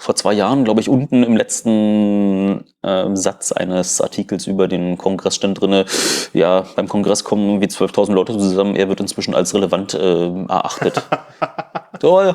vor 0.00 0.14
zwei 0.14 0.32
Jahren, 0.32 0.64
glaube 0.64 0.80
ich, 0.80 0.88
unten 0.88 1.24
im 1.24 1.36
letzten 1.36 2.64
ähm, 2.84 3.16
Satz 3.16 3.50
eines 3.50 4.00
Artikels 4.00 4.46
über 4.46 4.68
den 4.68 4.96
Kongress 4.96 5.34
stand 5.34 5.60
drinne. 5.60 5.86
Ja, 6.32 6.64
beim 6.76 6.88
Kongress 6.88 7.24
kommen 7.24 7.48
irgendwie 7.48 7.66
12.000 7.66 8.12
Leute 8.12 8.32
zusammen. 8.38 8.76
Er 8.76 8.88
wird 8.88 9.00
inzwischen 9.00 9.34
als 9.34 9.54
relevant 9.54 9.94
äh, 9.94 10.44
erachtet. 10.48 11.02
so, 12.00 12.22
ja, 12.22 12.32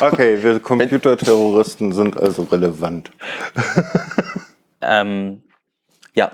Okay, 0.00 0.42
wir 0.42 0.60
Computerterroristen 0.60 1.92
sind 1.92 2.20
also 2.20 2.42
relevant. 2.42 3.10
ähm, 4.82 5.42
ja. 6.14 6.30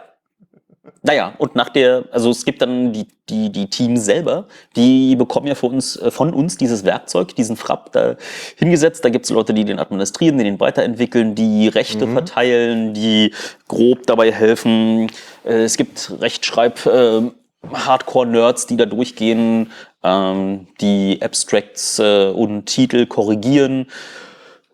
Naja, 1.02 1.34
und 1.38 1.54
nach 1.54 1.68
der, 1.68 2.04
also 2.10 2.30
es 2.30 2.44
gibt 2.44 2.60
dann 2.60 2.92
die, 2.92 3.06
die, 3.28 3.50
die 3.52 3.70
Teams 3.70 4.04
selber, 4.04 4.46
die 4.74 5.14
bekommen 5.14 5.46
ja 5.46 5.54
für 5.54 5.66
uns, 5.66 5.96
äh, 5.96 6.10
von 6.10 6.34
uns 6.34 6.56
dieses 6.56 6.84
Werkzeug, 6.84 7.36
diesen 7.36 7.56
Frapp 7.56 7.92
da 7.92 8.16
hingesetzt. 8.56 9.04
Da 9.04 9.08
gibt 9.08 9.24
es 9.24 9.30
Leute, 9.30 9.54
die 9.54 9.64
den 9.64 9.78
administrieren, 9.78 10.38
die 10.38 10.44
den 10.44 10.58
weiterentwickeln, 10.58 11.34
die 11.34 11.68
Rechte 11.68 12.08
verteilen, 12.08 12.94
die 12.94 13.32
grob 13.68 14.06
dabei 14.06 14.32
helfen. 14.32 15.08
Äh, 15.44 15.64
Es 15.64 15.76
gibt 15.76 16.12
Rechtschreib, 16.20 16.84
äh, 16.86 17.30
Hardcore-Nerds, 17.72 18.66
die 18.66 18.76
da 18.76 18.86
durchgehen, 18.86 19.70
ähm, 20.02 20.68
die 20.80 21.20
Abstracts 21.22 21.98
äh, 21.98 22.28
und 22.30 22.66
Titel 22.66 23.06
korrigieren. 23.06 23.86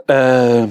Äh, 0.06 0.68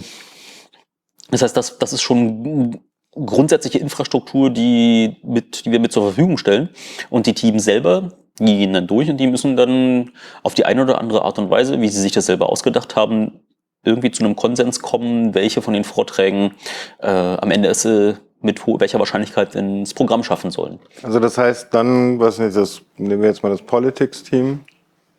das 1.29 1.41
heißt, 1.41 1.57
das, 1.57 1.79
das 1.79 1.93
ist 1.93 2.01
schon 2.01 2.79
grundsätzliche 3.15 3.79
Infrastruktur, 3.79 4.49
die, 4.49 5.17
mit, 5.23 5.65
die 5.65 5.71
wir 5.71 5.79
mit 5.79 5.91
zur 5.91 6.03
Verfügung 6.03 6.37
stellen. 6.37 6.69
Und 7.09 7.27
die 7.27 7.33
Teams 7.33 7.63
selber, 7.63 8.09
die 8.39 8.57
gehen 8.57 8.73
dann 8.73 8.87
durch 8.87 9.09
und 9.09 9.17
die 9.17 9.27
müssen 9.27 9.55
dann 9.55 10.11
auf 10.41 10.53
die 10.53 10.65
eine 10.65 10.83
oder 10.83 10.99
andere 10.99 11.23
Art 11.23 11.37
und 11.39 11.49
Weise, 11.49 11.79
wie 11.81 11.89
sie 11.89 12.01
sich 12.01 12.11
das 12.11 12.25
selber 12.25 12.49
ausgedacht 12.49 12.95
haben, 12.95 13.39
irgendwie 13.83 14.11
zu 14.11 14.23
einem 14.23 14.35
Konsens 14.35 14.79
kommen, 14.79 15.35
welche 15.35 15.61
von 15.61 15.73
den 15.73 15.83
Vorträgen 15.83 16.53
äh, 16.99 17.07
am 17.07 17.51
Ende 17.51 17.69
es 17.69 17.85
äh, 17.85 18.15
mit 18.41 18.61
welcher 18.67 18.99
Wahrscheinlichkeit 18.99 19.55
ins 19.55 19.93
Programm 19.93 20.23
schaffen 20.23 20.51
sollen. 20.51 20.79
Also 21.01 21.19
das 21.19 21.37
heißt 21.37 21.73
dann, 21.73 22.19
was 22.19 22.39
nicht, 22.39 22.55
das 22.55 22.81
nehmen 22.97 23.21
wir 23.21 23.29
jetzt 23.29 23.41
mal 23.41 23.49
das 23.49 23.61
Politics-Team. 23.61 24.59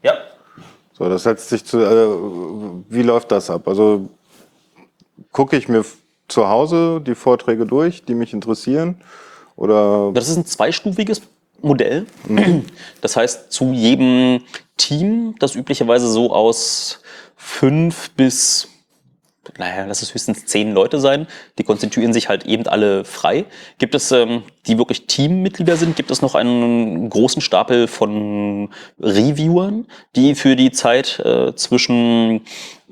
Ja. 0.03 0.15
So, 0.93 1.09
das 1.09 1.23
setzt 1.23 1.49
sich 1.49 1.65
zu. 1.65 1.79
Äh, 1.79 2.85
wie 2.89 3.03
läuft 3.03 3.33
das 3.33 3.49
ab? 3.51 3.67
Also 3.67 4.09
gucke 5.33 5.57
ich 5.57 5.69
mir 5.69 5.85
zu 6.35 6.49
Hause 6.49 7.01
die 7.01 7.15
Vorträge 7.15 7.65
durch, 7.65 8.05
die 8.05 8.15
mich 8.15 8.33
interessieren? 8.33 8.97
Oder 9.57 10.11
Das 10.13 10.29
ist 10.29 10.37
ein 10.37 10.47
zweistufiges 10.47 11.23
Modell. 11.63 12.07
Das 13.01 13.17
heißt, 13.17 13.53
zu 13.53 13.73
jedem 13.73 14.43
Team, 14.77 15.37
das 15.39 15.55
üblicherweise 15.55 16.09
so 16.09 16.33
aus 16.33 17.01
fünf 17.37 18.11
bis, 18.11 18.69
naja, 19.59 19.85
lass 19.87 20.03
es 20.03 20.13
höchstens 20.13 20.47
zehn 20.47 20.73
Leute 20.73 20.99
sein, 20.99 21.29
die 21.59 21.63
konstituieren 21.63 22.13
sich 22.13 22.29
halt 22.29 22.47
eben 22.47 22.67
alle 22.67 23.05
frei. 23.05 23.45
Gibt 23.79 23.95
es, 23.95 24.11
ähm, 24.11 24.43
die 24.67 24.77
wirklich 24.79 25.07
Teammitglieder 25.07 25.77
sind, 25.77 25.95
gibt 25.95 26.11
es 26.11 26.21
noch 26.23 26.35
einen 26.35 27.09
großen 27.11 27.43
Stapel 27.43 27.87
von 27.87 28.71
Reviewern, 28.99 29.87
die 30.17 30.35
für 30.35 30.57
die 30.57 30.73
Zeit 30.73 31.21
äh, 31.21 31.55
zwischen 31.55 32.41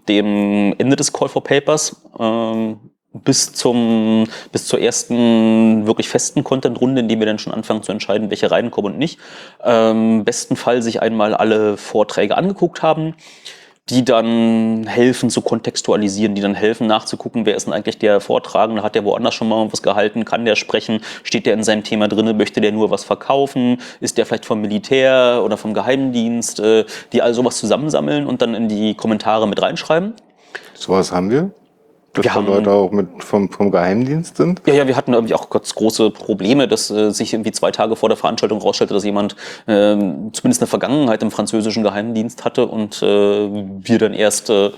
dem 0.08 0.74
Ende 0.78 0.96
des 0.96 1.12
Call 1.12 1.28
for 1.28 1.42
Papers 1.42 1.96
ähm, 2.18 2.91
bis 3.12 3.52
zum 3.52 4.26
bis 4.52 4.66
zur 4.66 4.80
ersten 4.80 5.86
wirklich 5.86 6.08
festen 6.08 6.44
Content-Runde, 6.44 7.00
in 7.00 7.08
dem 7.08 7.18
wir 7.18 7.26
dann 7.26 7.38
schon 7.38 7.52
anfangen 7.52 7.82
zu 7.82 7.92
entscheiden, 7.92 8.30
welche 8.30 8.50
reinkommen 8.50 8.92
und 8.92 8.98
nicht. 8.98 9.18
Ähm, 9.62 10.24
besten 10.24 10.56
Fall 10.56 10.82
sich 10.82 11.02
einmal 11.02 11.34
alle 11.34 11.76
Vorträge 11.76 12.36
angeguckt 12.36 12.82
haben, 12.82 13.14
die 13.88 14.04
dann 14.04 14.86
helfen 14.86 15.28
zu 15.28 15.42
kontextualisieren, 15.42 16.34
die 16.34 16.40
dann 16.40 16.54
helfen 16.54 16.86
nachzugucken, 16.86 17.46
wer 17.46 17.56
ist 17.56 17.66
denn 17.66 17.72
eigentlich 17.72 17.98
der 17.98 18.20
Vortragende, 18.20 18.82
hat 18.82 18.94
der 18.94 19.04
woanders 19.04 19.34
schon 19.34 19.48
mal 19.48 19.72
was 19.72 19.82
gehalten, 19.82 20.24
kann 20.24 20.44
der 20.44 20.54
sprechen, 20.54 21.00
steht 21.24 21.46
der 21.46 21.54
in 21.54 21.64
seinem 21.64 21.82
Thema 21.82 22.08
drin, 22.08 22.36
möchte 22.36 22.60
der 22.60 22.72
nur 22.72 22.90
was 22.90 23.04
verkaufen, 23.04 23.80
ist 24.00 24.18
der 24.18 24.26
vielleicht 24.26 24.46
vom 24.46 24.60
Militär 24.60 25.42
oder 25.44 25.56
vom 25.56 25.74
Geheimdienst, 25.74 26.60
äh, 26.60 26.84
die 27.12 27.22
all 27.22 27.34
sowas 27.34 27.58
zusammensammeln 27.58 28.26
und 28.26 28.40
dann 28.40 28.54
in 28.54 28.68
die 28.68 28.94
Kommentare 28.94 29.48
mit 29.48 29.60
reinschreiben. 29.60 30.14
Sowas 30.74 31.10
haben 31.10 31.30
wir? 31.30 31.50
Dass 32.14 32.24
Wir 32.24 32.34
haben- 32.34 32.46
Leute 32.46 32.70
auch 32.70 32.90
mit 32.90 33.24
vom, 33.24 33.48
vom 33.50 33.70
Geheimdienst 33.70 34.36
sind? 34.36 34.60
Ja, 34.66 34.74
ja, 34.74 34.86
wir 34.86 34.96
hatten 34.96 35.14
irgendwie 35.14 35.32
auch 35.34 35.48
ganz 35.48 35.74
große 35.74 36.10
Probleme, 36.10 36.68
dass 36.68 36.90
äh, 36.90 37.10
sich 37.10 37.32
irgendwie 37.32 37.52
zwei 37.52 37.70
Tage 37.70 37.96
vor 37.96 38.10
der 38.10 38.18
Veranstaltung 38.18 38.60
rausstellte, 38.60 38.92
dass 38.92 39.04
jemand 39.04 39.34
ähm, 39.66 40.30
zumindest 40.34 40.60
eine 40.60 40.66
Vergangenheit 40.66 41.22
im 41.22 41.30
französischen 41.30 41.82
Geheimdienst 41.82 42.44
hatte 42.44 42.66
und 42.66 43.02
äh, 43.02 43.06
wir 43.06 43.98
dann 43.98 44.12
erst 44.12 44.50
äh, 44.50 44.70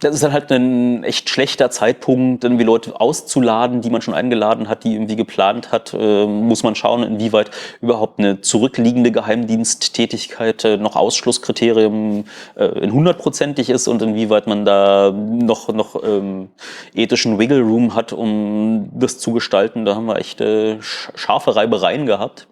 das 0.00 0.14
ist 0.14 0.22
dann 0.22 0.32
halt 0.32 0.50
ein 0.52 1.02
echt 1.04 1.28
schlechter 1.28 1.70
Zeitpunkt, 1.70 2.44
irgendwie 2.44 2.64
Leute 2.64 3.00
auszuladen, 3.00 3.80
die 3.80 3.90
man 3.90 4.00
schon 4.00 4.14
eingeladen 4.14 4.68
hat, 4.68 4.84
die 4.84 4.94
irgendwie 4.94 5.16
geplant 5.16 5.72
hat. 5.72 5.94
Äh, 5.94 6.26
muss 6.26 6.62
man 6.62 6.74
schauen, 6.74 7.02
inwieweit 7.02 7.50
überhaupt 7.80 8.18
eine 8.18 8.40
zurückliegende 8.40 9.10
Geheimdiensttätigkeit 9.10 10.64
äh, 10.64 10.76
noch 10.76 10.96
Ausschlusskriterium 10.96 12.24
äh, 12.56 12.64
in 12.80 12.92
hundertprozentig 12.92 13.70
ist 13.70 13.88
und 13.88 14.00
inwieweit 14.02 14.46
man 14.46 14.64
da 14.64 15.10
noch, 15.12 15.68
noch 15.72 16.02
ähm, 16.04 16.50
ethischen 16.94 17.38
Wiggle 17.38 17.62
Room 17.62 17.94
hat, 17.94 18.12
um 18.12 18.90
das 18.92 19.18
zu 19.18 19.32
gestalten. 19.32 19.84
Da 19.84 19.94
haben 19.94 20.06
wir 20.06 20.16
echt 20.16 20.40
äh, 20.40 20.78
sch- 20.80 21.16
scharfe 21.16 21.56
Reibereien 21.56 22.06
gehabt. 22.06 22.46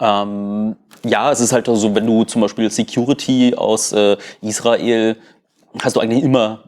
Ähm, 0.00 0.76
ja, 1.04 1.30
es 1.30 1.40
ist 1.40 1.52
halt 1.52 1.66
so, 1.66 1.94
wenn 1.94 2.06
du 2.06 2.24
zum 2.24 2.42
Beispiel 2.42 2.70
Security 2.70 3.54
aus 3.56 3.92
äh, 3.92 4.16
Israel 4.40 5.16
hast 5.80 5.96
du 5.96 6.00
eigentlich 6.00 6.22
immer, 6.24 6.64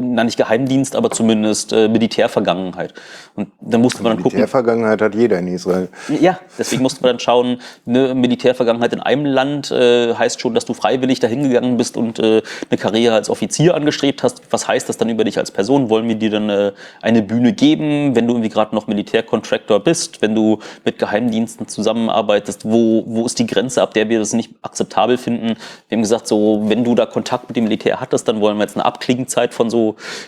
na 0.00 0.24
nicht 0.24 0.36
Geheimdienst, 0.36 0.96
aber 0.96 1.10
zumindest 1.10 1.72
äh, 1.72 1.88
Militärvergangenheit. 1.88 2.94
Und 3.34 3.48
dann 3.60 3.80
musste 3.80 4.02
man 4.02 4.12
dann 4.12 4.22
gucken. 4.22 4.38
Militärvergangenheit 4.38 5.00
hat 5.02 5.14
jeder 5.14 5.38
in 5.38 5.48
Israel. 5.48 5.88
Ja, 6.20 6.38
deswegen 6.58 6.82
musste 6.82 7.02
man 7.02 7.12
dann 7.12 7.20
schauen, 7.20 7.58
eine 7.86 8.14
Militärvergangenheit 8.14 8.92
in 8.92 9.00
einem 9.00 9.24
Land 9.24 9.70
äh, 9.70 10.14
heißt 10.14 10.40
schon, 10.40 10.54
dass 10.54 10.64
du 10.64 10.74
freiwillig 10.74 11.20
dahin 11.20 11.42
gegangen 11.42 11.76
bist 11.76 11.96
und 11.96 12.18
äh, 12.18 12.42
eine 12.70 12.78
Karriere 12.78 13.14
als 13.14 13.30
Offizier 13.30 13.74
angestrebt 13.74 14.22
hast. 14.22 14.42
Was 14.50 14.68
heißt 14.68 14.88
das 14.88 14.96
dann 14.96 15.08
über 15.08 15.24
dich 15.24 15.38
als 15.38 15.50
Person? 15.50 15.90
Wollen 15.90 16.08
wir 16.08 16.14
dir 16.14 16.30
dann 16.30 16.48
äh, 16.50 16.72
eine 17.00 17.22
Bühne 17.22 17.52
geben, 17.52 18.14
wenn 18.14 18.26
du 18.26 18.34
irgendwie 18.34 18.50
gerade 18.50 18.74
noch 18.74 18.86
Militärcontractor 18.86 19.80
bist, 19.80 20.22
wenn 20.22 20.34
du 20.34 20.58
mit 20.84 20.98
Geheimdiensten 20.98 21.68
zusammenarbeitest? 21.68 22.64
Wo, 22.64 23.04
wo 23.06 23.26
ist 23.26 23.38
die 23.38 23.46
Grenze, 23.46 23.82
ab 23.82 23.94
der 23.94 24.08
wir 24.08 24.18
das 24.18 24.32
nicht 24.32 24.52
akzeptabel 24.62 25.18
finden? 25.18 25.56
Wir 25.88 25.96
haben 25.96 26.02
gesagt, 26.02 26.26
so, 26.26 26.62
wenn 26.66 26.84
du 26.84 26.94
da 26.94 27.06
Kontakt 27.06 27.48
mit 27.48 27.56
dem 27.56 27.64
Militär 27.64 28.00
hattest, 28.00 28.28
dann 28.28 28.40
wollen 28.40 28.56
wir 28.56 28.64
jetzt 28.64 28.76
eine 28.76 28.84
Abklingenzeit 28.84 29.54
von 29.54 29.70
so 29.70 29.81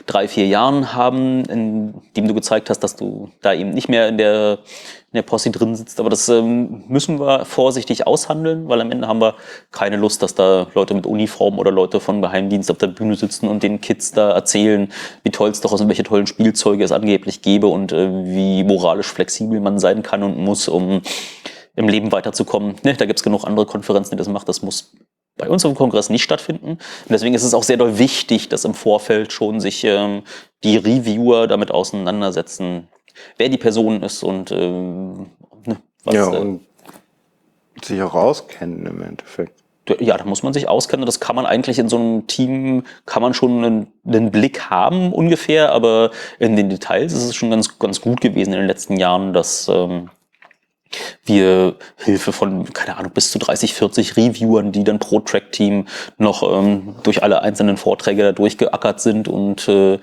drei, 0.07 0.29
vier 0.29 0.47
Jahren 0.47 0.95
haben, 0.95 1.45
in 1.47 1.95
dem 2.17 2.29
du 2.29 2.35
gezeigt 2.35 2.71
hast, 2.71 2.81
dass 2.81 2.97
du 2.97 3.31
da 3.43 3.53
eben 3.53 3.71
nicht 3.71 3.89
mehr 3.89 4.09
in 4.09 4.19
der, 4.19 4.59
in 5.13 5.17
der 5.17 5.23
Posse 5.23 5.51
drin 5.51 5.75
sitzt. 5.75 6.01
Aber 6.01 6.11
das 6.11 6.29
ähm, 6.29 6.85
müssen 6.89 7.21
wir 7.21 7.45
vorsichtig 7.45 8.07
aushandeln, 8.07 8.69
weil 8.69 8.81
am 8.81 8.91
Ende 8.91 9.09
haben 9.09 9.21
wir 9.21 9.35
keine 9.71 9.97
Lust, 9.97 10.23
dass 10.23 10.35
da 10.35 10.67
Leute 10.75 10.95
mit 10.95 11.07
Uniform 11.07 11.59
oder 11.59 11.71
Leute 11.71 12.01
von 12.01 12.23
Geheimdienst 12.23 12.71
auf 12.71 12.79
der 12.79 12.89
Bühne 12.89 13.17
sitzen 13.17 13.49
und 13.49 13.63
den 13.63 13.81
Kids 13.81 14.13
da 14.13 14.33
erzählen, 14.33 14.93
wie 15.23 15.31
toll 15.31 15.51
es 15.51 15.61
doch 15.61 15.73
ist 15.73 15.81
und 15.81 15.89
welche 15.89 16.05
tollen 16.05 16.27
Spielzeuge 16.27 16.85
es 16.85 16.93
angeblich 16.93 17.43
gäbe 17.43 17.67
und 17.69 17.93
äh, 17.93 18.09
wie 18.25 18.65
moralisch 18.65 19.13
flexibel 19.13 19.61
man 19.61 19.79
sein 19.79 20.03
kann 20.03 20.23
und 20.23 20.39
muss, 20.39 20.69
um 20.69 21.03
im 21.77 21.89
Leben 21.89 22.13
weiterzukommen. 22.13 22.77
Ne, 22.83 22.95
da 22.95 23.05
gibt's 23.05 23.23
genug 23.23 23.45
andere 23.45 23.67
Konferenzen, 23.67 24.13
die 24.13 24.17
das 24.17 24.29
machen. 24.29 24.47
Das 24.47 24.63
muss 24.63 24.93
bei 25.37 25.49
uns 25.49 25.65
im 25.65 25.75
Kongress 25.75 26.11
nicht 26.11 26.23
stattfinden. 26.23 26.71
Und 26.71 27.11
deswegen 27.11 27.35
ist 27.35 27.43
es 27.43 27.55
auch 27.55 27.63
sehr 27.63 27.77
doll 27.77 27.99
wichtig, 27.99 28.49
dass 28.49 28.65
im 28.65 28.75
Vorfeld 28.75 29.33
schon 29.33 29.61
sich 29.61 29.85
ähm, 29.85 30.23
die 30.63 30.77
Reviewer 30.77 31.47
damit 31.47 31.71
auseinandersetzen, 31.71 32.89
wer 33.37 33.49
die 33.49 33.59
Person 33.59 34.03
ist 34.03 34.23
und 34.23 34.53
ähm, 34.53 35.27
ne, 35.67 35.77
was, 36.05 36.15
ja, 36.15 36.33
äh, 36.33 36.39
und 36.39 36.61
sich 37.83 38.01
auch 38.03 38.15
auskennen 38.15 38.87
im 38.87 39.03
Endeffekt. 39.03 39.61
ja, 39.99 40.17
da 40.17 40.25
muss 40.25 40.43
man 40.43 40.53
sich 40.53 40.69
auskennen. 40.69 41.05
Das 41.05 41.21
kann 41.21 41.37
man 41.37 41.47
eigentlich 41.47 41.79
in 41.79 41.89
so 41.89 41.97
einem 41.97 42.27
Team, 42.27 42.85
kann 43.05 43.23
man 43.23 43.35
schon 43.35 43.65
einen, 43.65 43.93
einen 44.07 44.31
Blick 44.31 44.71
haben 44.71 45.13
ungefähr, 45.13 45.73
aber 45.73 46.11
in 46.39 46.57
den 46.57 46.71
Details 46.71 47.13
ist 47.13 47.25
es 47.25 47.35
schon 47.35 47.51
ganz, 47.51 47.79
ganz 47.79 48.01
gut 48.01 48.21
gewesen 48.21 48.53
in 48.53 48.61
den 48.61 48.69
letzten 48.69 48.97
Jahren, 48.97 49.33
dass 49.33 49.69
ähm, 49.69 50.11
wir 51.25 51.77
Hilfe 51.97 52.33
von, 52.33 52.73
keine 52.73 52.97
Ahnung, 52.97 53.13
bis 53.13 53.31
zu 53.31 53.39
30, 53.39 53.75
40 53.75 54.17
Reviewern, 54.17 54.73
die 54.73 54.85
dann 54.85 54.99
pro 54.99 55.21
Track-Team 55.21 55.87
noch 56.19 56.43
ähm, 56.43 56.97
durch 57.03 57.23
alle 57.23 57.43
einzelnen 57.43 57.77
Vorträge 57.77 58.23
da 58.23 58.33
durchgeackert 58.33 59.01
sind 59.01 59.29
und 59.29 59.69
äh, 59.69 59.99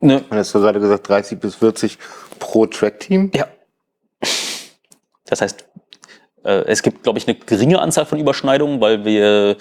ne, 0.00 0.24
Man 0.28 0.38
hast 0.38 0.54
du 0.54 0.60
gerade 0.60 0.80
gesagt, 0.80 1.08
30 1.08 1.38
bis 1.40 1.56
40 1.56 1.98
pro 2.38 2.66
Track-Team. 2.66 3.30
ja. 3.34 3.46
Das 5.26 5.40
heißt, 5.40 5.64
äh, 6.44 6.64
es 6.66 6.82
gibt, 6.82 7.02
glaube 7.02 7.18
ich, 7.18 7.26
eine 7.26 7.36
geringe 7.36 7.80
Anzahl 7.80 8.06
von 8.06 8.18
Überschneidungen, 8.18 8.80
weil 8.80 9.04
wir 9.04 9.56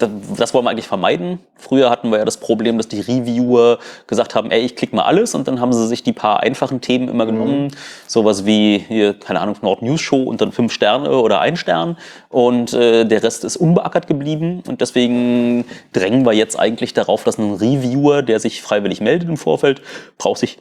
das, 0.00 0.54
wollen 0.54 0.64
wir 0.64 0.70
eigentlich 0.70 0.86
vermeiden. 0.86 1.38
Früher 1.56 1.90
hatten 1.90 2.10
wir 2.10 2.18
ja 2.18 2.24
das 2.24 2.38
Problem, 2.38 2.78
dass 2.78 2.88
die 2.88 3.00
Reviewer 3.00 3.78
gesagt 4.06 4.34
haben, 4.34 4.50
ey, 4.50 4.60
ich 4.60 4.76
klicke 4.76 4.96
mal 4.96 5.04
alles 5.04 5.34
und 5.34 5.46
dann 5.46 5.60
haben 5.60 5.72
sie 5.72 5.86
sich 5.86 6.02
die 6.02 6.12
paar 6.12 6.40
einfachen 6.40 6.80
Themen 6.80 7.08
immer 7.08 7.26
genommen. 7.26 7.74
Sowas 8.06 8.46
wie 8.46 8.78
hier, 8.78 9.14
keine 9.14 9.40
Ahnung, 9.40 9.56
Nord 9.62 9.82
News 9.82 10.00
Show 10.00 10.22
und 10.22 10.40
dann 10.40 10.52
fünf 10.52 10.72
Sterne 10.72 11.10
oder 11.10 11.40
ein 11.40 11.56
Stern. 11.56 11.96
Und 12.28 12.72
äh, 12.72 13.04
der 13.04 13.22
Rest 13.22 13.44
ist 13.44 13.56
unbeackert 13.56 14.06
geblieben. 14.06 14.62
Und 14.66 14.80
deswegen 14.80 15.64
drängen 15.92 16.24
wir 16.24 16.32
jetzt 16.32 16.58
eigentlich 16.58 16.94
darauf, 16.94 17.24
dass 17.24 17.38
ein 17.38 17.54
Reviewer, 17.54 18.22
der 18.22 18.40
sich 18.40 18.62
freiwillig 18.62 19.00
meldet 19.00 19.28
im 19.28 19.36
Vorfeld, 19.36 19.82
braucht 20.18 20.38
sich 20.40 20.58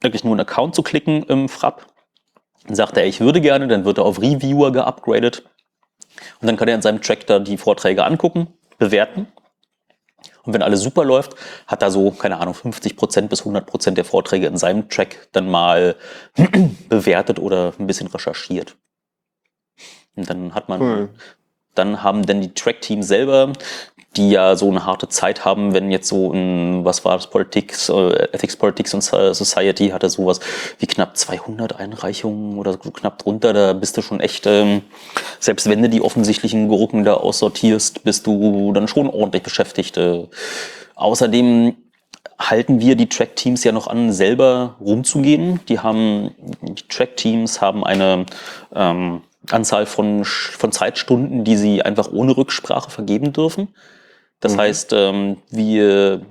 wirklich 0.00 0.24
nur 0.24 0.32
einen 0.32 0.40
Account 0.40 0.74
zu 0.74 0.82
klicken 0.82 1.22
im 1.24 1.48
Frapp. 1.48 1.86
Dann 2.66 2.74
sagt 2.74 2.96
er, 2.96 3.06
ich 3.06 3.20
würde 3.20 3.40
gerne, 3.40 3.68
dann 3.68 3.84
wird 3.84 3.98
er 3.98 4.04
auf 4.04 4.20
Reviewer 4.20 4.72
geupgradet. 4.72 5.44
Und 6.40 6.46
dann 6.46 6.56
kann 6.56 6.68
er 6.68 6.74
in 6.74 6.82
seinem 6.82 7.00
Track 7.02 7.26
da 7.26 7.38
die 7.38 7.56
Vorträge 7.56 8.04
angucken, 8.04 8.48
bewerten. 8.78 9.26
Und 10.44 10.52
wenn 10.52 10.62
alles 10.62 10.80
super 10.80 11.04
läuft, 11.04 11.34
hat 11.66 11.82
er 11.82 11.90
so, 11.90 12.12
keine 12.12 12.38
Ahnung, 12.38 12.54
50% 12.54 13.28
bis 13.28 13.42
100% 13.42 13.92
der 13.92 14.04
Vorträge 14.04 14.46
in 14.46 14.56
seinem 14.56 14.88
Track 14.88 15.28
dann 15.32 15.48
mal 15.50 15.96
bewertet 16.88 17.38
oder 17.38 17.72
ein 17.78 17.86
bisschen 17.86 18.06
recherchiert. 18.06 18.76
Und 20.14 20.30
dann 20.30 20.54
hat 20.54 20.68
man, 20.68 20.80
Cool. 20.80 21.08
dann 21.74 22.02
haben 22.02 22.24
denn 22.24 22.40
die 22.40 22.54
Track-Teams 22.54 23.06
selber, 23.08 23.52
die 24.16 24.30
ja 24.30 24.56
so 24.56 24.68
eine 24.70 24.86
harte 24.86 25.08
Zeit 25.08 25.44
haben, 25.44 25.74
wenn 25.74 25.90
jetzt 25.90 26.08
so 26.08 26.32
ein, 26.32 26.84
was 26.84 27.04
war 27.04 27.16
das, 27.16 27.28
Politics, 27.28 27.88
äh, 27.88 28.28
Ethics, 28.32 28.56
Politics 28.56 28.94
und 28.94 29.02
Society 29.02 29.88
hatte 29.90 30.08
sowas 30.10 30.40
wie 30.78 30.86
knapp 30.86 31.16
200 31.16 31.78
Einreichungen 31.78 32.58
oder 32.58 32.72
so 32.72 32.90
knapp 32.90 33.18
drunter, 33.18 33.52
da 33.52 33.72
bist 33.72 33.96
du 33.96 34.02
schon 34.02 34.20
echt, 34.20 34.46
ähm, 34.46 34.82
selbst 35.40 35.68
wenn 35.68 35.82
du 35.82 35.88
die 35.88 36.02
offensichtlichen 36.02 36.68
Gurken 36.68 37.04
da 37.04 37.14
aussortierst, 37.14 38.04
bist 38.04 38.26
du 38.26 38.72
dann 38.72 38.88
schon 38.88 39.08
ordentlich 39.08 39.42
beschäftigt. 39.42 39.96
Äh. 39.96 40.26
Außerdem 40.94 41.76
halten 42.38 42.80
wir 42.80 42.96
die 42.96 43.08
Track-Teams 43.08 43.64
ja 43.64 43.72
noch 43.72 43.86
an, 43.86 44.12
selber 44.12 44.76
rumzugehen. 44.80 45.60
Die 45.68 45.80
haben, 45.80 46.34
die 46.62 46.88
Track-Teams 46.88 47.60
haben 47.60 47.84
eine 47.84 48.26
ähm, 48.74 49.22
Anzahl 49.50 49.86
von, 49.86 50.24
von 50.24 50.72
Zeitstunden, 50.72 51.44
die 51.44 51.56
sie 51.56 51.82
einfach 51.82 52.10
ohne 52.12 52.36
Rücksprache 52.36 52.90
vergeben 52.90 53.32
dürfen. 53.32 53.68
Das 54.40 54.56
heißt, 54.56 54.92
ähm, 54.92 55.38
wir 55.50 56.22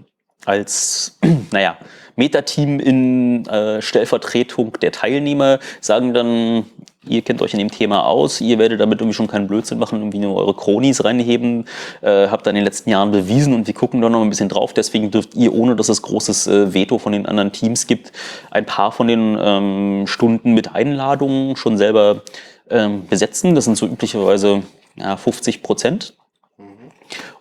als, 0.45 1.18
naja, 1.51 1.78
Meta-Team 2.16 2.80
in 2.80 3.45
äh, 3.47 3.82
Stellvertretung 3.82 4.74
der 4.82 4.91
Teilnehmer 4.91 5.60
sagen 5.82 6.14
dann, 6.14 6.66
ihr 7.08 7.22
kennt 7.22 7.41
euch 7.41 7.53
in 7.53 7.60
dem 7.60 7.72
Thema 7.72 8.06
aus, 8.06 8.41
ihr 8.41 8.58
werdet 8.58 8.80
damit 8.80 8.99
irgendwie 9.01 9.16
schon 9.16 9.28
keinen 9.28 9.47
Blödsinn 9.47 9.80
machen, 9.80 9.99
irgendwie 9.99 10.20
nur 10.20 10.36
eure 10.36 10.53
Kronis 10.53 11.03
reinheben, 11.03 11.66
äh, 12.01 12.28
habt 12.28 12.45
da 12.45 12.51
in 12.51 12.56
den 12.56 12.64
letzten 12.64 12.89
Jahren 12.89 13.12
bewiesen 13.12 13.53
und 13.53 13.68
wir 13.68 13.74
gucken 13.74 14.01
da 14.01 14.10
noch 14.10 14.22
ein 14.22 14.30
bisschen 14.30 14.49
drauf, 14.49 14.74
deswegen 14.74 15.12
dürft 15.12 15.36
ihr, 15.36 15.53
ohne 15.53 15.76
dass 15.76 15.89
es 15.89 16.01
großes 16.01 16.47
äh, 16.47 16.74
Veto 16.74 16.97
von 16.97 17.12
den 17.12 17.26
anderen 17.26 17.51
Teams 17.51 17.86
gibt, 17.86 18.12
ein 18.49 18.66
paar 18.66 18.91
von 18.91 19.08
den 19.08 19.38
ähm, 19.39 20.08
Stunden 20.08 20.53
mit 20.53 20.74
Einladungen 20.74 21.56
schon 21.58 21.78
selber 21.78 22.22
ähm, 22.70 23.08
besetzen. 23.08 23.56
Das 23.56 23.66
sind 23.66 23.78
so 23.78 23.86
üblicherweise 23.86 24.64
ja, 24.95 25.18
50 25.18 25.62
Prozent. 25.62 26.14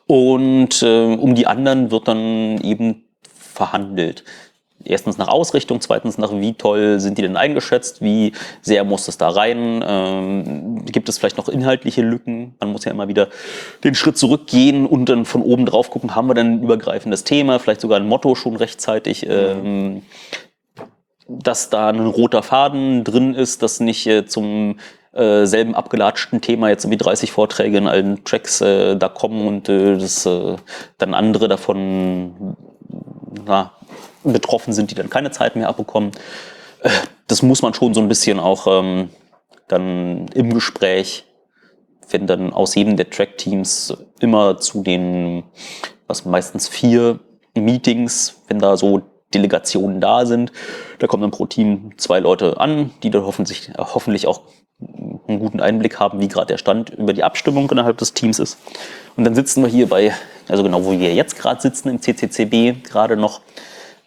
Und 0.06 0.82
äh, 0.82 1.14
um 1.14 1.34
die 1.34 1.46
anderen 1.46 1.90
wird 1.90 2.08
dann 2.08 2.58
eben 2.62 3.04
verhandelt. 3.54 4.24
erstens 4.84 5.16
nach 5.16 5.28
Ausrichtung, 5.28 5.80
zweitens 5.80 6.18
nach 6.18 6.32
wie 6.32 6.54
toll 6.54 7.00
sind 7.00 7.16
die 7.16 7.22
denn 7.22 7.36
eingeschätzt, 7.36 8.02
wie 8.02 8.32
sehr 8.60 8.84
muss 8.84 9.08
es 9.08 9.16
da 9.16 9.28
rein, 9.28 9.82
ähm, 9.86 10.84
gibt 10.84 11.08
es 11.08 11.18
vielleicht 11.18 11.38
noch 11.38 11.48
inhaltliche 11.48 12.02
Lücken, 12.02 12.54
man 12.60 12.72
muss 12.72 12.84
ja 12.84 12.92
immer 12.92 13.08
wieder 13.08 13.28
den 13.82 13.94
Schritt 13.94 14.18
zurückgehen 14.18 14.86
und 14.86 15.08
dann 15.08 15.24
von 15.24 15.42
oben 15.42 15.64
drauf 15.64 15.90
gucken, 15.90 16.14
haben 16.14 16.28
wir 16.28 16.34
denn 16.34 16.56
ein 16.56 16.62
übergreifendes 16.62 17.24
Thema, 17.24 17.58
vielleicht 17.58 17.80
sogar 17.80 17.98
ein 17.98 18.06
Motto 18.06 18.34
schon 18.34 18.56
rechtzeitig, 18.56 19.26
ähm, 19.26 20.02
dass 21.28 21.70
da 21.70 21.88
ein 21.88 22.06
roter 22.06 22.42
Faden 22.42 23.04
drin 23.04 23.34
ist, 23.34 23.62
dass 23.62 23.80
nicht 23.80 24.06
äh, 24.06 24.26
zum 24.26 24.76
äh, 25.14 25.46
selben 25.46 25.74
abgelatschten 25.74 26.40
Thema 26.40 26.68
jetzt 26.68 26.84
irgendwie 26.84 26.98
30 26.98 27.30
Vorträge 27.32 27.78
in 27.78 27.86
allen 27.86 28.24
Tracks 28.24 28.60
äh, 28.60 28.96
da 28.96 29.08
kommen 29.08 29.46
und 29.46 29.68
äh, 29.68 29.96
das 29.96 30.26
äh, 30.26 30.56
dann 30.98 31.14
andere 31.14 31.48
davon 31.48 32.56
na, 33.46 33.72
betroffen 34.24 34.72
sind, 34.72 34.90
die 34.90 34.94
dann 34.94 35.10
keine 35.10 35.30
Zeit 35.30 35.56
mehr 35.56 35.68
abbekommen. 35.68 36.12
Äh, 36.80 36.90
das 37.28 37.42
muss 37.42 37.62
man 37.62 37.74
schon 37.74 37.94
so 37.94 38.00
ein 38.00 38.08
bisschen 38.08 38.40
auch 38.40 38.66
ähm, 38.66 39.10
dann 39.68 40.28
im 40.34 40.52
Gespräch, 40.52 41.24
wenn 42.10 42.26
dann 42.26 42.52
aus 42.52 42.74
jedem 42.74 42.96
der 42.96 43.08
Track-Teams 43.08 43.96
immer 44.20 44.58
zu 44.58 44.82
den, 44.82 45.44
was 46.06 46.24
meistens 46.24 46.68
vier 46.68 47.20
Meetings, 47.54 48.42
wenn 48.48 48.58
da 48.58 48.76
so 48.76 49.02
Delegationen 49.32 50.00
da 50.00 50.26
sind, 50.26 50.52
da 50.98 51.06
kommen 51.06 51.22
dann 51.22 51.30
pro 51.30 51.46
Team 51.46 51.92
zwei 51.96 52.20
Leute 52.20 52.60
an, 52.60 52.90
die 53.02 53.10
dann 53.10 53.24
hoffentlich, 53.24 53.70
hoffentlich 53.78 54.26
auch 54.26 54.42
einen 54.80 55.38
guten 55.38 55.60
Einblick 55.60 55.98
haben, 55.98 56.20
wie 56.20 56.28
gerade 56.28 56.48
der 56.48 56.58
Stand 56.58 56.90
über 56.90 57.12
die 57.12 57.24
Abstimmung 57.24 57.70
innerhalb 57.70 57.98
des 57.98 58.14
Teams 58.14 58.38
ist. 58.38 58.58
Und 59.16 59.24
dann 59.24 59.34
sitzen 59.34 59.62
wir 59.62 59.70
hier 59.70 59.88
bei, 59.88 60.12
also 60.48 60.62
genau 60.62 60.84
wo 60.84 60.92
wir 60.92 61.14
jetzt 61.14 61.36
gerade 61.38 61.60
sitzen 61.60 61.88
im 61.88 62.00
CCCB, 62.00 62.84
gerade 62.84 63.16
noch, 63.16 63.40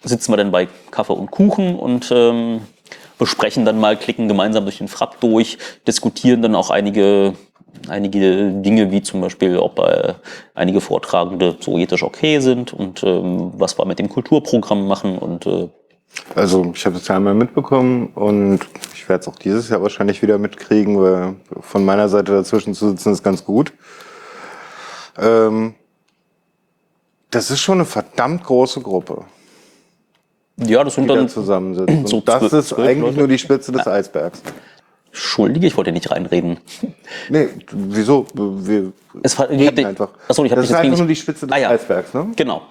sitzen 0.04 0.32
wir 0.32 0.38
dann 0.38 0.52
bei 0.52 0.68
Kaffee 0.92 1.14
und 1.14 1.32
Kuchen 1.32 1.76
und 1.76 2.12
ähm, 2.12 2.62
besprechen 3.18 3.66
dann 3.66 3.80
mal, 3.80 3.98
klicken 3.98 4.28
gemeinsam 4.28 4.66
durch 4.66 4.78
den 4.78 4.88
Frapp 4.88 5.20
durch, 5.22 5.58
diskutieren 5.88 6.42
dann 6.42 6.56
auch 6.56 6.70
einige, 6.70 7.34
einige 7.88 8.52
Dinge, 8.52 8.92
wie 8.92 9.02
zum 9.02 9.22
Beispiel, 9.22 9.58
ob 9.58 9.80
äh, 9.80 10.14
einige 10.54 10.82
Vortragende 10.82 11.58
so 11.60 11.78
ethisch 11.78 12.04
okay 12.04 12.40
sind 12.40 12.74
und 12.74 13.04
ähm, 13.04 13.54
was 13.56 13.78
wir 13.80 13.86
mit 13.86 14.00
dem 14.00 14.10
Kulturprogramm 14.10 14.88
machen 14.88 15.18
und 15.18 15.48
äh, 15.48 15.70
Also 16.36 16.72
ich 16.76 16.86
habe 16.86 16.98
es 16.98 17.08
ja 17.08 17.16
einmal 17.16 17.34
mitbekommen 17.34 18.08
und 18.14 18.60
ich 19.08 19.10
werde 19.10 19.22
es 19.22 19.28
auch 19.30 19.40
dieses 19.40 19.70
Jahr 19.70 19.82
wahrscheinlich 19.82 20.22
wieder 20.22 20.38
mitkriegen, 20.38 21.02
weil 21.02 21.36
von 21.62 21.86
meiner 21.86 22.10
Seite 22.10 22.34
dazwischen 22.34 22.74
zu 22.74 22.90
sitzen 22.90 23.14
ist 23.14 23.24
ganz 23.24 23.46
gut. 23.46 23.72
Ähm, 25.18 25.76
das 27.32 27.50
ist 27.50 27.62
schon 27.62 27.78
eine 27.78 27.86
verdammt 27.86 28.44
große 28.44 28.82
Gruppe, 28.82 29.24
ja, 30.58 30.84
das 30.84 30.96
sind 30.96 31.08
da 31.08 31.16
dann 31.16 31.30
zusammensitzt. 31.30 32.10
So 32.10 32.20
das 32.20 32.52
ist 32.52 32.74
eigentlich 32.74 33.00
Leute. 33.00 33.18
nur 33.20 33.28
die 33.30 33.38
Spitze 33.38 33.72
des 33.72 33.88
Eisbergs. 33.88 34.42
Entschuldige, 35.06 35.68
ich 35.68 35.78
wollte 35.78 35.94
nicht 35.94 36.12
reinreden. 36.12 36.60
Nee, 37.30 37.48
wieso? 37.72 38.28
Wir 38.34 38.92
Es 39.24 39.34
ich 39.34 39.40
hab 39.40 39.78
einfach. 39.78 40.10
Achso, 40.28 40.44
ich 40.44 40.52
hab 40.52 40.58
das 40.58 40.70
ist 40.70 40.76
einfach 40.76 40.98
nur 40.98 41.08
die 41.08 41.16
Spitze 41.16 41.48
des 41.48 41.56
Ah, 41.56 41.60
ja. 41.60 41.70
Eisbergs, 41.70 42.14
ne? 42.14 42.28
Genau. 42.36 42.64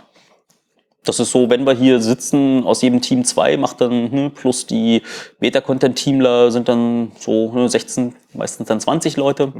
Das 1.06 1.20
ist 1.20 1.30
so, 1.30 1.48
wenn 1.48 1.64
wir 1.64 1.72
hier 1.72 2.00
sitzen, 2.00 2.64
aus 2.64 2.82
jedem 2.82 3.00
Team 3.00 3.24
zwei 3.24 3.56
macht 3.56 3.80
dann, 3.80 4.10
ne, 4.10 4.30
plus 4.30 4.66
die 4.66 5.02
Beta-Content-Teamler 5.38 6.50
sind 6.50 6.68
dann 6.68 7.12
so 7.18 7.52
ne, 7.52 7.68
16, 7.68 8.14
meistens 8.34 8.66
dann 8.66 8.80
20 8.80 9.16
Leute. 9.16 9.52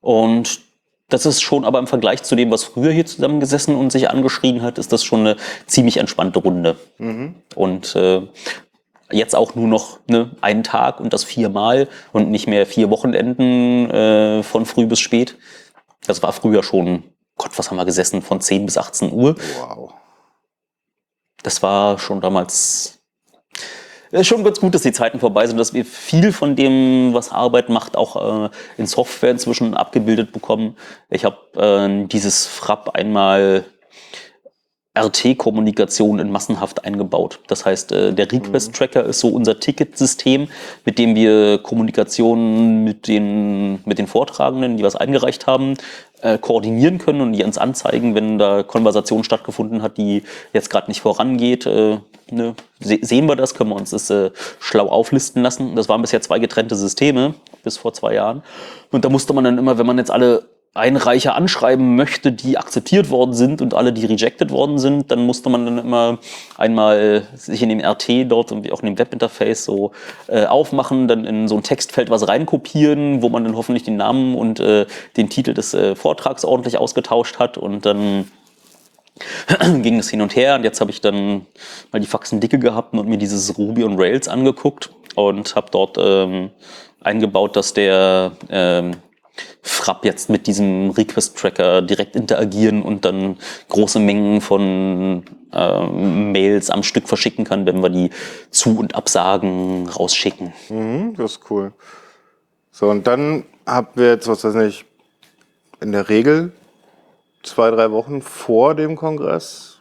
Und 0.00 0.60
das 1.08 1.26
ist 1.26 1.42
schon, 1.42 1.64
aber 1.64 1.80
im 1.80 1.86
Vergleich 1.86 2.22
zu 2.22 2.36
dem, 2.36 2.50
was 2.50 2.64
früher 2.64 2.92
hier 2.92 3.04
zusammengesessen 3.04 3.74
und 3.74 3.90
sich 3.90 4.08
angeschrien 4.08 4.62
hat, 4.62 4.78
ist 4.78 4.92
das 4.92 5.04
schon 5.04 5.20
eine 5.20 5.36
ziemlich 5.66 5.96
entspannte 5.96 6.38
Runde. 6.38 6.76
Und 7.56 7.94
äh, 7.96 8.22
jetzt 9.10 9.34
auch 9.34 9.54
nur 9.54 9.66
noch 9.66 9.98
ne, 10.06 10.30
einen 10.40 10.62
Tag 10.62 11.00
und 11.00 11.12
das 11.12 11.24
viermal 11.24 11.88
und 12.12 12.30
nicht 12.30 12.46
mehr 12.46 12.64
vier 12.64 12.90
Wochenenden 12.90 13.90
äh, 13.90 14.42
von 14.42 14.66
früh 14.66 14.86
bis 14.86 15.00
spät. 15.00 15.36
Das 16.06 16.22
war 16.22 16.32
früher 16.32 16.62
schon, 16.62 17.02
Gott, 17.36 17.58
was 17.58 17.70
haben 17.70 17.76
wir 17.76 17.84
gesessen, 17.84 18.22
von 18.22 18.40
10 18.40 18.66
bis 18.66 18.78
18 18.78 19.12
Uhr. 19.12 19.34
Wow. 19.58 19.94
Das 21.44 21.62
war 21.62 21.98
schon 22.00 22.20
damals 22.20 22.98
ist 24.20 24.28
schon 24.28 24.44
ganz 24.44 24.60
gut, 24.60 24.74
dass 24.74 24.82
die 24.82 24.92
Zeiten 24.92 25.18
vorbei 25.18 25.46
sind, 25.46 25.56
dass 25.58 25.74
wir 25.74 25.84
viel 25.84 26.30
von 26.30 26.54
dem, 26.54 27.10
was 27.14 27.32
Arbeit 27.32 27.68
macht, 27.68 27.96
auch 27.96 28.44
äh, 28.46 28.50
in 28.76 28.86
Software 28.86 29.32
inzwischen 29.32 29.74
abgebildet 29.74 30.32
bekommen. 30.32 30.76
Ich 31.10 31.24
habe 31.24 31.36
äh, 31.56 32.06
dieses 32.06 32.46
Frapp 32.46 32.90
einmal 32.90 33.64
RT-Kommunikation 34.96 36.20
in 36.20 36.30
massenhaft 36.30 36.84
eingebaut. 36.84 37.40
Das 37.48 37.66
heißt, 37.66 37.90
äh, 37.90 38.12
der 38.12 38.30
Request-Tracker 38.30 39.02
ist 39.02 39.18
so 39.18 39.28
unser 39.28 39.58
Ticketsystem, 39.58 40.46
mit 40.84 40.98
dem 40.98 41.16
wir 41.16 41.58
Kommunikation 41.58 42.84
mit 42.84 43.08
den, 43.08 43.80
mit 43.84 43.98
den 43.98 44.06
Vortragenden, 44.06 44.76
die 44.76 44.84
was 44.84 44.94
eingereicht 44.94 45.48
haben, 45.48 45.74
äh, 46.24 46.38
koordinieren 46.38 46.96
können 46.98 47.20
und 47.20 47.34
die 47.34 47.44
uns 47.44 47.58
anzeigen, 47.58 48.14
wenn 48.14 48.38
da 48.38 48.62
Konversation 48.62 49.24
stattgefunden 49.24 49.82
hat, 49.82 49.98
die 49.98 50.22
jetzt 50.54 50.70
gerade 50.70 50.90
nicht 50.90 51.02
vorangeht. 51.02 51.66
Äh, 51.66 51.98
ne? 52.30 52.54
Se 52.80 52.98
sehen 53.02 53.26
wir 53.26 53.36
das, 53.36 53.54
können 53.54 53.68
wir 53.70 53.76
uns 53.76 53.90
das 53.90 54.08
äh, 54.08 54.30
schlau 54.58 54.88
auflisten 54.88 55.42
lassen. 55.42 55.76
Das 55.76 55.88
waren 55.90 56.00
bisher 56.00 56.22
zwei 56.22 56.38
getrennte 56.38 56.76
Systeme 56.76 57.34
bis 57.62 57.76
vor 57.76 57.92
zwei 57.92 58.14
Jahren. 58.14 58.42
Und 58.90 59.04
da 59.04 59.10
musste 59.10 59.34
man 59.34 59.44
dann 59.44 59.58
immer, 59.58 59.76
wenn 59.76 59.86
man 59.86 59.98
jetzt 59.98 60.10
alle 60.10 60.44
Einreicher 60.74 61.36
anschreiben 61.36 61.94
möchte, 61.94 62.32
die 62.32 62.58
akzeptiert 62.58 63.08
worden 63.08 63.32
sind 63.32 63.62
und 63.62 63.74
alle, 63.74 63.92
die 63.92 64.06
rejected 64.06 64.50
worden 64.50 64.78
sind, 64.78 65.08
dann 65.12 65.24
musste 65.24 65.48
man 65.48 65.64
dann 65.64 65.78
immer 65.78 66.18
einmal 66.58 67.28
sich 67.36 67.62
in 67.62 67.68
dem 67.68 67.80
RT 67.80 68.28
dort 68.28 68.50
und 68.50 68.70
auch 68.72 68.80
in 68.80 68.86
dem 68.86 68.98
Webinterface 68.98 69.64
so 69.64 69.92
äh, 70.26 70.46
aufmachen, 70.46 71.06
dann 71.06 71.24
in 71.26 71.46
so 71.46 71.56
ein 71.56 71.62
Textfeld 71.62 72.10
was 72.10 72.26
reinkopieren, 72.26 73.22
wo 73.22 73.28
man 73.28 73.44
dann 73.44 73.56
hoffentlich 73.56 73.84
den 73.84 73.96
Namen 73.96 74.34
und 74.34 74.58
äh, 74.58 74.86
den 75.16 75.30
Titel 75.30 75.54
des 75.54 75.74
äh, 75.74 75.94
Vortrags 75.94 76.44
ordentlich 76.44 76.76
ausgetauscht 76.76 77.38
hat 77.38 77.56
und 77.56 77.86
dann 77.86 78.28
ging 79.82 80.00
es 80.00 80.10
hin 80.10 80.22
und 80.22 80.34
her 80.34 80.56
und 80.56 80.64
jetzt 80.64 80.80
habe 80.80 80.90
ich 80.90 81.00
dann 81.00 81.46
mal 81.92 82.00
die 82.00 82.08
Faxen 82.08 82.40
dicke 82.40 82.58
gehabt 82.58 82.94
und 82.94 83.08
mir 83.08 83.18
dieses 83.18 83.56
Ruby 83.56 83.84
on 83.84 83.94
Rails 83.96 84.26
angeguckt 84.26 84.90
und 85.14 85.54
habe 85.54 85.68
dort 85.70 85.98
ähm, 86.00 86.50
eingebaut, 87.00 87.54
dass 87.54 87.74
der 87.74 88.32
ähm, 88.50 88.96
Frapp 89.62 90.04
jetzt 90.04 90.30
mit 90.30 90.46
diesem 90.46 90.90
Request-Tracker 90.90 91.82
direkt 91.82 92.16
interagieren 92.16 92.82
und 92.82 93.04
dann 93.04 93.38
große 93.68 93.98
Mengen 93.98 94.40
von 94.40 95.24
ähm, 95.52 96.32
Mails 96.32 96.70
am 96.70 96.82
Stück 96.82 97.08
verschicken 97.08 97.44
kann, 97.44 97.66
wenn 97.66 97.82
wir 97.82 97.90
die 97.90 98.10
Zu- 98.50 98.78
und 98.78 98.94
Absagen 98.94 99.88
rausschicken. 99.88 100.52
Mhm, 100.68 101.14
das 101.16 101.32
ist 101.32 101.50
cool. 101.50 101.72
So, 102.70 102.88
und 102.90 103.06
dann 103.06 103.44
haben 103.66 103.88
wir 103.94 104.08
jetzt, 104.08 104.28
was 104.28 104.44
weiß 104.44 104.56
ich, 104.66 104.84
in 105.80 105.92
der 105.92 106.08
Regel 106.08 106.52
zwei, 107.42 107.70
drei 107.70 107.90
Wochen 107.90 108.22
vor 108.22 108.74
dem 108.74 108.96
Kongress 108.96 109.73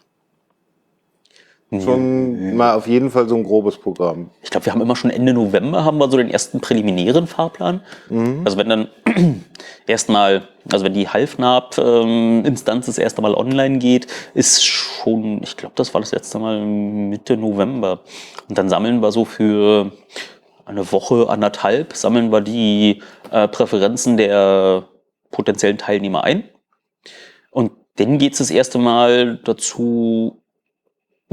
schon 1.82 2.56
mal 2.56 2.76
auf 2.76 2.88
jeden 2.88 3.10
Fall 3.10 3.28
so 3.28 3.36
ein 3.36 3.44
grobes 3.44 3.78
Programm. 3.78 4.30
Ich 4.42 4.50
glaube, 4.50 4.66
wir 4.66 4.74
haben 4.74 4.82
immer 4.82 4.96
schon 4.96 5.10
Ende 5.10 5.34
November 5.34 5.86
haben 5.86 5.98
wir 5.98 6.10
so 6.10 6.18
den 6.18 6.30
ersten 6.30 6.60
präliminären 6.60 7.28
Fahrplan. 7.28 7.82
Also 8.46 8.58
wenn 8.58 8.70
dann 8.70 8.88
erstmal, 9.88 10.48
also 10.72 10.86
wenn 10.86 10.94
die 10.94 11.08
Halfnab-Instanz 11.08 12.86
das 12.86 12.98
erste 12.98 13.22
Mal 13.22 13.34
online 13.34 13.80
geht, 13.80 14.08
ist 14.34 14.64
schon, 14.64 15.42
ich 15.44 15.58
glaube, 15.58 15.74
das 15.76 15.94
war 15.94 16.02
das 16.02 16.12
letzte 16.12 16.40
Mal 16.40 16.64
Mitte 16.66 17.38
November. 17.38 18.02
Und 18.50 18.58
dann 18.58 18.70
sammeln 18.70 19.02
wir 19.02 19.12
so 19.12 19.26
für 19.26 19.92
eine 20.66 20.92
Woche, 20.92 21.30
anderthalb, 21.30 21.96
sammeln 21.96 22.32
wir 22.32 22.42
die 22.42 23.02
äh, 23.32 23.48
Präferenzen 23.48 24.18
der 24.18 24.86
potenziellen 25.32 25.78
Teilnehmer 25.78 26.24
ein. 26.24 26.44
Und 27.52 27.72
dann 27.98 28.18
geht 28.18 28.34
es 28.34 28.40
das 28.40 28.50
erste 28.50 28.78
Mal 28.80 29.38
dazu, 29.44 30.43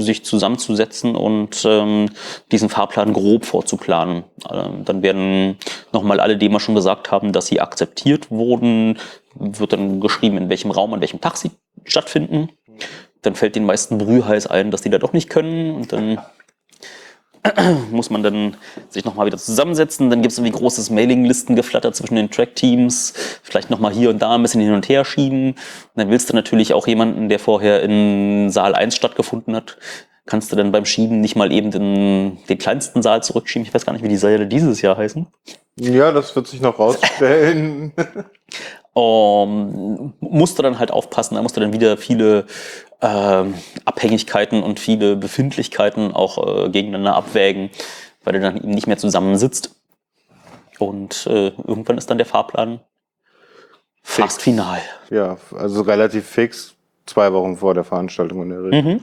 sich 0.02 0.24
zusammenzusetzen 0.24 1.14
und 1.16 1.62
ähm, 1.64 2.10
diesen 2.52 2.68
Fahrplan 2.68 3.12
grob 3.12 3.44
vorzuplanen. 3.44 4.24
Ähm, 4.50 4.84
dann 4.84 5.02
werden 5.02 5.58
nochmal 5.92 6.20
alle, 6.20 6.36
die 6.36 6.46
immer 6.46 6.60
schon 6.60 6.74
gesagt 6.74 7.10
haben, 7.10 7.32
dass 7.32 7.46
sie 7.46 7.60
akzeptiert 7.60 8.30
wurden, 8.30 8.98
wird 9.34 9.72
dann 9.72 10.00
geschrieben, 10.00 10.36
in 10.36 10.48
welchem 10.48 10.70
Raum, 10.70 10.92
an 10.94 11.00
welchem 11.00 11.20
Tag 11.20 11.36
sie 11.36 11.50
stattfinden. 11.84 12.50
Dann 13.22 13.34
fällt 13.34 13.54
den 13.54 13.66
meisten 13.66 13.98
brühheiß 13.98 14.46
ein, 14.46 14.70
dass 14.70 14.82
die 14.82 14.90
da 14.90 14.98
doch 14.98 15.12
nicht 15.12 15.28
können 15.28 15.74
und 15.74 15.92
dann 15.92 16.18
muss 17.90 18.10
man 18.10 18.22
dann 18.22 18.56
sich 18.88 19.04
nochmal 19.04 19.26
wieder 19.26 19.38
zusammensetzen. 19.38 20.10
Dann 20.10 20.22
gibt 20.22 20.32
es 20.32 20.38
irgendwie 20.38 20.58
großes 20.58 20.90
Mailinglistengeflatter 20.90 21.92
zwischen 21.92 22.16
den 22.16 22.30
Track-Teams, 22.30 23.14
vielleicht 23.42 23.70
nochmal 23.70 23.92
hier 23.92 24.10
und 24.10 24.20
da 24.20 24.34
ein 24.34 24.42
bisschen 24.42 24.60
hin 24.60 24.74
und 24.74 24.88
her 24.88 25.04
schieben. 25.04 25.52
Und 25.52 25.56
dann 25.94 26.10
willst 26.10 26.30
du 26.30 26.34
natürlich 26.34 26.74
auch 26.74 26.86
jemanden, 26.86 27.28
der 27.28 27.38
vorher 27.38 27.82
in 27.82 28.50
Saal 28.50 28.74
1 28.74 28.94
stattgefunden 28.94 29.56
hat, 29.56 29.78
kannst 30.26 30.52
du 30.52 30.56
dann 30.56 30.70
beim 30.70 30.84
Schieben 30.84 31.20
nicht 31.20 31.36
mal 31.36 31.50
eben 31.50 31.72
in 31.72 32.38
den 32.48 32.58
kleinsten 32.58 33.02
Saal 33.02 33.22
zurückschieben. 33.22 33.66
Ich 33.66 33.74
weiß 33.74 33.86
gar 33.86 33.92
nicht, 33.92 34.04
wie 34.04 34.08
die 34.08 34.16
Säle 34.16 34.46
dieses 34.46 34.82
Jahr 34.82 34.96
heißen. 34.96 35.26
Ja, 35.76 36.12
das 36.12 36.36
wird 36.36 36.46
sich 36.46 36.60
noch 36.60 36.78
rausstellen. 36.78 37.92
Um, 38.92 40.14
musst 40.20 40.58
du 40.58 40.62
dann 40.62 40.78
halt 40.78 40.90
aufpassen, 40.90 41.36
da 41.36 41.42
musst 41.42 41.56
du 41.56 41.60
dann 41.60 41.72
wieder 41.72 41.96
viele 41.96 42.46
ähm, 43.02 43.54
Abhängigkeiten 43.84 44.62
und 44.62 44.80
viele 44.80 45.16
Befindlichkeiten 45.16 46.12
auch 46.12 46.66
äh, 46.66 46.70
gegeneinander 46.70 47.16
abwägen, 47.16 47.70
weil 48.24 48.34
du 48.34 48.40
dann 48.40 48.56
eben 48.56 48.70
nicht 48.70 48.86
mehr 48.86 48.98
zusammensitzt. 48.98 49.74
Und 50.78 51.26
äh, 51.26 51.48
irgendwann 51.48 51.98
ist 51.98 52.10
dann 52.10 52.18
der 52.18 52.26
Fahrplan 52.26 52.80
fast 54.02 54.42
final. 54.42 54.80
Ja, 55.10 55.36
also 55.56 55.82
relativ 55.82 56.26
fix, 56.26 56.74
zwei 57.06 57.32
Wochen 57.32 57.56
vor 57.56 57.74
der 57.74 57.84
Veranstaltung 57.84 58.42
in 58.42 58.48
der 58.50 58.64
Regel. 58.64 58.82
Mhm. 58.82 59.02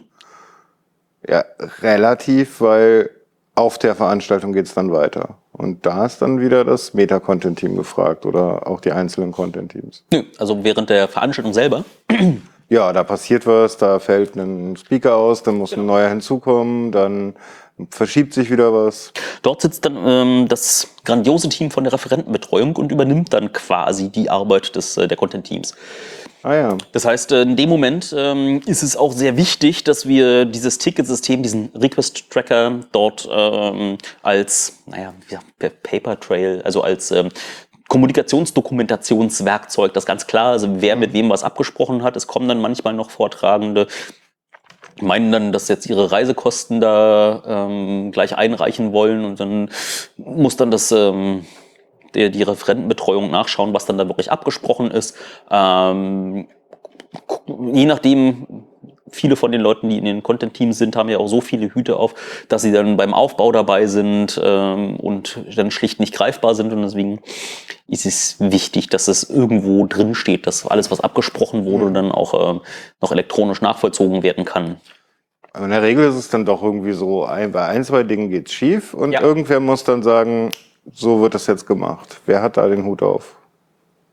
Ja, 1.28 1.46
relativ, 1.82 2.62
weil 2.62 3.10
auf 3.56 3.78
der 3.78 3.96
Veranstaltung 3.96 4.54
geht's 4.54 4.74
dann 4.74 4.92
weiter. 4.92 5.38
Und 5.52 5.86
da 5.86 6.06
ist 6.06 6.22
dann 6.22 6.40
wieder 6.40 6.64
das 6.64 6.94
Meta-Content-Team 6.94 7.76
gefragt 7.76 8.26
oder 8.26 8.68
auch 8.68 8.80
die 8.80 8.92
einzelnen 8.92 9.32
Content-Teams. 9.32 10.06
Nö, 10.12 10.24
also 10.38 10.64
während 10.64 10.90
der 10.92 11.08
Veranstaltung 11.08 11.54
selber. 11.54 11.84
Ja, 12.70 12.92
da 12.92 13.04
passiert 13.04 13.48
was, 13.48 13.78
da 13.78 14.00
fällt 14.00 14.36
ein 14.36 14.76
Speaker 14.76 15.16
aus, 15.16 15.42
dann 15.44 15.56
muss 15.56 15.74
ein 15.74 15.86
neuer 15.86 16.10
hinzukommen, 16.10 16.92
dann 16.92 17.36
verschiebt 17.92 18.34
sich 18.34 18.52
wieder 18.52 18.74
was. 18.74 19.14
Dort 19.42 19.62
sitzt 19.62 19.86
dann 19.86 19.98
ähm, 20.06 20.48
das 20.50 20.88
grandiose 21.06 21.48
Team 21.50 21.72
von 21.72 21.84
der 21.84 21.94
Referentenbetreuung 21.94 22.76
und 22.76 22.92
übernimmt 22.92 23.32
dann 23.34 23.54
quasi 23.54 24.10
die 24.10 24.30
Arbeit 24.30 24.76
des, 24.76 24.98
äh, 24.98 25.08
der 25.08 25.16
Content-Teams. 25.16 25.76
Ah 26.44 26.56
ja, 26.56 26.78
Das 26.92 27.04
heißt, 27.04 27.32
äh, 27.32 27.42
in 27.42 27.56
dem 27.56 27.70
Moment 27.70 28.14
ähm, 28.18 28.62
ist 28.66 28.84
es 28.84 28.96
auch 28.96 29.12
sehr 29.12 29.38
wichtig, 29.38 29.84
dass 29.84 30.08
wir 30.08 30.46
dieses 30.46 30.78
Ticketsystem, 30.78 31.44
diesen 31.44 31.72
Request-Tracker 31.76 32.80
dort 32.92 33.28
ähm, 33.32 33.98
als, 34.22 34.84
naja, 34.86 35.14
ja, 35.30 35.40
per 35.60 35.70
Paper 35.70 36.20
Trail, 36.20 36.62
also 36.64 36.82
als 36.82 37.12
ähm, 37.12 37.30
Kommunikationsdokumentationswerkzeug, 37.88 39.94
das 39.94 40.06
ganz 40.06 40.28
klar, 40.28 40.52
also 40.52 40.82
wer 40.82 40.96
mit 40.96 41.14
wem 41.14 41.30
was 41.30 41.44
abgesprochen 41.44 42.04
hat. 42.04 42.16
Es 42.16 42.28
kommen 42.28 42.48
dann 42.48 42.60
manchmal 42.60 42.94
noch 42.94 43.10
Vortragende, 43.10 43.88
die 45.00 45.06
meinen 45.06 45.32
dann, 45.32 45.52
dass 45.52 45.68
jetzt 45.68 45.88
ihre 45.88 46.12
Reisekosten 46.12 46.82
da 46.82 47.44
ähm, 47.46 48.12
gleich 48.12 48.36
einreichen 48.36 48.94
wollen 48.94 49.26
und 49.26 49.40
dann 49.40 49.70
muss 50.18 50.58
dann 50.58 50.72
das 50.72 50.92
ähm, 50.92 51.46
der, 52.14 52.30
die 52.30 52.44
Referentenbetreuung 52.44 53.30
nachschauen, 53.30 53.74
was 53.74 53.86
dann 53.86 53.98
da 53.98 54.08
wirklich 54.08 54.32
abgesprochen 54.32 54.92
ist. 54.92 55.16
Ähm, 55.50 56.48
je 57.74 57.86
nachdem, 57.86 58.67
viele 59.12 59.36
von 59.36 59.52
den 59.52 59.62
Leuten, 59.62 59.90
die 59.90 59.98
in 59.98 60.06
den 60.06 60.24
Content-Teams 60.24 60.78
sind, 60.78 60.96
haben 60.96 61.10
ja 61.10 61.18
auch 61.18 61.28
so 61.28 61.42
viele 61.42 61.74
Hüte 61.74 61.96
auf, 61.98 62.14
dass 62.50 62.62
sie 62.62 62.72
dann 62.72 62.98
beim 62.98 63.14
Aufbau 63.14 63.52
dabei 63.52 63.88
sind 63.88 64.40
ähm, 64.44 64.96
und 64.98 65.40
dann 65.56 65.72
schlicht 65.72 66.00
nicht 66.00 66.14
greifbar 66.14 66.56
sind. 66.56 66.74
Und 66.74 66.82
deswegen 66.82 67.22
ist 67.88 68.06
es 68.06 68.36
wichtig, 68.40 68.90
dass 68.90 69.08
es 69.08 69.30
irgendwo 69.30 69.86
drin 69.86 70.14
steht, 70.16 70.46
dass 70.48 70.66
alles, 70.68 70.92
was 70.92 71.00
abgesprochen 71.00 71.66
wurde, 71.66 71.92
dann 71.92 72.12
auch 72.12 72.52
ähm, 72.52 72.62
noch 73.02 73.12
elektronisch 73.12 73.62
nachvollzogen 73.62 74.24
werden 74.24 74.44
kann. 74.46 74.78
aber 75.54 75.66
in 75.66 75.72
der 75.72 75.82
Regel 75.82 76.08
ist 76.10 76.16
es 76.16 76.30
dann 76.30 76.46
doch 76.46 76.62
irgendwie 76.62 76.92
so, 76.94 77.24
ein, 77.26 77.52
bei 77.52 77.66
ein, 77.66 77.84
zwei 77.84 78.04
Dingen 78.04 78.30
geht's 78.30 78.52
schief 78.54 78.94
und 78.94 79.14
Ja. 79.14 79.22
irgendwer 79.22 79.60
muss 79.60 79.84
dann 79.84 80.04
sagen, 80.04 80.52
so 80.94 81.22
wird 81.22 81.34
das 81.34 81.48
jetzt 81.48 81.66
gemacht. 81.66 82.22
Wer 82.26 82.42
hat 82.42 82.58
da 82.58 82.68
den 82.68 82.86
Hut 82.86 83.02
auf? 83.02 83.37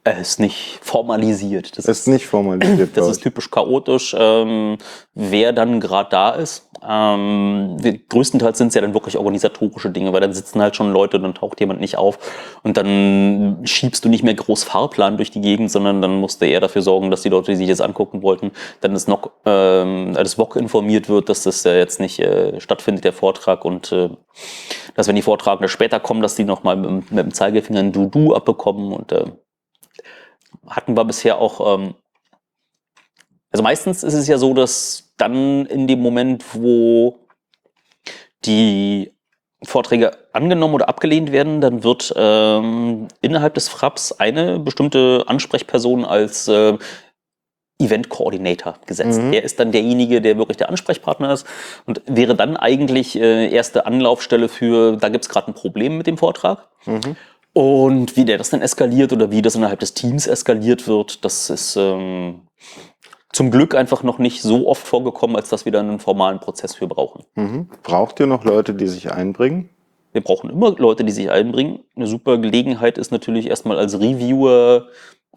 Er 0.07 0.19
ist 0.19 0.39
nicht 0.39 0.81
formalisiert. 0.83 1.79
Das 1.79 1.87
Ist 1.87 2.07
nicht 2.09 2.27
formalisiert. 2.27 2.95
Das 2.95 3.09
ist 3.09 3.23
typisch 3.23 3.51
chaotisch, 3.51 4.15
ähm, 4.19 4.77
wer 5.15 5.55
dann 5.55 5.81
gerade 5.81 6.11
da 6.11 6.31
ist. 6.33 6.69
Ähm, 6.87 7.79
größtenteils 8.11 8.59
sind 8.59 8.69
es 8.69 8.75
ja 8.75 8.83
dann 8.83 8.93
wirklich 8.93 9.17
organisatorische 9.17 9.89
Dinge, 9.91 10.13
weil 10.13 10.21
dann 10.21 10.35
sitzen 10.35 10.61
halt 10.61 10.77
schon 10.77 10.93
Leute, 10.93 11.19
dann 11.19 11.33
taucht 11.33 11.59
jemand 11.61 11.81
nicht 11.81 11.97
auf 11.97 12.19
und 12.63 12.77
dann 12.77 13.61
schiebst 13.65 14.05
du 14.05 14.11
nicht 14.11 14.23
mehr 14.23 14.35
groß 14.35 14.65
Fahrplan 14.65 15.17
durch 15.17 15.31
die 15.31 15.41
Gegend, 15.41 15.71
sondern 15.71 16.03
dann 16.03 16.17
musst 16.21 16.43
du 16.43 16.47
eher 16.47 16.61
dafür 16.61 16.83
sorgen, 16.83 17.11
dass 17.11 17.23
die 17.23 17.31
Leute, 17.31 17.53
die 17.53 17.57
sich 17.57 17.69
das 17.69 17.81
angucken 17.81 18.21
wollten, 18.21 18.51
dann 18.83 18.93
das, 18.93 19.09
NOC, 19.09 19.31
ähm, 19.47 20.13
das 20.13 20.35
VOG 20.35 20.57
informiert 20.57 21.09
wird, 21.09 21.31
dass 21.31 21.45
das 21.45 21.65
ja 21.65 21.73
jetzt 21.75 21.99
nicht 22.01 22.19
äh, 22.21 22.61
stattfindet, 22.61 23.05
der 23.05 23.15
Vortrag 23.15 23.65
und 23.65 23.91
äh, 23.91 24.11
dass 24.95 25.09
wenn 25.09 25.17
die 25.17 25.23
Vortragenden 25.23 25.71
später 25.71 25.99
kommen, 26.01 26.21
dass 26.21 26.35
die 26.35 26.45
nochmal 26.45 26.77
mit, 26.77 26.85
dem- 26.91 27.05
mit 27.17 27.25
dem 27.25 27.33
Zeigefinger 27.33 27.81
ein 27.81 27.93
Du-Du 27.93 28.35
abbekommen 28.35 28.93
und 28.93 29.11
äh, 29.11 29.25
hatten 30.69 30.97
wir 30.97 31.05
bisher 31.05 31.39
auch 31.39 31.75
ähm, 31.75 31.95
also 33.55 33.63
meistens 33.63 34.03
ist 34.03 34.15
es 34.15 34.27
ja 34.27 34.37
so, 34.37 34.53
dass 34.53 35.15
dann 35.17 35.65
in 35.67 35.87
dem 35.87 36.01
Moment, 36.01 36.45
wo 36.55 37.21
die 38.45 39.13
Vorträge 39.63 40.11
angenommen 40.33 40.75
oder 40.75 40.89
abgelehnt 40.89 41.31
werden, 41.31 41.61
dann 41.61 41.85
wird 41.85 42.13
ähm, 42.17 43.07
innerhalb 43.21 43.55
des 43.55 43.69
FRAPs 43.69 44.11
eine 44.11 44.59
bestimmte 44.59 45.23
Ansprechperson 45.29 46.05
als 46.05 46.49
äh, 46.49 46.77
Event 47.79 48.09
Coordinator 48.09 48.75
gesetzt. 48.87 49.21
Mhm. 49.21 49.31
Der 49.31 49.45
ist 49.45 49.61
dann 49.61 49.71
derjenige, 49.71 50.21
der 50.21 50.37
wirklich 50.37 50.57
der 50.57 50.69
Ansprechpartner 50.69 51.33
ist 51.33 51.47
und 51.87 52.03
wäre 52.07 52.35
dann 52.35 52.57
eigentlich 52.57 53.15
äh, 53.15 53.49
erste 53.51 53.87
Anlaufstelle 53.87 54.49
für, 54.49 54.97
da 54.97 55.11
gibt 55.11 55.25
es 55.25 55.29
gerade 55.29 55.53
ein 55.53 55.55
Problem 55.55 55.97
mit 55.97 56.09
dem 56.09 56.19
Vortrag. 56.19 56.69
Mhm. 56.87 57.17
Und 57.55 58.17
wie 58.17 58.25
der 58.25 58.37
das 58.37 58.51
dann 58.51 58.63
eskaliert 58.63 59.13
oder 59.13 59.31
wie 59.31 59.41
das 59.41 59.55
innerhalb 59.55 59.79
des 59.79 59.95
Teams 59.95 60.27
eskaliert 60.27 60.89
wird, 60.89 61.25
das 61.25 61.51
ist 61.51 61.77
ähm, 61.77 62.43
zum 63.33 63.53
Glück 63.53 63.77
einfach 63.77 64.03
noch 64.03 64.19
nicht 64.19 64.43
so 64.43 64.69
oft 64.69 64.85
vorgekommen, 64.87 65.37
als 65.37 65.51
dass 65.51 65.65
wir 65.65 65.71
da 65.71 65.79
einen 65.81 66.01
formalen 66.01 66.41
Prozess 66.41 66.75
für 66.75 66.89
brauchen. 66.89 67.25
Mhm. 67.37 67.69
Braucht 67.85 68.19
ihr 68.19 68.27
noch 68.27 68.45
Leute, 68.45 68.75
die 68.75 68.89
sich 68.89 69.13
einbringen? 69.13 69.71
Wir 70.13 70.21
brauchen 70.21 70.51
immer 70.51 70.75
Leute, 70.79 71.05
die 71.05 71.13
sich 71.13 71.31
einbringen. 71.31 71.81
Eine 71.95 72.09
super 72.09 72.39
Gelegenheit 72.39 72.99
ist 72.99 73.13
natürlich 73.13 73.49
erstmal 73.49 73.79
als 73.79 74.01
Reviewer 74.01 74.89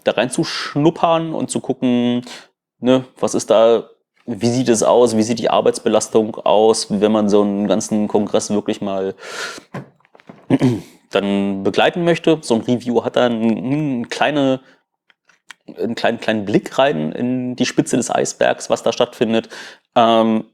da 0.03 0.11
reinzuschnuppern 0.11 1.33
und 1.33 1.51
zu 1.51 1.59
gucken, 1.59 2.21
ne, 2.79 3.05
was 3.19 3.35
ist 3.35 3.51
da, 3.51 3.89
wie 4.25 4.49
sieht 4.49 4.69
es 4.69 4.81
aus, 4.81 5.17
wie 5.17 5.23
sieht 5.23 5.39
die 5.39 5.49
Arbeitsbelastung 5.49 6.35
aus, 6.35 6.87
wenn 6.89 7.11
man 7.11 7.29
so 7.29 7.41
einen 7.41 7.67
ganzen 7.67 8.07
Kongress 8.07 8.49
wirklich 8.49 8.81
mal 8.81 9.15
dann 11.11 11.63
begleiten 11.63 12.03
möchte. 12.03 12.39
So 12.41 12.55
ein 12.55 12.61
Review 12.61 13.03
hat 13.03 13.15
da 13.15 13.25
einen, 13.25 14.09
kleine, 14.09 14.61
einen 15.77 15.95
kleinen, 15.95 16.19
kleinen 16.19 16.45
Blick 16.45 16.77
rein 16.77 17.11
in 17.11 17.55
die 17.55 17.65
Spitze 17.65 17.97
des 17.97 18.13
Eisbergs, 18.13 18.69
was 18.69 18.83
da 18.83 18.91
stattfindet. 18.91 19.49
Ähm, 19.95 20.45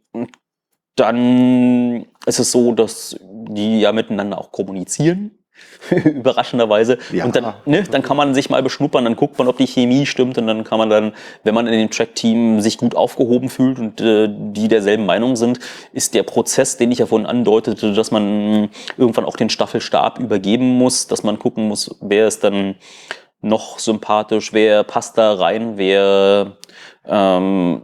dann 0.96 2.06
ist 2.26 2.40
es 2.40 2.52
so, 2.52 2.74
dass 2.74 3.18
die 3.22 3.82
ja 3.82 3.92
miteinander 3.92 4.38
auch 4.38 4.52
kommunizieren. 4.52 5.32
Überraschenderweise. 6.06 6.98
Ja. 7.12 7.26
Und 7.26 7.36
dann, 7.36 7.54
ne, 7.66 7.84
dann 7.84 8.02
kann 8.02 8.18
man 8.18 8.34
sich 8.34 8.50
mal 8.50 8.64
beschnuppern, 8.64 9.04
dann 9.04 9.16
guckt 9.16 9.38
man, 9.38 9.48
ob 9.48 9.58
die 9.58 9.68
Chemie 9.68 10.06
stimmt 10.06 10.38
und 10.38 10.48
dann 10.48 10.64
kann 10.64 10.78
man 10.78 10.90
dann, 10.90 11.14
wenn 11.44 11.54
man 11.54 11.68
in 11.68 11.74
dem 11.74 11.90
Track-Team 11.90 12.62
sich 12.62 12.78
gut 12.78 12.96
aufgehoben 12.96 13.50
fühlt 13.50 13.80
und 13.80 14.02
äh, 14.02 14.30
die 14.30 14.68
derselben 14.68 15.06
Meinung 15.06 15.36
sind, 15.36 15.60
ist 15.92 16.14
der 16.14 16.24
Prozess, 16.24 16.78
den 16.78 16.92
ich 16.92 17.00
ja 17.00 17.06
vorhin 17.06 17.28
andeutete, 17.28 17.94
dass 17.94 18.12
man 18.12 18.70
irgendwann 18.98 19.26
auch 19.26 19.36
den 19.36 19.50
Staffelstab 19.50 20.20
übergeben 20.20 20.78
muss, 20.78 21.08
dass 21.08 21.24
man 21.24 21.40
gucken 21.40 21.68
muss, 21.68 21.96
wer 22.02 22.28
ist 22.28 22.44
dann 22.44 22.76
noch 23.42 23.80
sympathisch, 23.80 24.54
wer 24.54 24.84
passt 24.84 25.18
da 25.18 25.34
rein, 25.34 25.74
wer 25.78 26.58
ähm, 27.06 27.84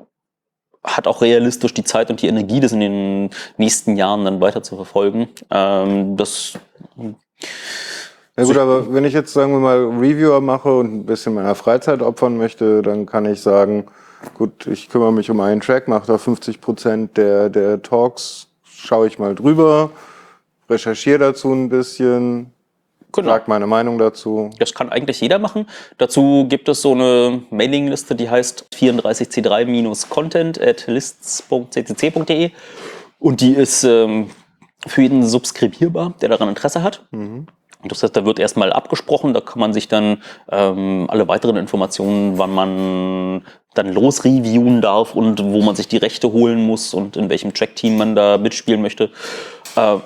hat 0.83 1.07
auch 1.07 1.21
realistisch 1.21 1.73
die 1.73 1.83
Zeit 1.83 2.09
und 2.09 2.21
die 2.21 2.27
Energie, 2.27 2.61
das 2.61 2.71
in 2.71 2.79
den 2.79 3.29
nächsten 3.57 3.97
Jahren 3.97 4.23
dann 4.23 4.39
weiter 4.39 4.63
zu 4.63 4.77
verfolgen. 4.77 5.27
Ähm, 5.51 6.15
das 6.15 6.53
Ja 8.37 8.45
gut, 8.45 8.57
aber 8.57 8.93
wenn 8.93 9.03
ich 9.03 9.13
jetzt, 9.13 9.33
sagen 9.33 9.51
wir 9.51 9.59
mal, 9.59 9.85
Reviewer 9.99 10.39
mache 10.39 10.73
und 10.73 10.93
ein 10.93 11.05
bisschen 11.05 11.33
meiner 11.33 11.55
Freizeit 11.55 12.01
opfern 12.01 12.37
möchte, 12.37 12.81
dann 12.81 13.05
kann 13.05 13.25
ich 13.25 13.41
sagen, 13.41 13.87
gut, 14.33 14.65
ich 14.65 14.89
kümmere 14.89 15.11
mich 15.11 15.29
um 15.29 15.41
einen 15.41 15.59
Track, 15.59 15.89
mache 15.89 16.07
da 16.07 16.17
50 16.17 16.61
Prozent 16.61 17.17
der, 17.17 17.49
der 17.49 17.81
Talks, 17.81 18.47
schaue 18.63 19.07
ich 19.07 19.19
mal 19.19 19.35
drüber, 19.35 19.89
recherchiere 20.69 21.19
dazu 21.19 21.51
ein 21.51 21.67
bisschen, 21.67 22.53
Genau. 23.11 23.29
sag 23.29 23.47
meine 23.47 23.65
Meinung 23.65 23.97
dazu. 23.97 24.51
Das 24.59 24.73
kann 24.73 24.89
eigentlich 24.89 25.19
jeder 25.19 25.39
machen. 25.39 25.65
Dazu 25.97 26.45
gibt 26.47 26.69
es 26.69 26.83
so 26.83 26.91
eine 26.93 27.41
Mailingliste, 27.49 28.13
die 28.15 28.29
heißt 28.29 28.67
34c3-content 28.73 30.61
at 30.61 30.85
lists.ccc.de 30.87 32.51
und 33.17 33.41
die 33.41 33.53
ist 33.53 33.83
ähm, 33.83 34.29
für 34.87 35.01
jeden 35.01 35.25
subskribierbar, 35.25 36.13
der 36.21 36.29
daran 36.29 36.49
Interesse 36.49 36.83
hat. 36.83 37.05
Und 37.81 37.91
das 37.91 38.03
heißt, 38.03 38.15
da 38.15 38.25
wird 38.25 38.39
erstmal 38.39 38.73
abgesprochen, 38.73 39.33
da 39.33 39.39
kann 39.39 39.59
man 39.59 39.71
sich 39.71 39.87
dann 39.87 40.21
ähm, 40.51 41.07
alle 41.09 41.27
weiteren 41.29 41.55
Informationen, 41.55 42.37
wann 42.37 42.53
man 42.53 43.45
dann 43.73 43.93
losreviewen 43.93 44.81
darf 44.81 45.15
und 45.15 45.41
wo 45.43 45.61
man 45.61 45.75
sich 45.75 45.87
die 45.87 45.97
Rechte 45.97 46.33
holen 46.33 46.61
muss 46.65 46.93
und 46.93 47.15
in 47.15 47.29
welchem 47.29 47.53
Track-Team 47.53 47.97
man 47.97 48.15
da 48.15 48.37
mitspielen 48.37 48.81
möchte, 48.81 49.11
äh, 49.77 49.97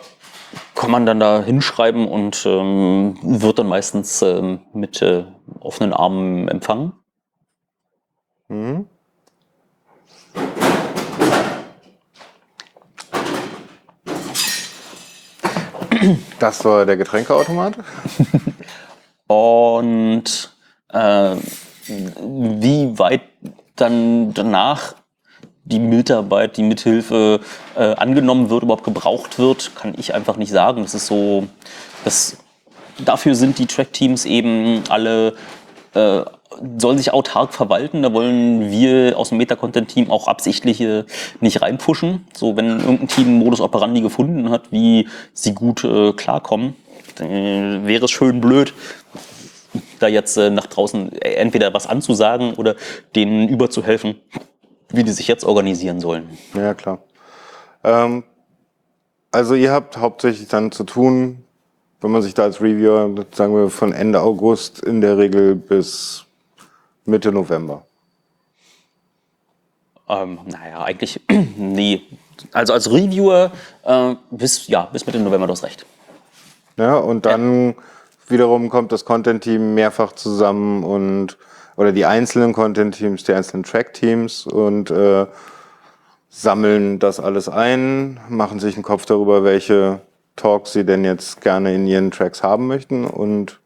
kann 0.75 0.91
man 0.91 1.07
dann 1.07 1.19
da 1.19 1.41
hinschreiben 1.41 2.07
und 2.07 2.45
ähm, 2.45 3.17
wird 3.23 3.57
dann 3.57 3.67
meistens 3.67 4.21
ähm, 4.21 4.59
mit 4.73 5.01
äh, 5.01 5.23
offenen 5.59 5.93
Armen 5.93 6.47
empfangen. 6.49 6.93
Mhm. 8.49 8.87
Das 16.39 16.63
war 16.65 16.85
der 16.85 16.97
Getränkeautomat. 16.97 17.75
Und 19.27 20.55
äh, 20.89 21.35
wie 21.87 22.99
weit 22.99 23.21
dann 23.75 24.33
danach 24.33 24.95
die 25.65 25.79
Mitarbeit, 25.79 26.57
die 26.57 26.63
mithilfe 26.63 27.39
äh, 27.75 27.95
angenommen 27.95 28.49
wird, 28.49 28.63
überhaupt 28.63 28.83
gebraucht 28.83 29.39
wird, 29.39 29.75
kann 29.75 29.93
ich 29.97 30.13
einfach 30.13 30.35
nicht 30.35 30.51
sagen. 30.51 30.83
Das 30.83 30.93
ist 30.93 31.07
so, 31.07 31.47
das, 32.03 32.37
dafür 33.03 33.35
sind 33.35 33.59
die 33.59 33.65
Track-Teams 33.65 34.25
eben 34.25 34.83
alle, 34.89 35.35
äh, 35.95 36.23
sollen 36.77 36.97
sich 36.97 37.13
autark 37.13 37.53
verwalten. 37.53 38.01
Da 38.01 38.13
wollen 38.13 38.71
wir 38.71 39.17
aus 39.17 39.29
dem 39.29 39.37
Meta-Content-Team 39.37 40.09
auch 40.09 40.27
absichtlich 40.27 40.81
äh, 40.81 41.03
nicht 41.39 41.61
reinpushen. 41.61 42.25
So, 42.33 42.55
wenn 42.55 42.79
irgendein 42.79 43.07
Team 43.07 43.37
Modus 43.37 43.61
operandi 43.61 44.01
gefunden 44.01 44.49
hat, 44.49 44.71
wie 44.71 45.07
sie 45.33 45.53
gut 45.53 45.83
äh, 45.83 46.13
klarkommen, 46.13 46.75
dann 47.15 47.29
äh, 47.29 47.79
wäre 47.85 48.05
es 48.05 48.11
schön 48.11 48.41
blöd, 48.41 48.73
da 49.99 50.07
jetzt 50.07 50.37
äh, 50.37 50.49
nach 50.49 50.67
draußen 50.67 51.11
entweder 51.21 51.73
was 51.73 51.87
anzusagen 51.87 52.53
oder 52.55 52.75
denen 53.15 53.47
überzuhelfen, 53.47 54.15
wie 54.89 55.03
die 55.03 55.11
sich 55.11 55.27
jetzt 55.27 55.43
organisieren 55.43 55.99
sollen. 55.99 56.29
Ja, 56.53 56.73
klar. 56.73 56.99
Ähm, 57.83 58.23
also 59.31 59.55
ihr 59.55 59.71
habt 59.71 59.97
hauptsächlich 59.97 60.47
dann 60.47 60.71
zu 60.71 60.83
tun, 60.83 61.43
wenn 62.01 62.11
man 62.11 62.21
sich 62.21 62.33
da 62.33 62.43
als 62.43 62.61
Reviewer, 62.61 63.09
sagen 63.31 63.55
wir 63.55 63.69
von 63.69 63.93
Ende 63.93 64.21
August 64.21 64.83
in 64.83 65.01
der 65.01 65.17
Regel 65.17 65.55
bis 65.55 66.22
Mitte 67.05 67.31
November. 67.31 67.85
Ähm, 70.09 70.39
naja, 70.45 70.83
eigentlich 70.83 71.21
nee. 71.57 72.01
Also 72.51 72.73
als 72.73 72.91
Reviewer 72.91 73.51
äh, 73.83 74.15
bis, 74.31 74.67
ja, 74.67 74.85
bis 74.91 75.05
Mitte 75.05 75.19
November, 75.19 75.47
du 75.47 75.53
hast 75.53 75.63
recht. 75.63 75.85
Ja, 76.77 76.97
und 76.97 77.25
dann 77.25 77.75
wiederum 78.27 78.69
kommt 78.69 78.91
das 78.91 79.05
Content-Team 79.05 79.75
mehrfach 79.75 80.13
zusammen 80.13 80.83
und 80.83 81.37
oder 81.75 81.91
die 81.91 82.05
einzelnen 82.05 82.53
Content-Teams, 82.53 83.23
die 83.23 83.33
einzelnen 83.33 83.63
Track-Teams 83.63 84.45
und 84.45 84.91
äh, 84.91 85.25
sammeln 86.29 86.99
das 86.99 87.19
alles 87.19 87.49
ein, 87.49 88.19
machen 88.29 88.59
sich 88.59 88.75
einen 88.75 88.83
Kopf 88.83 89.05
darüber, 89.05 89.43
welche 89.43 90.01
Talks 90.35 90.73
sie 90.73 90.85
denn 90.85 91.03
jetzt 91.03 91.41
gerne 91.41 91.73
in 91.73 91.87
ihren 91.87 92.11
Tracks 92.11 92.43
haben 92.43 92.67
möchten 92.67 93.05
und 93.05 93.59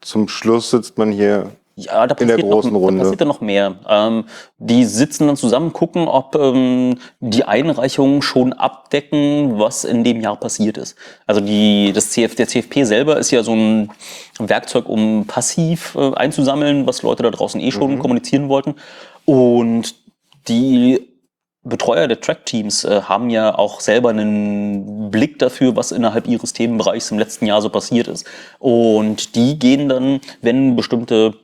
zum 0.00 0.28
Schluss 0.28 0.70
sitzt 0.70 0.98
man 0.98 1.12
hier 1.12 1.50
Ja, 1.74 2.06
da 2.06 2.14
In 2.16 2.28
der 2.28 2.34
passiert 2.34 2.52
großen 2.52 2.72
noch, 2.72 2.80
Runde. 2.80 2.98
Da 2.98 3.04
passiert 3.04 3.20
dann 3.22 3.28
noch 3.28 3.40
mehr. 3.40 3.76
Ähm, 3.88 4.24
die 4.58 4.84
sitzen 4.84 5.26
dann 5.26 5.36
zusammen, 5.36 5.72
gucken, 5.72 6.06
ob 6.06 6.34
ähm, 6.34 6.98
die 7.20 7.44
Einreichungen 7.44 8.20
schon 8.20 8.52
abdecken, 8.52 9.58
was 9.58 9.84
in 9.84 10.04
dem 10.04 10.20
Jahr 10.20 10.36
passiert 10.36 10.76
ist. 10.76 10.96
Also 11.26 11.40
die, 11.40 11.92
das 11.94 12.10
CF, 12.10 12.34
der 12.34 12.46
CFP 12.46 12.84
selber 12.84 13.16
ist 13.16 13.30
ja 13.30 13.42
so 13.42 13.54
ein 13.54 13.90
Werkzeug, 14.38 14.88
um 14.88 15.26
passiv 15.26 15.94
äh, 15.94 16.14
einzusammeln, 16.14 16.86
was 16.86 17.02
Leute 17.02 17.22
da 17.22 17.30
draußen 17.30 17.60
eh 17.60 17.70
schon 17.70 17.98
kommunizieren 17.98 18.48
wollten. 18.48 18.74
Und 19.24 19.94
die 20.48 21.12
Betreuer 21.64 22.08
der 22.08 22.20
Track-Teams 22.20 22.84
äh, 22.84 23.02
haben 23.02 23.30
ja 23.30 23.56
auch 23.56 23.80
selber 23.80 24.10
einen 24.10 25.10
Blick 25.10 25.38
dafür, 25.38 25.76
was 25.76 25.92
innerhalb 25.92 26.26
ihres 26.26 26.52
Themenbereichs 26.52 27.10
im 27.12 27.18
letzten 27.18 27.46
Jahr 27.46 27.62
so 27.62 27.68
passiert 27.68 28.08
ist. 28.08 28.26
Und 28.58 29.36
die 29.36 29.58
gehen 29.58 29.88
dann, 29.88 30.20
wenn 30.40 30.74
bestimmte 30.74 31.34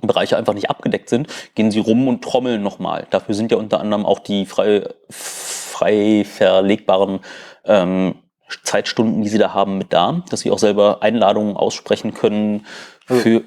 Bereiche 0.00 0.36
einfach 0.36 0.54
nicht 0.54 0.70
abgedeckt 0.70 1.08
sind, 1.08 1.28
gehen 1.54 1.70
sie 1.70 1.80
rum 1.80 2.08
und 2.08 2.22
trommeln 2.22 2.62
nochmal. 2.62 3.06
Dafür 3.10 3.34
sind 3.34 3.50
ja 3.50 3.58
unter 3.58 3.80
anderem 3.80 4.06
auch 4.06 4.20
die 4.20 4.46
frei, 4.46 4.88
frei 5.10 6.24
verlegbaren 6.24 7.20
ähm, 7.64 8.14
Zeitstunden, 8.62 9.22
die 9.22 9.28
sie 9.28 9.38
da 9.38 9.52
haben, 9.52 9.78
mit 9.78 9.92
da, 9.92 10.22
dass 10.30 10.40
sie 10.40 10.50
auch 10.50 10.58
selber 10.58 11.02
Einladungen 11.02 11.56
aussprechen 11.56 12.14
können 12.14 12.66
für, 13.04 13.42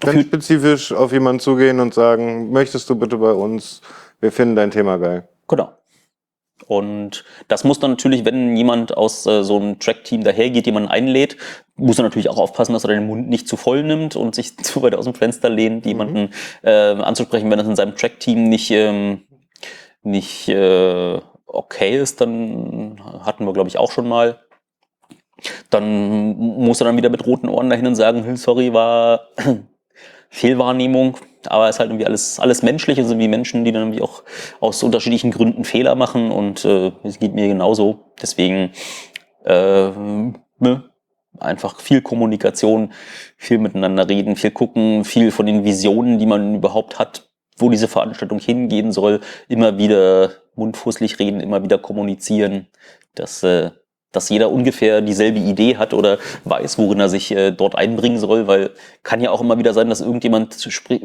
ganz 0.00 0.14
für 0.14 0.22
spezifisch 0.22 0.92
auf 0.92 1.12
jemanden 1.12 1.40
zugehen 1.40 1.80
und 1.80 1.94
sagen, 1.94 2.50
möchtest 2.50 2.88
du 2.90 2.96
bitte 2.96 3.18
bei 3.18 3.32
uns, 3.32 3.82
wir 4.20 4.32
finden 4.32 4.56
dein 4.56 4.70
Thema 4.70 4.96
geil. 4.98 5.28
Genau. 5.48 5.72
Und 6.66 7.24
das 7.48 7.64
muss 7.64 7.80
dann 7.80 7.92
natürlich, 7.92 8.24
wenn 8.24 8.56
jemand 8.56 8.96
aus 8.96 9.26
äh, 9.26 9.42
so 9.42 9.58
einem 9.58 9.78
Track-Team 9.78 10.24
dahergeht, 10.24 10.66
jemanden 10.66 10.88
einlädt, 10.88 11.36
muss 11.76 11.98
er 11.98 12.04
natürlich 12.04 12.28
auch 12.28 12.38
aufpassen, 12.38 12.72
dass 12.72 12.84
er 12.84 12.88
den 12.88 13.06
Mund 13.06 13.28
nicht 13.28 13.48
zu 13.48 13.56
voll 13.56 13.82
nimmt 13.82 14.16
und 14.16 14.34
sich 14.34 14.56
zu 14.62 14.82
weit 14.82 14.94
aus 14.94 15.04
dem 15.04 15.14
Fenster 15.14 15.48
lehnt, 15.48 15.86
jemanden 15.86 16.30
äh, 16.62 16.70
anzusprechen, 16.70 17.50
wenn 17.50 17.58
das 17.58 17.68
in 17.68 17.76
seinem 17.76 17.96
Track-Team 17.96 18.44
nicht, 18.48 18.70
ähm, 18.70 19.22
nicht 20.02 20.48
äh, 20.48 21.20
okay 21.46 21.98
ist, 21.98 22.20
dann 22.20 23.00
hatten 23.24 23.44
wir, 23.44 23.52
glaube 23.52 23.68
ich, 23.68 23.78
auch 23.78 23.92
schon 23.92 24.08
mal. 24.08 24.40
Dann 25.70 26.36
muss 26.36 26.80
er 26.80 26.84
dann 26.84 26.96
wieder 26.96 27.10
mit 27.10 27.26
roten 27.26 27.48
Ohren 27.48 27.68
dahin 27.68 27.86
und 27.86 27.96
sagen, 27.96 28.24
"Hm, 28.24 28.36
sorry, 28.36 28.72
war 28.72 29.28
Fehlwahrnehmung. 30.30 31.18
Aber 31.50 31.68
es 31.68 31.76
ist 31.76 31.80
halt 31.80 31.90
irgendwie 31.90 32.06
alles, 32.06 32.40
alles 32.40 32.62
menschlich. 32.62 32.98
Es 32.98 33.08
sind 33.08 33.18
wie 33.18 33.28
Menschen, 33.28 33.64
die 33.64 33.72
dann 33.72 33.82
irgendwie 33.82 34.02
auch 34.02 34.22
aus 34.60 34.82
unterschiedlichen 34.82 35.30
Gründen 35.30 35.64
Fehler 35.64 35.94
machen 35.94 36.30
und 36.30 36.64
äh, 36.64 36.92
es 37.02 37.18
geht 37.18 37.34
mir 37.34 37.48
genauso. 37.48 38.12
Deswegen 38.20 38.72
äh, 39.44 39.90
ne? 40.58 40.84
einfach 41.38 41.80
viel 41.80 42.02
Kommunikation, 42.02 42.92
viel 43.36 43.58
miteinander 43.58 44.08
reden, 44.08 44.36
viel 44.36 44.50
gucken, 44.50 45.04
viel 45.04 45.30
von 45.30 45.46
den 45.46 45.64
Visionen, 45.64 46.18
die 46.18 46.26
man 46.26 46.54
überhaupt 46.54 46.98
hat, 46.98 47.30
wo 47.56 47.70
diese 47.70 47.88
Veranstaltung 47.88 48.38
hingehen 48.38 48.92
soll, 48.92 49.20
immer 49.48 49.78
wieder 49.78 50.30
mundfußlich 50.54 51.18
reden, 51.18 51.40
immer 51.40 51.62
wieder 51.62 51.78
kommunizieren, 51.78 52.68
dass, 53.14 53.42
äh, 53.42 53.70
dass 54.12 54.28
jeder 54.28 54.50
ungefähr 54.50 55.00
dieselbe 55.00 55.38
Idee 55.38 55.76
hat 55.76 55.94
oder 55.94 56.18
weiß, 56.44 56.78
worin 56.78 57.00
er 57.00 57.08
sich 57.08 57.32
äh, 57.32 57.50
dort 57.50 57.74
einbringen 57.74 58.18
soll, 58.18 58.46
weil 58.46 58.70
kann 59.02 59.20
ja 59.20 59.30
auch 59.30 59.40
immer 59.40 59.58
wieder 59.58 59.74
sein, 59.74 59.88
dass 59.88 60.00
irgendjemand 60.00 60.56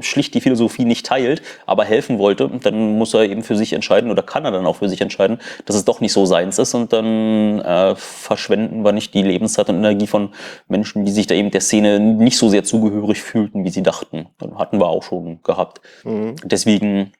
schlicht 0.01 0.33
die 0.33 0.41
Philosophie 0.41 0.85
nicht 0.85 1.05
teilt, 1.05 1.41
aber 1.65 1.85
helfen 1.85 2.19
wollte. 2.19 2.49
Dann 2.61 2.97
muss 2.97 3.13
er 3.13 3.23
eben 3.23 3.43
für 3.43 3.55
sich 3.55 3.73
entscheiden 3.73 4.11
oder 4.11 4.21
kann 4.21 4.45
er 4.45 4.51
dann 4.51 4.65
auch 4.65 4.77
für 4.77 4.89
sich 4.89 5.01
entscheiden, 5.01 5.39
dass 5.65 5.75
es 5.75 5.85
doch 5.85 6.01
nicht 6.01 6.13
so 6.13 6.25
seins 6.25 6.59
ist 6.59 6.73
und 6.75 6.93
dann 6.93 7.59
äh, 7.61 7.95
verschwenden 7.95 8.83
wir 8.83 8.91
nicht 8.91 9.13
die 9.13 9.23
Lebenszeit 9.23 9.69
und 9.69 9.77
Energie 9.77 10.07
von 10.07 10.33
Menschen, 10.67 11.05
die 11.05 11.11
sich 11.11 11.27
da 11.27 11.35
eben 11.35 11.51
der 11.51 11.61
Szene 11.61 11.99
nicht 11.99 12.37
so 12.37 12.49
sehr 12.49 12.63
zugehörig 12.63 13.21
fühlten, 13.21 13.63
wie 13.63 13.69
sie 13.69 13.83
dachten. 13.83 14.27
Dann 14.37 14.57
hatten 14.57 14.79
wir 14.79 14.87
auch 14.87 15.03
schon 15.03 15.41
gehabt. 15.43 15.81
Deswegen 16.43 17.13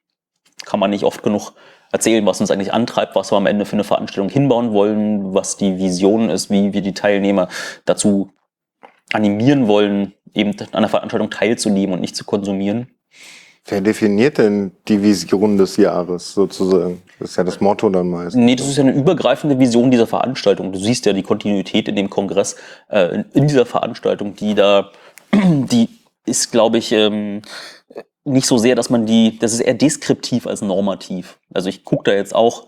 kann 0.66 0.80
man 0.80 0.90
nicht 0.90 1.04
oft 1.04 1.24
genug 1.24 1.54
erzählen, 1.92 2.26
was 2.26 2.42
uns 2.42 2.52
eigentlich 2.52 2.74
antreibt, 2.74 3.16
was 3.16 3.32
wir 3.32 3.38
am 3.38 3.46
Ende 3.46 3.66
für 3.66 3.74
eine 3.74 3.84
Veranstaltung 3.84 4.30
hinbauen 4.30 4.72
wollen, 4.74 5.34
was 5.34 5.58
die 5.58 5.78
Vision 5.78 6.30
ist, 6.30 6.50
wie 6.50 6.74
wir 6.74 6.82
die 6.82 6.94
Teilnehmer 6.94 7.48
dazu 7.86 8.30
animieren 9.14 9.68
wollen, 9.68 10.14
eben 10.34 10.52
an 10.72 10.84
der 10.84 10.90
Veranstaltung 10.90 11.30
teilzunehmen 11.30 11.94
und 11.94 12.02
nicht 12.02 12.16
zu 12.16 12.26
konsumieren. 12.26 12.88
Wer 13.70 13.82
definiert 13.82 14.38
denn 14.38 14.72
die 14.88 15.02
Vision 15.04 15.58
des 15.58 15.76
Jahres 15.76 16.34
sozusagen? 16.34 17.02
Das 17.20 17.32
ist 17.32 17.36
ja 17.36 17.44
das 17.44 17.60
Motto 17.60 17.90
dann 17.90 18.10
meistens. 18.10 18.36
Nee, 18.36 18.56
das 18.56 18.68
ist 18.68 18.78
ja 18.78 18.84
eine 18.84 18.94
übergreifende 18.94 19.60
Vision 19.60 19.92
dieser 19.92 20.08
Veranstaltung. 20.08 20.72
Du 20.72 20.80
siehst 20.80 21.06
ja 21.06 21.12
die 21.12 21.24
Kontinuität 21.24 21.90
in 21.90 21.96
dem 21.98 22.10
Kongress, 22.10 22.56
äh, 22.90 23.16
in- 23.16 23.26
in 23.34 23.48
dieser 23.48 23.66
Veranstaltung, 23.66 24.36
die 24.36 24.56
da, 24.56 24.92
die 25.34 25.90
ist, 26.26 26.52
glaube 26.52 26.78
ich, 26.78 26.94
ähm, 26.94 27.42
nicht 28.28 28.48
so 28.48 28.58
sehr, 28.58 28.76
dass 28.76 28.90
man 28.90 29.06
die, 29.06 29.40
das 29.40 29.54
ist 29.54 29.62
eher 29.62 29.74
deskriptiv 29.74 30.48
als 30.48 30.62
normativ. 30.62 31.40
Also 31.54 31.70
ich 31.70 31.84
gucke 31.84 32.12
da 32.12 32.16
jetzt 32.16 32.36
auch, 32.36 32.68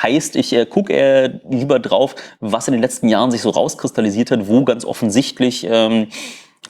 heißt, 0.00 0.36
ich 0.36 0.52
äh, 0.52 0.66
gucke 0.66 0.92
eher 0.92 1.40
lieber 1.48 1.78
drauf, 1.78 2.14
was 2.40 2.68
in 2.68 2.72
den 2.72 2.82
letzten 2.82 3.08
Jahren 3.08 3.30
sich 3.30 3.42
so 3.42 3.50
rauskristallisiert 3.50 4.30
hat, 4.30 4.48
wo 4.48 4.64
ganz 4.64 4.84
offensichtlich 4.84 5.66
ähm, 5.68 6.08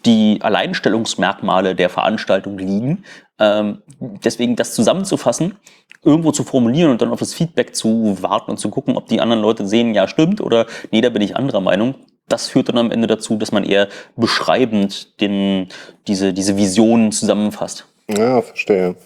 die 0.05 0.39
Alleinstellungsmerkmale 0.41 1.75
der 1.75 1.91
Veranstaltung 1.91 2.59
liegen. 2.59 3.05
Ähm, 3.39 3.83
deswegen 4.01 4.57
das 4.57 4.75
zusammenzufassen, 4.75 5.57
irgendwo 6.03 6.33
zu 6.33 6.45
formulieren 6.45 6.91
und 6.91 7.03
dann 7.03 7.11
auf 7.11 7.19
das 7.19 7.35
Feedback 7.35 7.75
zu 7.75 8.17
warten 8.21 8.53
und 8.53 8.59
zu 8.59 8.71
gucken, 8.71 8.97
ob 8.97 9.07
die 9.09 9.21
anderen 9.21 9.43
Leute 9.43 9.67
sehen, 9.67 9.95
ja 9.95 10.09
stimmt 10.09 10.41
oder 10.41 10.67
nee, 10.91 11.01
da 11.01 11.11
bin 11.11 11.23
ich 11.23 11.37
anderer 11.37 11.61
Meinung. 11.61 11.95
Das 12.29 12.49
führt 12.49 12.69
dann 12.69 12.79
am 12.79 12.91
Ende 12.91 13.07
dazu, 13.07 13.37
dass 13.37 13.53
man 13.53 13.65
eher 13.65 13.89
beschreibend 14.17 15.21
den, 15.21 15.69
diese, 16.07 16.33
diese 16.33 16.57
Vision 16.57 17.11
zusammenfasst. 17.11 17.87
Ja, 18.09 18.41
verstehe. 18.41 18.97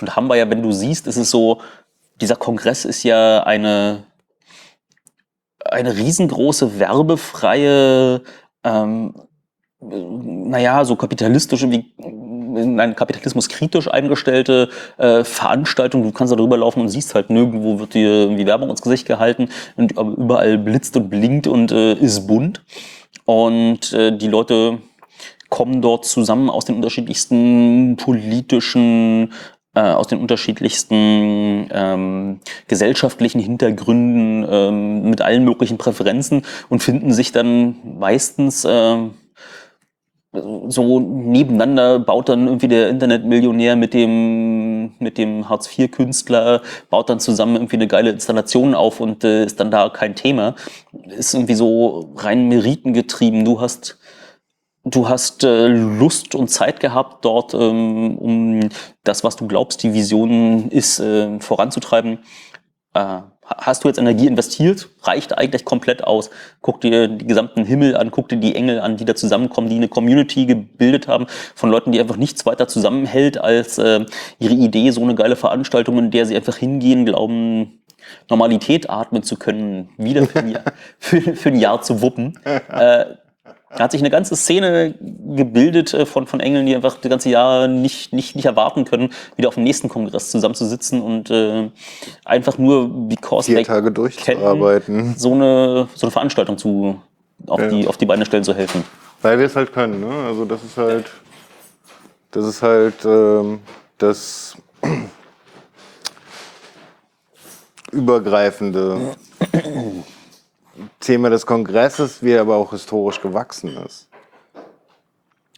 Und 0.00 0.14
haben 0.14 0.28
wir 0.28 0.36
ja, 0.36 0.48
wenn 0.48 0.62
du 0.62 0.72
siehst, 0.72 1.06
ist 1.06 1.16
es 1.16 1.30
so, 1.30 1.60
dieser 2.20 2.36
Kongress 2.36 2.84
ist 2.84 3.02
ja 3.02 3.42
eine, 3.42 4.04
eine 5.64 5.96
riesengroße 5.96 6.78
werbefreie, 6.78 8.22
ähm, 8.64 9.14
äh, 9.82 9.84
naja, 9.84 10.84
so 10.84 10.96
kapitalistisch, 10.96 11.62
irgendwie, 11.62 11.92
nein, 11.98 12.94
Kapitalismus 12.94 13.48
kritisch 13.48 13.88
eingestellte 13.88 14.68
äh, 14.96 15.24
Veranstaltung. 15.24 16.04
Du 16.04 16.12
kannst 16.12 16.32
da 16.32 16.36
drüber 16.36 16.56
laufen 16.56 16.80
und 16.80 16.88
siehst 16.88 17.14
halt 17.14 17.30
nirgendwo 17.30 17.80
wird 17.80 17.94
dir 17.94 18.08
irgendwie 18.08 18.46
Werbung 18.46 18.70
ins 18.70 18.82
Gesicht 18.82 19.06
gehalten 19.06 19.48
und 19.76 19.92
überall 19.92 20.56
blitzt 20.56 20.96
und 20.96 21.10
blinkt 21.10 21.46
und 21.46 21.72
äh, 21.72 21.94
ist 21.94 22.26
bunt. 22.26 22.62
Und 23.24 23.92
äh, 23.92 24.16
die 24.16 24.28
Leute 24.28 24.78
kommen 25.48 25.82
dort 25.82 26.04
zusammen 26.04 26.50
aus 26.50 26.64
den 26.64 26.76
unterschiedlichsten 26.76 27.96
politischen, 27.96 29.32
äh, 29.74 29.80
aus 29.80 30.08
den 30.08 30.20
unterschiedlichsten 30.20 31.68
ähm, 31.70 32.40
gesellschaftlichen 32.68 33.40
Hintergründen, 33.40 34.46
ähm, 34.50 35.10
mit 35.10 35.22
allen 35.22 35.44
möglichen 35.44 35.78
Präferenzen 35.78 36.42
und 36.68 36.82
finden 36.82 37.12
sich 37.12 37.32
dann 37.32 37.76
meistens, 37.98 38.66
ähm, 38.68 39.14
so 40.68 41.00
nebeneinander 41.00 41.98
baut 41.98 42.28
dann 42.28 42.46
irgendwie 42.46 42.68
der 42.68 42.88
Internetmillionär 42.88 43.76
mit 43.76 43.94
dem, 43.94 44.94
mit 44.98 45.18
dem 45.18 45.48
Hartz-IV-Künstler, 45.48 46.62
baut 46.90 47.08
dann 47.10 47.20
zusammen 47.20 47.56
irgendwie 47.56 47.76
eine 47.76 47.86
geile 47.86 48.10
Installation 48.10 48.74
auf 48.74 49.00
und 49.00 49.24
äh, 49.24 49.44
ist 49.44 49.60
dann 49.60 49.70
da 49.70 49.88
kein 49.88 50.14
Thema. 50.14 50.54
Ist 51.16 51.34
irgendwie 51.34 51.54
so 51.54 52.12
rein 52.16 52.48
meritengetrieben. 52.48 53.44
Du 53.44 53.60
hast, 53.60 53.98
du 54.86 55.08
hast 55.08 55.44
äh, 55.44 55.66
Lust 55.66 56.34
und 56.34 56.48
Zeit 56.48 56.80
gehabt, 56.80 57.24
dort, 57.24 57.52
ähm, 57.54 58.16
um 58.18 58.68
das, 59.04 59.24
was 59.24 59.36
du 59.36 59.46
glaubst, 59.46 59.82
die 59.82 59.92
Vision 59.92 60.70
ist, 60.70 61.00
äh, 61.00 61.38
voranzutreiben. 61.40 62.20
Äh, 62.94 63.20
hast 63.44 63.84
du 63.84 63.88
jetzt 63.88 63.98
Energie 63.98 64.26
investiert, 64.26 64.88
reicht 65.02 65.36
eigentlich 65.36 65.64
komplett 65.64 66.04
aus. 66.04 66.30
Guck 66.62 66.80
dir 66.80 67.08
die 67.08 67.26
gesamten 67.26 67.64
Himmel 67.64 67.96
an, 67.96 68.10
guck 68.10 68.28
dir 68.28 68.38
die 68.38 68.54
Engel 68.54 68.80
an, 68.80 68.96
die 68.96 69.04
da 69.04 69.14
zusammenkommen, 69.14 69.68
die 69.68 69.76
eine 69.76 69.88
Community 69.88 70.46
gebildet 70.46 71.08
haben 71.08 71.26
von 71.54 71.70
Leuten, 71.70 71.92
die 71.92 72.00
einfach 72.00 72.16
nichts 72.16 72.46
weiter 72.46 72.68
zusammenhält 72.68 73.38
als 73.38 73.78
äh, 73.78 74.04
ihre 74.38 74.54
Idee, 74.54 74.90
so 74.92 75.02
eine 75.02 75.16
geile 75.16 75.36
Veranstaltung, 75.36 75.98
in 75.98 76.10
der 76.10 76.26
sie 76.26 76.36
einfach 76.36 76.56
hingehen, 76.56 77.04
glauben, 77.04 77.82
Normalität 78.30 78.88
atmen 78.88 79.24
zu 79.24 79.36
können, 79.36 79.88
wieder 79.96 80.26
für 80.26 80.38
ein 80.38 80.50
Jahr, 80.50 80.64
für, 80.98 81.20
für 81.20 81.48
ein 81.48 81.56
Jahr 81.56 81.82
zu 81.82 82.02
wuppen. 82.02 82.38
Äh, 82.44 83.06
da 83.70 83.80
hat 83.84 83.90
sich 83.92 84.00
eine 84.00 84.10
ganze 84.10 84.36
Szene 84.36 84.94
gebildet 85.00 85.92
äh, 85.92 86.06
von, 86.06 86.26
von 86.26 86.40
Engeln, 86.40 86.66
die 86.66 86.74
einfach 86.76 86.96
das 87.00 87.10
ganze 87.10 87.28
Jahr 87.30 87.66
nicht, 87.68 88.12
nicht, 88.12 88.36
nicht 88.36 88.44
erwarten 88.46 88.84
können, 88.84 89.10
wieder 89.36 89.48
auf 89.48 89.54
dem 89.54 89.64
nächsten 89.64 89.88
Kongress 89.88 90.30
zusammenzusitzen 90.30 91.02
und 91.02 91.30
äh, 91.30 91.70
einfach 92.24 92.58
nur 92.58 92.88
because 93.08 93.46
Vier 93.50 93.64
Tage 93.64 93.90
durchzuarbeiten. 93.92 95.14
so 95.18 95.32
eine, 95.34 95.88
so 95.94 96.06
eine 96.06 96.10
Veranstaltung 96.12 96.58
zu, 96.58 97.00
auf, 97.48 97.60
Ja. 97.60 97.66
die, 97.68 97.88
auf 97.88 97.96
die 97.96 98.06
Beine 98.06 98.24
stellen 98.24 98.44
zu 98.44 98.54
helfen. 98.54 98.84
Weil 99.22 99.38
wir 99.38 99.46
es 99.46 99.56
halt 99.56 99.72
können, 99.72 100.00
ne? 100.00 100.14
Also 100.26 100.44
das 100.44 100.62
ist 100.62 100.76
halt, 100.76 101.06
das 102.30 102.46
ist 102.46 102.62
halt 102.62 103.04
ähm, 103.04 103.60
das 103.98 104.56
übergreifende 107.92 109.16
Thema 111.00 111.30
des 111.30 111.46
Kongresses, 111.46 112.22
wie 112.22 112.32
er 112.32 112.42
aber 112.42 112.56
auch 112.56 112.70
historisch 112.70 113.20
gewachsen 113.20 113.76
ist. 113.84 114.08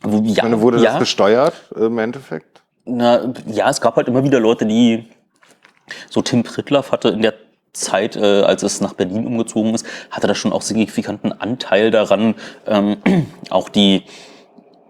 Ja, 0.05 0.21
Ich 0.23 0.43
meine, 0.43 0.61
wurde 0.61 0.79
ja, 0.79 0.93
das 0.93 1.01
gesteuert 1.01 1.55
im 1.75 1.99
Endeffekt? 1.99 2.63
na, 2.89 3.33
ja, 3.47 3.69
es 3.69 3.81
gab 3.81 3.97
halt 3.97 4.09
immer 4.09 4.25
wieder 4.25 4.41
Leute, 4.41 4.67
die 4.67 5.05
so 6.09 6.23
Tim 6.23 6.43
Pritloff 6.43 6.93
hatte 6.93 7.11
in 7.11 7.23
der 7.23 7.35
Zeit, 7.73 8.17
äh, 8.17 8.43
als 8.43 8.63
es 8.63 8.81
nach 8.81 8.95
Berlin 8.95 9.27
umgezogen 9.27 9.75
ist, 9.75 9.87
hatte 10.11 10.27
da 10.27 10.35
schon 10.35 10.53
auch 10.53 10.63
signifikanten 10.63 11.33
Anteil 11.33 11.91
daran, 11.91 12.35
ähm, 12.67 12.97
auch 13.51 13.69
die 13.69 14.05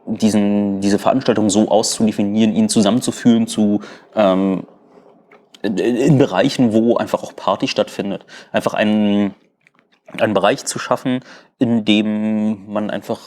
diesen, 0.06 0.80
diese 0.80 0.98
Veranstaltung 0.98 1.50
so 1.50 1.68
auszudefinieren, 1.68 2.54
ihn 2.54 2.70
zusammenzuführen 2.70 3.46
zu 3.46 3.82
ähm, 4.14 4.66
in 5.62 6.16
Bereichen, 6.16 6.72
wo 6.72 6.96
einfach 6.96 7.22
auch 7.22 7.36
Party 7.36 7.68
stattfindet. 7.68 8.24
Einfach 8.50 8.72
einen, 8.72 9.34
einen 10.18 10.34
Bereich 10.34 10.64
zu 10.64 10.78
schaffen, 10.78 11.20
in 11.58 11.84
dem 11.84 12.72
man 12.72 12.90
einfach 12.90 13.20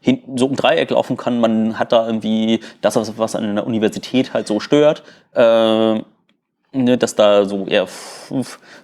hin, 0.00 0.22
so 0.36 0.48
im 0.48 0.56
Dreieck 0.56 0.90
laufen 0.90 1.16
kann. 1.16 1.40
Man 1.40 1.78
hat 1.78 1.92
da 1.92 2.06
irgendwie 2.06 2.60
das, 2.80 2.96
was, 3.18 3.34
an 3.34 3.44
einer 3.44 3.66
Universität 3.66 4.34
halt 4.34 4.46
so 4.46 4.60
stört. 4.60 5.02
Äh, 5.32 6.00
ne, 6.76 6.98
dass 6.98 7.14
da 7.14 7.44
so 7.46 7.66
eher 7.66 7.86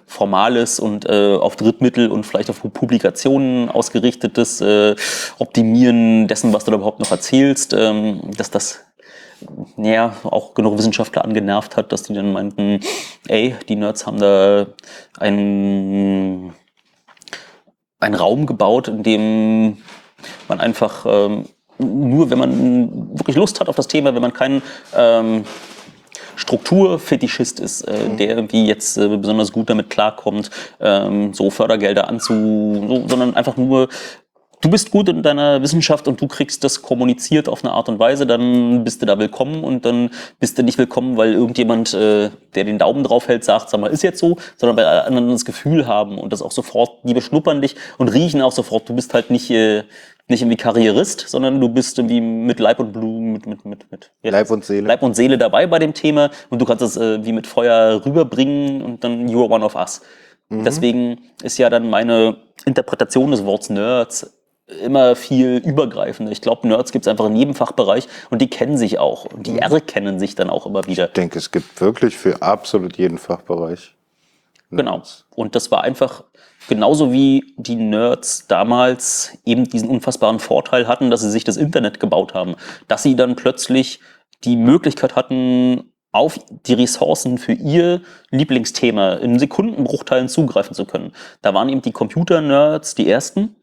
formales 0.07 0.79
und 0.79 1.05
äh, 1.05 1.35
auf 1.35 1.55
Drittmittel 1.55 2.11
und 2.11 2.25
vielleicht 2.25 2.49
auf 2.49 2.61
Publikationen 2.73 3.69
ausgerichtetes 3.69 4.61
äh, 4.61 4.95
Optimieren 5.37 6.27
dessen, 6.27 6.53
was 6.53 6.65
du 6.65 6.71
da 6.71 6.77
überhaupt 6.77 6.99
noch 6.99 7.11
erzählst, 7.11 7.73
ähm, 7.73 8.31
dass 8.37 8.51
das 8.51 8.85
ja, 9.77 10.15
auch 10.23 10.53
genug 10.53 10.77
Wissenschaftler 10.77 11.25
angenervt 11.25 11.75
hat, 11.75 11.91
dass 11.91 12.03
die 12.03 12.13
dann 12.13 12.31
meinten, 12.31 12.79
ey, 13.27 13.55
die 13.67 13.75
Nerds 13.75 14.05
haben 14.05 14.19
da 14.19 14.67
einen, 15.19 16.53
einen 18.03 18.15
Raum 18.15 18.45
gebaut, 18.45 18.87
in 18.87 19.03
dem 19.03 19.77
man 20.47 20.59
einfach 20.59 21.05
ähm, 21.07 21.45
nur, 21.79 22.29
wenn 22.29 22.37
man 22.37 23.17
wirklich 23.17 23.35
Lust 23.35 23.59
hat 23.59 23.69
auf 23.69 23.75
das 23.75 23.87
Thema, 23.87 24.13
wenn 24.13 24.21
man 24.21 24.33
kein 24.33 24.61
ähm, 24.95 25.43
Strukturfetischist 26.35 27.59
ist, 27.59 27.81
äh, 27.81 28.15
der 28.15 28.29
irgendwie 28.29 28.65
jetzt 28.65 28.97
äh, 28.97 29.17
besonders 29.17 29.51
gut 29.51 29.69
damit 29.69 29.89
klarkommt, 29.89 30.49
ähm, 30.79 31.33
so 31.33 31.49
Fördergelder 31.49 32.07
anzu, 32.07 32.85
so, 32.87 33.07
sondern 33.07 33.35
einfach 33.35 33.57
nur 33.57 33.89
du 34.63 34.69
bist 34.69 34.91
gut 34.91 35.09
in 35.09 35.21
deiner 35.21 35.61
Wissenschaft 35.61 36.07
und 36.07 36.21
du 36.21 36.27
kriegst 36.27 36.63
das 36.63 36.81
kommuniziert 36.81 37.49
auf 37.49 37.63
eine 37.63 37.73
Art 37.73 37.89
und 37.89 37.99
Weise, 37.99 38.25
dann 38.25 38.83
bist 38.83 39.01
du 39.01 39.05
da 39.05 39.19
willkommen 39.19 39.63
und 39.63 39.85
dann 39.85 40.09
bist 40.39 40.57
du 40.57 40.63
nicht 40.63 40.77
willkommen, 40.77 41.17
weil 41.17 41.33
irgendjemand, 41.33 41.93
äh, 41.93 42.29
der 42.55 42.63
den 42.63 42.77
Daumen 42.77 43.03
drauf 43.03 43.27
hält, 43.27 43.43
sagt, 43.43 43.69
sag 43.69 43.81
mal, 43.81 43.87
ist 43.91 44.03
jetzt 44.03 44.19
so, 44.19 44.37
sondern 44.55 44.77
weil 44.77 44.85
alle 44.85 45.03
anderen 45.03 45.29
das 45.29 45.43
Gefühl 45.43 45.85
haben 45.85 46.17
und 46.17 46.31
das 46.31 46.41
auch 46.41 46.51
sofort, 46.51 46.91
die 47.03 47.13
beschnuppern 47.13 47.61
dich 47.61 47.75
und 47.97 48.07
riechen 48.07 48.41
auch 48.41 48.53
sofort, 48.53 48.87
du 48.87 48.95
bist 48.95 49.13
halt 49.13 49.29
nicht, 49.29 49.51
äh, 49.51 49.83
nicht 50.29 50.41
irgendwie 50.41 50.57
Karrierist, 50.57 51.27
sondern 51.27 51.59
du 51.59 51.67
bist 51.67 51.99
irgendwie 51.99 52.21
mit 52.21 52.61
Leib 52.61 52.79
und 52.79 52.93
Blut, 52.93 53.21
mit, 53.21 53.45
mit, 53.45 53.65
mit, 53.65 53.91
mit 53.91 54.11
ja, 54.21 54.31
Leib 54.31 54.49
und 54.49 54.63
Seele. 54.63 54.87
Leib 54.87 55.03
und 55.03 55.15
Seele 55.15 55.37
dabei 55.37 55.67
bei 55.67 55.79
dem 55.79 55.93
Thema 55.93 56.31
und 56.49 56.61
du 56.61 56.65
kannst 56.65 56.83
es 56.83 56.95
äh, 56.95 57.23
wie 57.25 57.33
mit 57.33 57.47
Feuer 57.47 58.01
rüberbringen 58.05 58.81
und 58.81 59.03
dann 59.03 59.27
you 59.27 59.41
are 59.43 59.51
one 59.51 59.65
of 59.65 59.75
us. 59.75 60.01
Deswegen 60.49 61.19
ist 61.41 61.57
ja 61.57 61.67
dann 61.71 61.89
meine 61.89 62.37
Interpretation 62.65 63.31
des 63.31 63.43
Wortes 63.43 63.71
Nerds 63.71 64.42
immer 64.81 65.15
viel 65.15 65.61
übergreifender. 65.63 66.31
Ich 66.31 66.41
glaube, 66.41 66.67
Nerds 66.67 66.91
gibt 66.91 67.05
es 67.05 67.09
einfach 67.09 67.25
in 67.25 67.35
jedem 67.35 67.55
Fachbereich 67.55 68.07
und 68.29 68.41
die 68.41 68.49
kennen 68.49 68.77
sich 68.77 68.99
auch 68.99 69.25
und 69.25 69.47
die 69.47 69.59
erkennen 69.59 70.19
sich 70.19 70.35
dann 70.35 70.49
auch 70.49 70.65
immer 70.65 70.85
wieder. 70.87 71.07
Ich 71.07 71.13
denke, 71.13 71.39
es 71.39 71.51
gibt 71.51 71.79
wirklich 71.81 72.17
für 72.17 72.41
absolut 72.41 72.97
jeden 72.97 73.17
Fachbereich. 73.17 73.95
Genau. 74.71 75.03
Und 75.35 75.55
das 75.55 75.71
war 75.71 75.83
einfach 75.83 76.23
genauso 76.67 77.11
wie 77.11 77.53
die 77.57 77.75
Nerds 77.75 78.47
damals 78.47 79.37
eben 79.45 79.65
diesen 79.65 79.89
unfassbaren 79.89 80.39
Vorteil 80.39 80.87
hatten, 80.87 81.09
dass 81.09 81.21
sie 81.21 81.29
sich 81.29 81.43
das 81.43 81.57
Internet 81.57 81.99
gebaut 81.99 82.33
haben, 82.33 82.55
dass 82.87 83.03
sie 83.03 83.15
dann 83.15 83.35
plötzlich 83.35 83.99
die 84.43 84.55
Möglichkeit 84.55 85.15
hatten, 85.15 85.93
auf 86.11 86.39
die 86.67 86.73
Ressourcen 86.73 87.39
für 87.39 87.53
ihr 87.53 88.01
Lieblingsthema 88.29 89.15
in 89.15 89.39
Sekundenbruchteilen 89.39 90.29
zugreifen 90.29 90.75
zu 90.75 90.85
können. 90.85 91.11
Da 91.41 91.53
waren 91.53 91.69
eben 91.69 91.81
die 91.81 91.91
Computer-Nerds 91.91 92.95
die 92.95 93.09
ersten. 93.09 93.55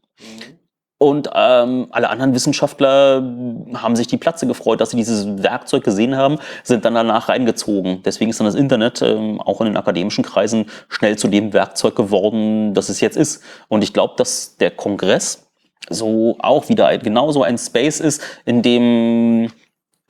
Und 1.03 1.31
ähm, 1.35 1.87
alle 1.93 2.11
anderen 2.11 2.35
Wissenschaftler 2.35 3.25
haben 3.73 3.97
sich 3.97 4.07
die 4.07 4.19
Platze 4.19 4.47
gefreut, 4.47 4.83
dass 4.83 4.91
sie 4.91 4.99
dieses 4.99 5.43
Werkzeug 5.43 5.83
gesehen 5.83 6.15
haben, 6.15 6.37
sind 6.63 6.85
dann 6.85 6.95
danach 6.95 7.31
reingezogen. 7.31 8.03
Deswegen 8.05 8.31
ist 8.31 8.39
dann 8.39 8.45
das 8.45 8.55
Internet 8.55 9.01
ähm, 9.01 9.41
auch 9.41 9.63
in 9.63 9.69
den 9.69 9.79
akademischen 9.79 10.23
Kreisen 10.23 10.67
schnell 10.91 11.17
zu 11.17 11.29
dem 11.29 11.55
Werkzeug 11.55 11.97
geworden, 11.97 12.75
das 12.75 12.91
es 12.91 13.01
jetzt 13.01 13.17
ist. 13.17 13.43
Und 13.69 13.83
ich 13.83 13.95
glaube, 13.95 14.13
dass 14.19 14.59
der 14.59 14.73
Kongress 14.73 15.49
so 15.89 16.37
auch 16.39 16.69
wieder 16.69 16.89
ein, 16.89 17.01
genauso 17.01 17.43
ein 17.43 17.57
Space 17.57 18.01
ist, 18.01 18.21
in 18.45 18.61
dem 18.61 19.51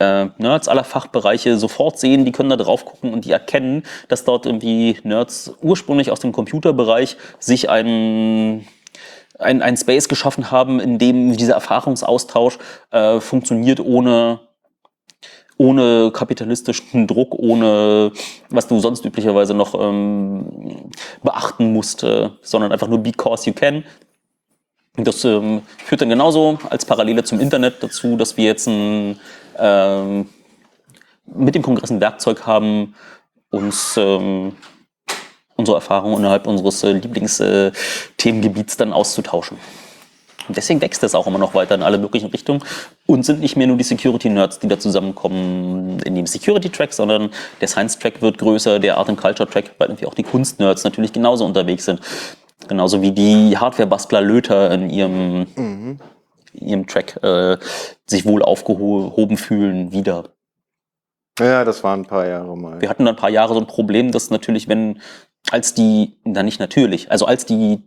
äh, 0.01 0.27
Nerds 0.39 0.67
aller 0.67 0.83
Fachbereiche 0.83 1.57
sofort 1.57 2.01
sehen, 2.01 2.25
die 2.25 2.33
können 2.33 2.51
da 2.51 2.57
drauf 2.57 2.85
gucken 2.85 3.13
und 3.13 3.25
die 3.25 3.31
erkennen, 3.31 3.85
dass 4.09 4.25
dort 4.25 4.45
irgendwie 4.45 4.99
Nerds 5.05 5.55
ursprünglich 5.63 6.11
aus 6.11 6.19
dem 6.19 6.33
Computerbereich 6.33 7.17
sich 7.39 7.71
einen 7.71 8.67
ein, 9.41 9.63
ein 9.63 9.77
Space 9.77 10.09
geschaffen 10.09 10.51
haben, 10.51 10.81
in 10.81 10.99
dem 10.99 11.37
dieser 11.37 11.55
Erfahrungsaustausch 11.55 12.59
äh, 12.91 13.21
funktioniert 13.21 13.81
ohne 13.81 14.41
ohne 15.61 16.11
kapitalistischen 16.11 17.07
Druck, 17.07 17.35
ohne 17.39 18.13
was 18.49 18.67
du 18.67 18.81
sonst 18.81 19.05
üblicherweise 19.05 19.53
noch 19.53 19.75
ähm, 19.79 20.91
beachten 21.23 21.75
musst, 21.75 22.03
äh, 22.03 22.31
sondern 22.41 22.73
einfach 22.73 22.89
nur 22.89 23.01
because 23.01 23.47
you 23.47 23.53
can. 23.53 23.85
Das 24.97 25.23
ähm, 25.27 25.61
führt 25.85 26.01
dann 26.01 26.09
genauso 26.09 26.59
als 26.71 26.87
Parallele 26.87 27.25
zum 27.25 27.41
Internet 27.41 27.83
dazu, 27.83 28.17
dass 28.17 28.39
wir 28.39 28.47
jetzt 28.47 28.69
ein, 28.69 29.21
ähm, 29.59 30.31
mit 31.27 31.55
dem 31.55 31.61
Kongress 31.63 31.91
ein 31.91 32.01
Werkzeug 32.01 32.47
haben, 32.47 32.95
uns 33.51 33.99
ähm, 33.99 34.53
unsere 35.61 35.77
Erfahrungen 35.77 36.19
innerhalb 36.19 36.47
unseres 36.47 36.83
äh, 36.83 36.93
Lieblingsthemengebiets 36.93 38.77
dann 38.77 38.93
auszutauschen. 38.93 39.59
Und 40.49 40.57
deswegen 40.57 40.81
wächst 40.81 41.05
es 41.05 41.15
auch 41.15 41.29
immer 41.29 41.39
noch 41.39 41.55
weiter 41.55 41.77
in 41.77 41.83
alle 41.85 41.97
möglichen 41.97 42.29
Richtungen 42.31 42.65
und 43.07 43.25
sind 43.25 43.39
nicht 43.39 43.57
mehr 43.57 43.69
nur 43.69 43.77
die 43.77 43.85
Security-Nerds, 43.85 44.59
die 44.59 44.67
da 44.67 44.81
zusammenkommen 44.81 46.01
in 46.01 46.17
dem 46.17 46.27
Security-Track, 46.27 46.93
sondern 46.93 47.31
der 47.61 47.69
Science-Track 47.69 48.21
wird 48.21 48.39
größer, 48.39 48.81
der 48.81 48.97
Art 48.97 49.09
and 49.09 49.21
Culture-Track, 49.21 49.77
weil 49.79 49.89
irgendwie 49.89 50.07
auch 50.07 50.15
die 50.15 50.25
Kunst-Nerds 50.25 50.83
natürlich 50.83 51.13
genauso 51.13 51.45
unterwegs 51.45 51.85
sind. 51.85 52.01
Genauso 52.67 53.01
wie 53.01 53.13
die 53.13 53.57
Hardware-Bastler 53.57 54.23
Löter 54.23 54.73
in 54.73 54.91
ihrem, 54.91 55.47
in 55.55 55.99
ihrem 56.53 56.87
Track 56.89 57.23
äh, 57.23 57.57
sich 58.07 58.27
wohl 58.27 58.43
aufgehoben 58.43 59.37
fühlen 59.37 59.93
wieder. 59.93 60.31
Ja, 61.39 61.65
das 61.65 61.83
waren 61.85 62.01
ein 62.01 62.07
paar 62.07 62.27
Jahre 62.27 62.57
mal. 62.57 62.81
Wir 62.81 62.89
hatten 62.91 63.05
dann 63.05 63.15
ein 63.15 63.21
paar 63.21 63.31
Jahre 63.31 63.55
so 63.55 63.61
ein 63.61 63.67
Problem, 63.67 64.11
dass 64.13 64.31
natürlich, 64.31 64.69
wenn, 64.69 65.01
als 65.51 65.75
die, 65.75 66.13
na 66.25 66.43
nicht 66.43 66.61
natürlich, 66.61 67.11
also 67.11 67.27
als 67.27 67.47
die 67.47 67.83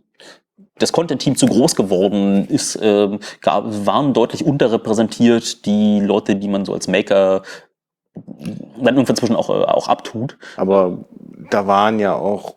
das 0.78 0.92
Content-Team 0.92 1.36
zu 1.36 1.46
groß 1.46 1.76
geworden 1.76 2.48
ist, 2.48 2.78
ähm, 2.82 3.20
waren 3.42 4.12
deutlich 4.12 4.44
unterrepräsentiert 4.44 5.64
die 5.66 6.00
Leute, 6.00 6.34
die 6.34 6.48
man 6.48 6.64
so 6.64 6.74
als 6.74 6.88
Maker 6.88 7.42
dann 8.14 8.94
irgendwann 8.94 9.16
zwischen 9.16 9.36
auch, 9.36 9.50
äh, 9.50 9.64
auch 9.64 9.88
abtut. 9.88 10.36
Aber 10.56 10.98
da 11.50 11.66
waren 11.66 11.98
ja 11.98 12.14
auch 12.14 12.54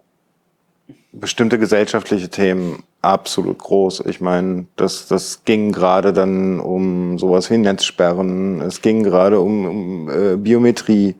bestimmte 1.12 1.58
gesellschaftliche 1.58 2.30
Themen 2.30 2.84
absolut 3.02 3.58
groß. 3.58 4.04
Ich 4.08 4.22
meine, 4.22 4.66
das, 4.76 5.08
das 5.08 5.44
ging 5.46 5.72
gerade 5.72 6.14
dann 6.14 6.60
um 6.60 7.18
sowas 7.18 7.50
wie 7.50 7.58
Netzsperren, 7.58 8.62
es 8.62 8.82
ging 8.82 9.04
gerade 9.04 9.40
um, 9.40 9.66
um 9.66 10.10
äh, 10.10 10.36
Biometrie. 10.38 11.16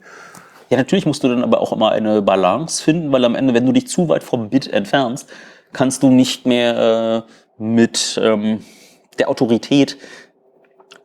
Ja, 0.70 0.76
natürlich 0.76 1.06
musst 1.06 1.24
du 1.24 1.28
dann 1.28 1.42
aber 1.42 1.60
auch 1.60 1.72
immer 1.72 1.92
eine 1.92 2.20
Balance 2.20 2.82
finden, 2.82 3.10
weil 3.12 3.24
am 3.24 3.34
Ende, 3.34 3.54
wenn 3.54 3.64
du 3.64 3.72
dich 3.72 3.88
zu 3.88 4.08
weit 4.08 4.22
vom 4.22 4.50
Bit 4.50 4.70
entfernst, 4.72 5.28
kannst 5.72 6.02
du 6.02 6.10
nicht 6.10 6.46
mehr 6.46 7.24
äh, 7.58 7.62
mit 7.62 8.20
ähm, 8.22 8.60
der 9.18 9.28
Autorität 9.28 9.96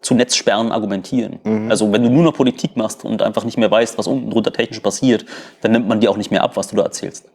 zu 0.01 0.15
Netzsperren 0.15 0.71
argumentieren. 0.71 1.39
Also 1.71 1.91
wenn 1.91 2.03
du 2.03 2.09
nur 2.09 2.23
noch 2.23 2.33
Politik 2.33 2.75
machst 2.75 3.05
und 3.05 3.21
einfach 3.21 3.45
nicht 3.45 3.57
mehr 3.57 3.71
weißt, 3.71 3.97
was 3.97 4.05
unten 4.05 4.29
drunter 4.29 4.51
technisch 4.51 4.81
passiert, 4.81 5.25
dann 5.61 5.71
nimmt 5.71 5.87
man 5.87 6.01
dir 6.01 6.11
auch 6.11 6.17
nicht 6.17 6.29
mehr 6.29 6.43
ab, 6.43 6.57
was 6.57 6.67
du 6.67 6.75
da 6.75 6.83
erzählst. 6.83 7.29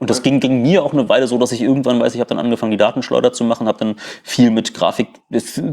Und 0.00 0.08
das 0.08 0.22
ging, 0.22 0.40
ging 0.40 0.62
mir 0.62 0.82
auch 0.82 0.94
eine 0.94 1.10
Weile 1.10 1.26
so, 1.26 1.36
dass 1.36 1.52
ich 1.52 1.60
irgendwann 1.60 2.00
weiß, 2.00 2.14
ich 2.14 2.20
habe 2.20 2.28
dann 2.30 2.38
angefangen, 2.38 2.70
die 2.70 2.78
Datenschleuder 2.78 3.34
zu 3.34 3.44
machen, 3.44 3.68
habe 3.68 3.78
dann 3.78 3.96
viel 4.22 4.50
mit 4.50 4.72
Grafik 4.72 5.08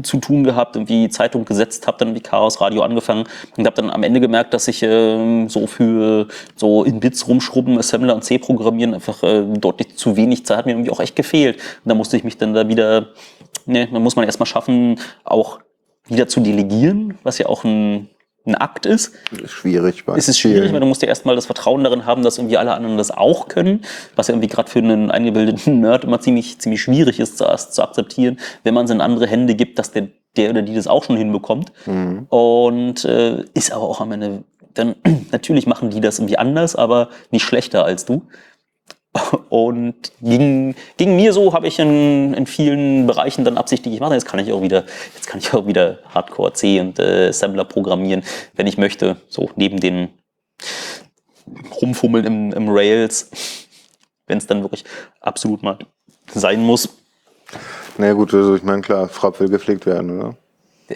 zu 0.02 0.18
tun 0.18 0.44
gehabt, 0.44 0.76
irgendwie 0.76 1.08
Zeitung 1.08 1.46
gesetzt, 1.46 1.86
habe 1.86 1.96
dann 1.96 2.14
wie 2.14 2.20
Chaos 2.20 2.60
Radio 2.60 2.82
angefangen 2.82 3.24
und 3.56 3.66
habe 3.66 3.74
dann 3.74 3.88
am 3.88 4.02
Ende 4.02 4.20
gemerkt, 4.20 4.52
dass 4.52 4.68
ich 4.68 4.82
ähm, 4.82 5.48
so 5.48 5.66
für 5.66 6.28
so 6.56 6.84
in 6.84 7.00
Bits 7.00 7.26
rumschrubben, 7.26 7.78
Assembler 7.78 8.14
und 8.14 8.22
C 8.22 8.38
programmieren 8.38 8.92
einfach 8.92 9.22
äh, 9.22 9.44
deutlich 9.44 9.96
zu 9.96 10.16
wenig 10.16 10.44
Zeit 10.44 10.58
hat 10.58 10.66
mir 10.66 10.72
irgendwie 10.72 10.90
auch 10.90 11.00
echt 11.00 11.16
gefehlt. 11.16 11.56
Und 11.56 11.88
da 11.88 11.94
musste 11.94 12.18
ich 12.18 12.24
mich 12.24 12.36
dann 12.36 12.52
da 12.52 12.68
wieder, 12.68 13.08
ne, 13.64 13.88
dann 13.90 14.02
muss 14.02 14.14
man 14.14 14.26
erstmal 14.26 14.46
schaffen, 14.46 15.00
auch 15.24 15.60
wieder 16.06 16.28
zu 16.28 16.40
delegieren, 16.40 17.16
was 17.22 17.38
ja 17.38 17.46
auch 17.46 17.64
ein, 17.64 18.10
ein 18.46 18.54
Akt 18.54 18.86
ist 18.86 19.12
Ist 19.42 19.50
schwierig. 19.50 20.06
Bei 20.06 20.16
ist 20.16 20.28
es 20.28 20.38
schwierig, 20.38 20.62
vielen. 20.62 20.72
weil 20.72 20.80
du 20.80 20.86
musst 20.86 21.02
ja 21.02 21.08
erstmal 21.08 21.36
das 21.36 21.46
Vertrauen 21.46 21.84
darin 21.84 22.06
haben, 22.06 22.22
dass 22.22 22.38
irgendwie 22.38 22.56
alle 22.56 22.72
anderen 22.72 22.96
das 22.96 23.10
auch 23.10 23.48
können, 23.48 23.82
was 24.16 24.28
ja 24.28 24.34
irgendwie 24.34 24.48
gerade 24.48 24.70
für 24.70 24.78
einen 24.78 25.10
eingebildeten 25.10 25.80
Nerd 25.82 26.04
immer 26.04 26.20
ziemlich, 26.20 26.58
ziemlich 26.58 26.80
schwierig 26.80 27.20
ist 27.20 27.36
zu, 27.38 27.44
zu 27.44 27.82
akzeptieren, 27.82 28.38
wenn 28.64 28.74
man 28.74 28.86
es 28.86 28.90
in 28.90 29.00
andere 29.00 29.26
Hände 29.26 29.54
gibt, 29.54 29.78
dass 29.78 29.90
der, 29.90 30.08
der 30.36 30.50
oder 30.50 30.62
die 30.62 30.74
das 30.74 30.86
auch 30.86 31.04
schon 31.04 31.16
hinbekommt. 31.16 31.72
Und 32.30 33.04
äh, 33.04 33.44
ist 33.54 33.72
aber 33.72 33.84
auch 33.84 34.00
am 34.00 34.12
Ende, 34.12 34.44
dann 34.74 34.94
natürlich 35.32 35.66
machen 35.66 35.90
die 35.90 36.00
das 36.00 36.18
irgendwie 36.18 36.38
anders, 36.38 36.74
aber 36.74 37.10
nicht 37.30 37.44
schlechter 37.44 37.84
als 37.84 38.06
du. 38.06 38.22
Und 39.48 40.12
ging, 40.20 40.74
ging 40.96 41.16
mir 41.16 41.32
so, 41.32 41.52
habe 41.52 41.66
ich 41.66 41.78
in, 41.78 42.34
in 42.34 42.46
vielen 42.46 43.06
Bereichen 43.06 43.44
dann 43.44 43.58
absichtlich 43.58 43.94
gemacht. 43.94 44.12
Jetzt 44.12 44.26
kann 44.26 44.40
ich 44.40 44.52
auch 44.52 44.62
wieder, 44.62 44.84
jetzt 45.14 45.26
kann 45.26 45.40
ich 45.40 45.52
auch 45.52 45.66
wieder 45.66 45.98
Hardcore 46.14 46.52
C 46.52 46.80
und 46.80 46.98
äh, 46.98 47.28
Assembler 47.28 47.64
programmieren, 47.64 48.22
wenn 48.54 48.66
ich 48.66 48.78
möchte. 48.78 49.16
So 49.28 49.50
neben 49.56 49.80
den 49.80 50.08
Rumfummeln 51.80 52.24
im, 52.24 52.52
im 52.52 52.68
Rails, 52.68 53.30
wenn 54.26 54.38
es 54.38 54.46
dann 54.46 54.62
wirklich 54.62 54.84
absolut 55.20 55.62
mal 55.62 55.78
sein 56.32 56.62
muss. 56.62 56.88
Na 57.96 58.06
ja, 58.06 58.12
gut, 58.12 58.32
also 58.34 58.54
ich 58.54 58.62
meine, 58.62 58.82
klar, 58.82 59.08
Frapp 59.08 59.40
will 59.40 59.48
gepflegt 59.48 59.86
werden, 59.86 60.18
oder? 60.18 60.36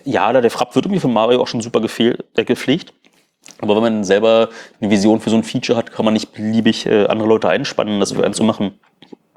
Ja, 0.04 0.32
da 0.32 0.40
der 0.40 0.50
Frapp 0.50 0.74
wird 0.74 0.86
irgendwie 0.86 1.00
von 1.00 1.12
Mario 1.12 1.40
auch 1.40 1.48
schon 1.48 1.60
super 1.60 1.80
gefehl, 1.80 2.18
äh, 2.34 2.44
gepflegt. 2.44 2.94
Aber 3.60 3.76
wenn 3.76 3.82
man 3.82 4.04
selber 4.04 4.48
eine 4.80 4.90
Vision 4.90 5.20
für 5.20 5.30
so 5.30 5.36
ein 5.36 5.44
Feature 5.44 5.78
hat, 5.78 5.92
kann 5.92 6.04
man 6.04 6.14
nicht 6.14 6.32
beliebig 6.32 6.86
äh, 6.86 7.06
andere 7.06 7.28
Leute 7.28 7.48
einspannen, 7.48 8.00
das 8.00 8.12
für 8.12 8.24
einen 8.24 8.34
zu 8.34 8.42
machen. 8.44 8.78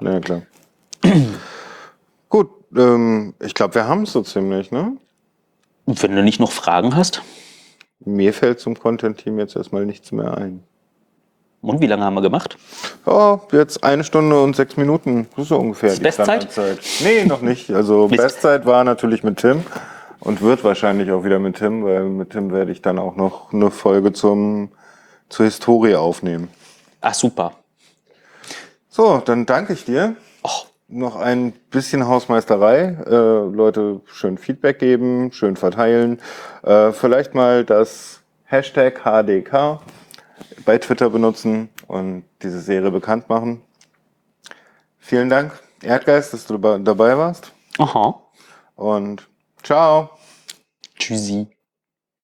Na 0.00 0.14
ja, 0.14 0.20
klar. 0.20 0.42
gut, 2.28 2.50
ähm, 2.76 3.34
ich 3.44 3.54
glaube, 3.54 3.74
wir 3.76 3.86
haben 3.86 4.02
es 4.02 4.12
so 4.12 4.22
ziemlich, 4.22 4.70
ne? 4.70 4.96
Wenn 5.86 6.16
du 6.16 6.22
nicht 6.22 6.40
noch 6.40 6.50
Fragen 6.50 6.96
hast, 6.96 7.22
Mir 8.04 8.32
fällt 8.34 8.58
zum 8.60 8.78
Content-Team 8.78 9.38
jetzt 9.38 9.54
erstmal 9.56 9.86
nichts 9.86 10.10
mehr 10.12 10.36
ein. 10.36 10.62
und 11.62 11.80
wie 11.80 11.86
lange 11.86 12.04
haben 12.04 12.14
wir 12.14 12.22
gemacht? 12.22 12.56
Oh, 13.06 13.38
jetzt 13.52 13.84
eine 13.84 14.02
Stunde 14.04 14.40
und 14.40 14.56
sechs 14.56 14.76
Minuten. 14.76 15.28
Das 15.36 15.44
ist 15.44 15.48
so 15.50 15.58
ungefähr 15.58 15.92
Ist 15.92 16.02
Bestzeit? 16.02 16.50
Standardzeit. 16.50 16.78
Nee, 17.04 17.24
noch 17.24 17.40
nicht. 17.40 17.70
Also. 17.70 18.08
Bestzeit 18.08 18.66
war 18.66 18.82
natürlich 18.82 19.22
mit 19.22 19.38
Tim 19.38 19.62
und 20.26 20.42
wird 20.42 20.64
wahrscheinlich 20.64 21.12
auch 21.12 21.22
wieder 21.22 21.38
mit 21.38 21.58
Tim, 21.58 21.84
weil 21.84 22.02
mit 22.02 22.30
Tim 22.30 22.50
werde 22.50 22.72
ich 22.72 22.82
dann 22.82 22.98
auch 22.98 23.14
noch 23.14 23.52
eine 23.52 23.70
Folge 23.70 24.12
zum, 24.12 24.72
zur 25.28 25.46
Historie 25.46 25.94
aufnehmen. 25.94 26.48
Ach 27.00 27.14
super. 27.14 27.52
So, 28.88 29.18
dann 29.18 29.46
danke 29.46 29.72
ich 29.72 29.84
dir. 29.84 30.16
Och, 30.44 30.66
Noch 30.88 31.14
ein 31.14 31.52
bisschen 31.70 32.08
Hausmeisterei. 32.08 32.96
Äh, 33.06 33.54
Leute 33.54 34.00
schön 34.06 34.36
Feedback 34.36 34.80
geben, 34.80 35.30
schön 35.30 35.54
verteilen. 35.54 36.20
Äh, 36.64 36.90
vielleicht 36.90 37.34
mal 37.36 37.64
das 37.64 38.20
Hashtag 38.46 39.02
HDK 39.04 39.80
bei 40.64 40.78
Twitter 40.78 41.08
benutzen 41.08 41.68
und 41.86 42.24
diese 42.42 42.60
Serie 42.60 42.90
bekannt 42.90 43.28
machen. 43.28 43.62
Vielen 44.98 45.30
Dank, 45.30 45.52
Erdgeist, 45.82 46.32
dass 46.32 46.46
du 46.46 46.58
dabei 46.58 47.16
warst. 47.16 47.52
aha. 47.78 48.20
Und 48.74 49.28
ciao. 49.62 50.15
Tuzi, 50.98 51.46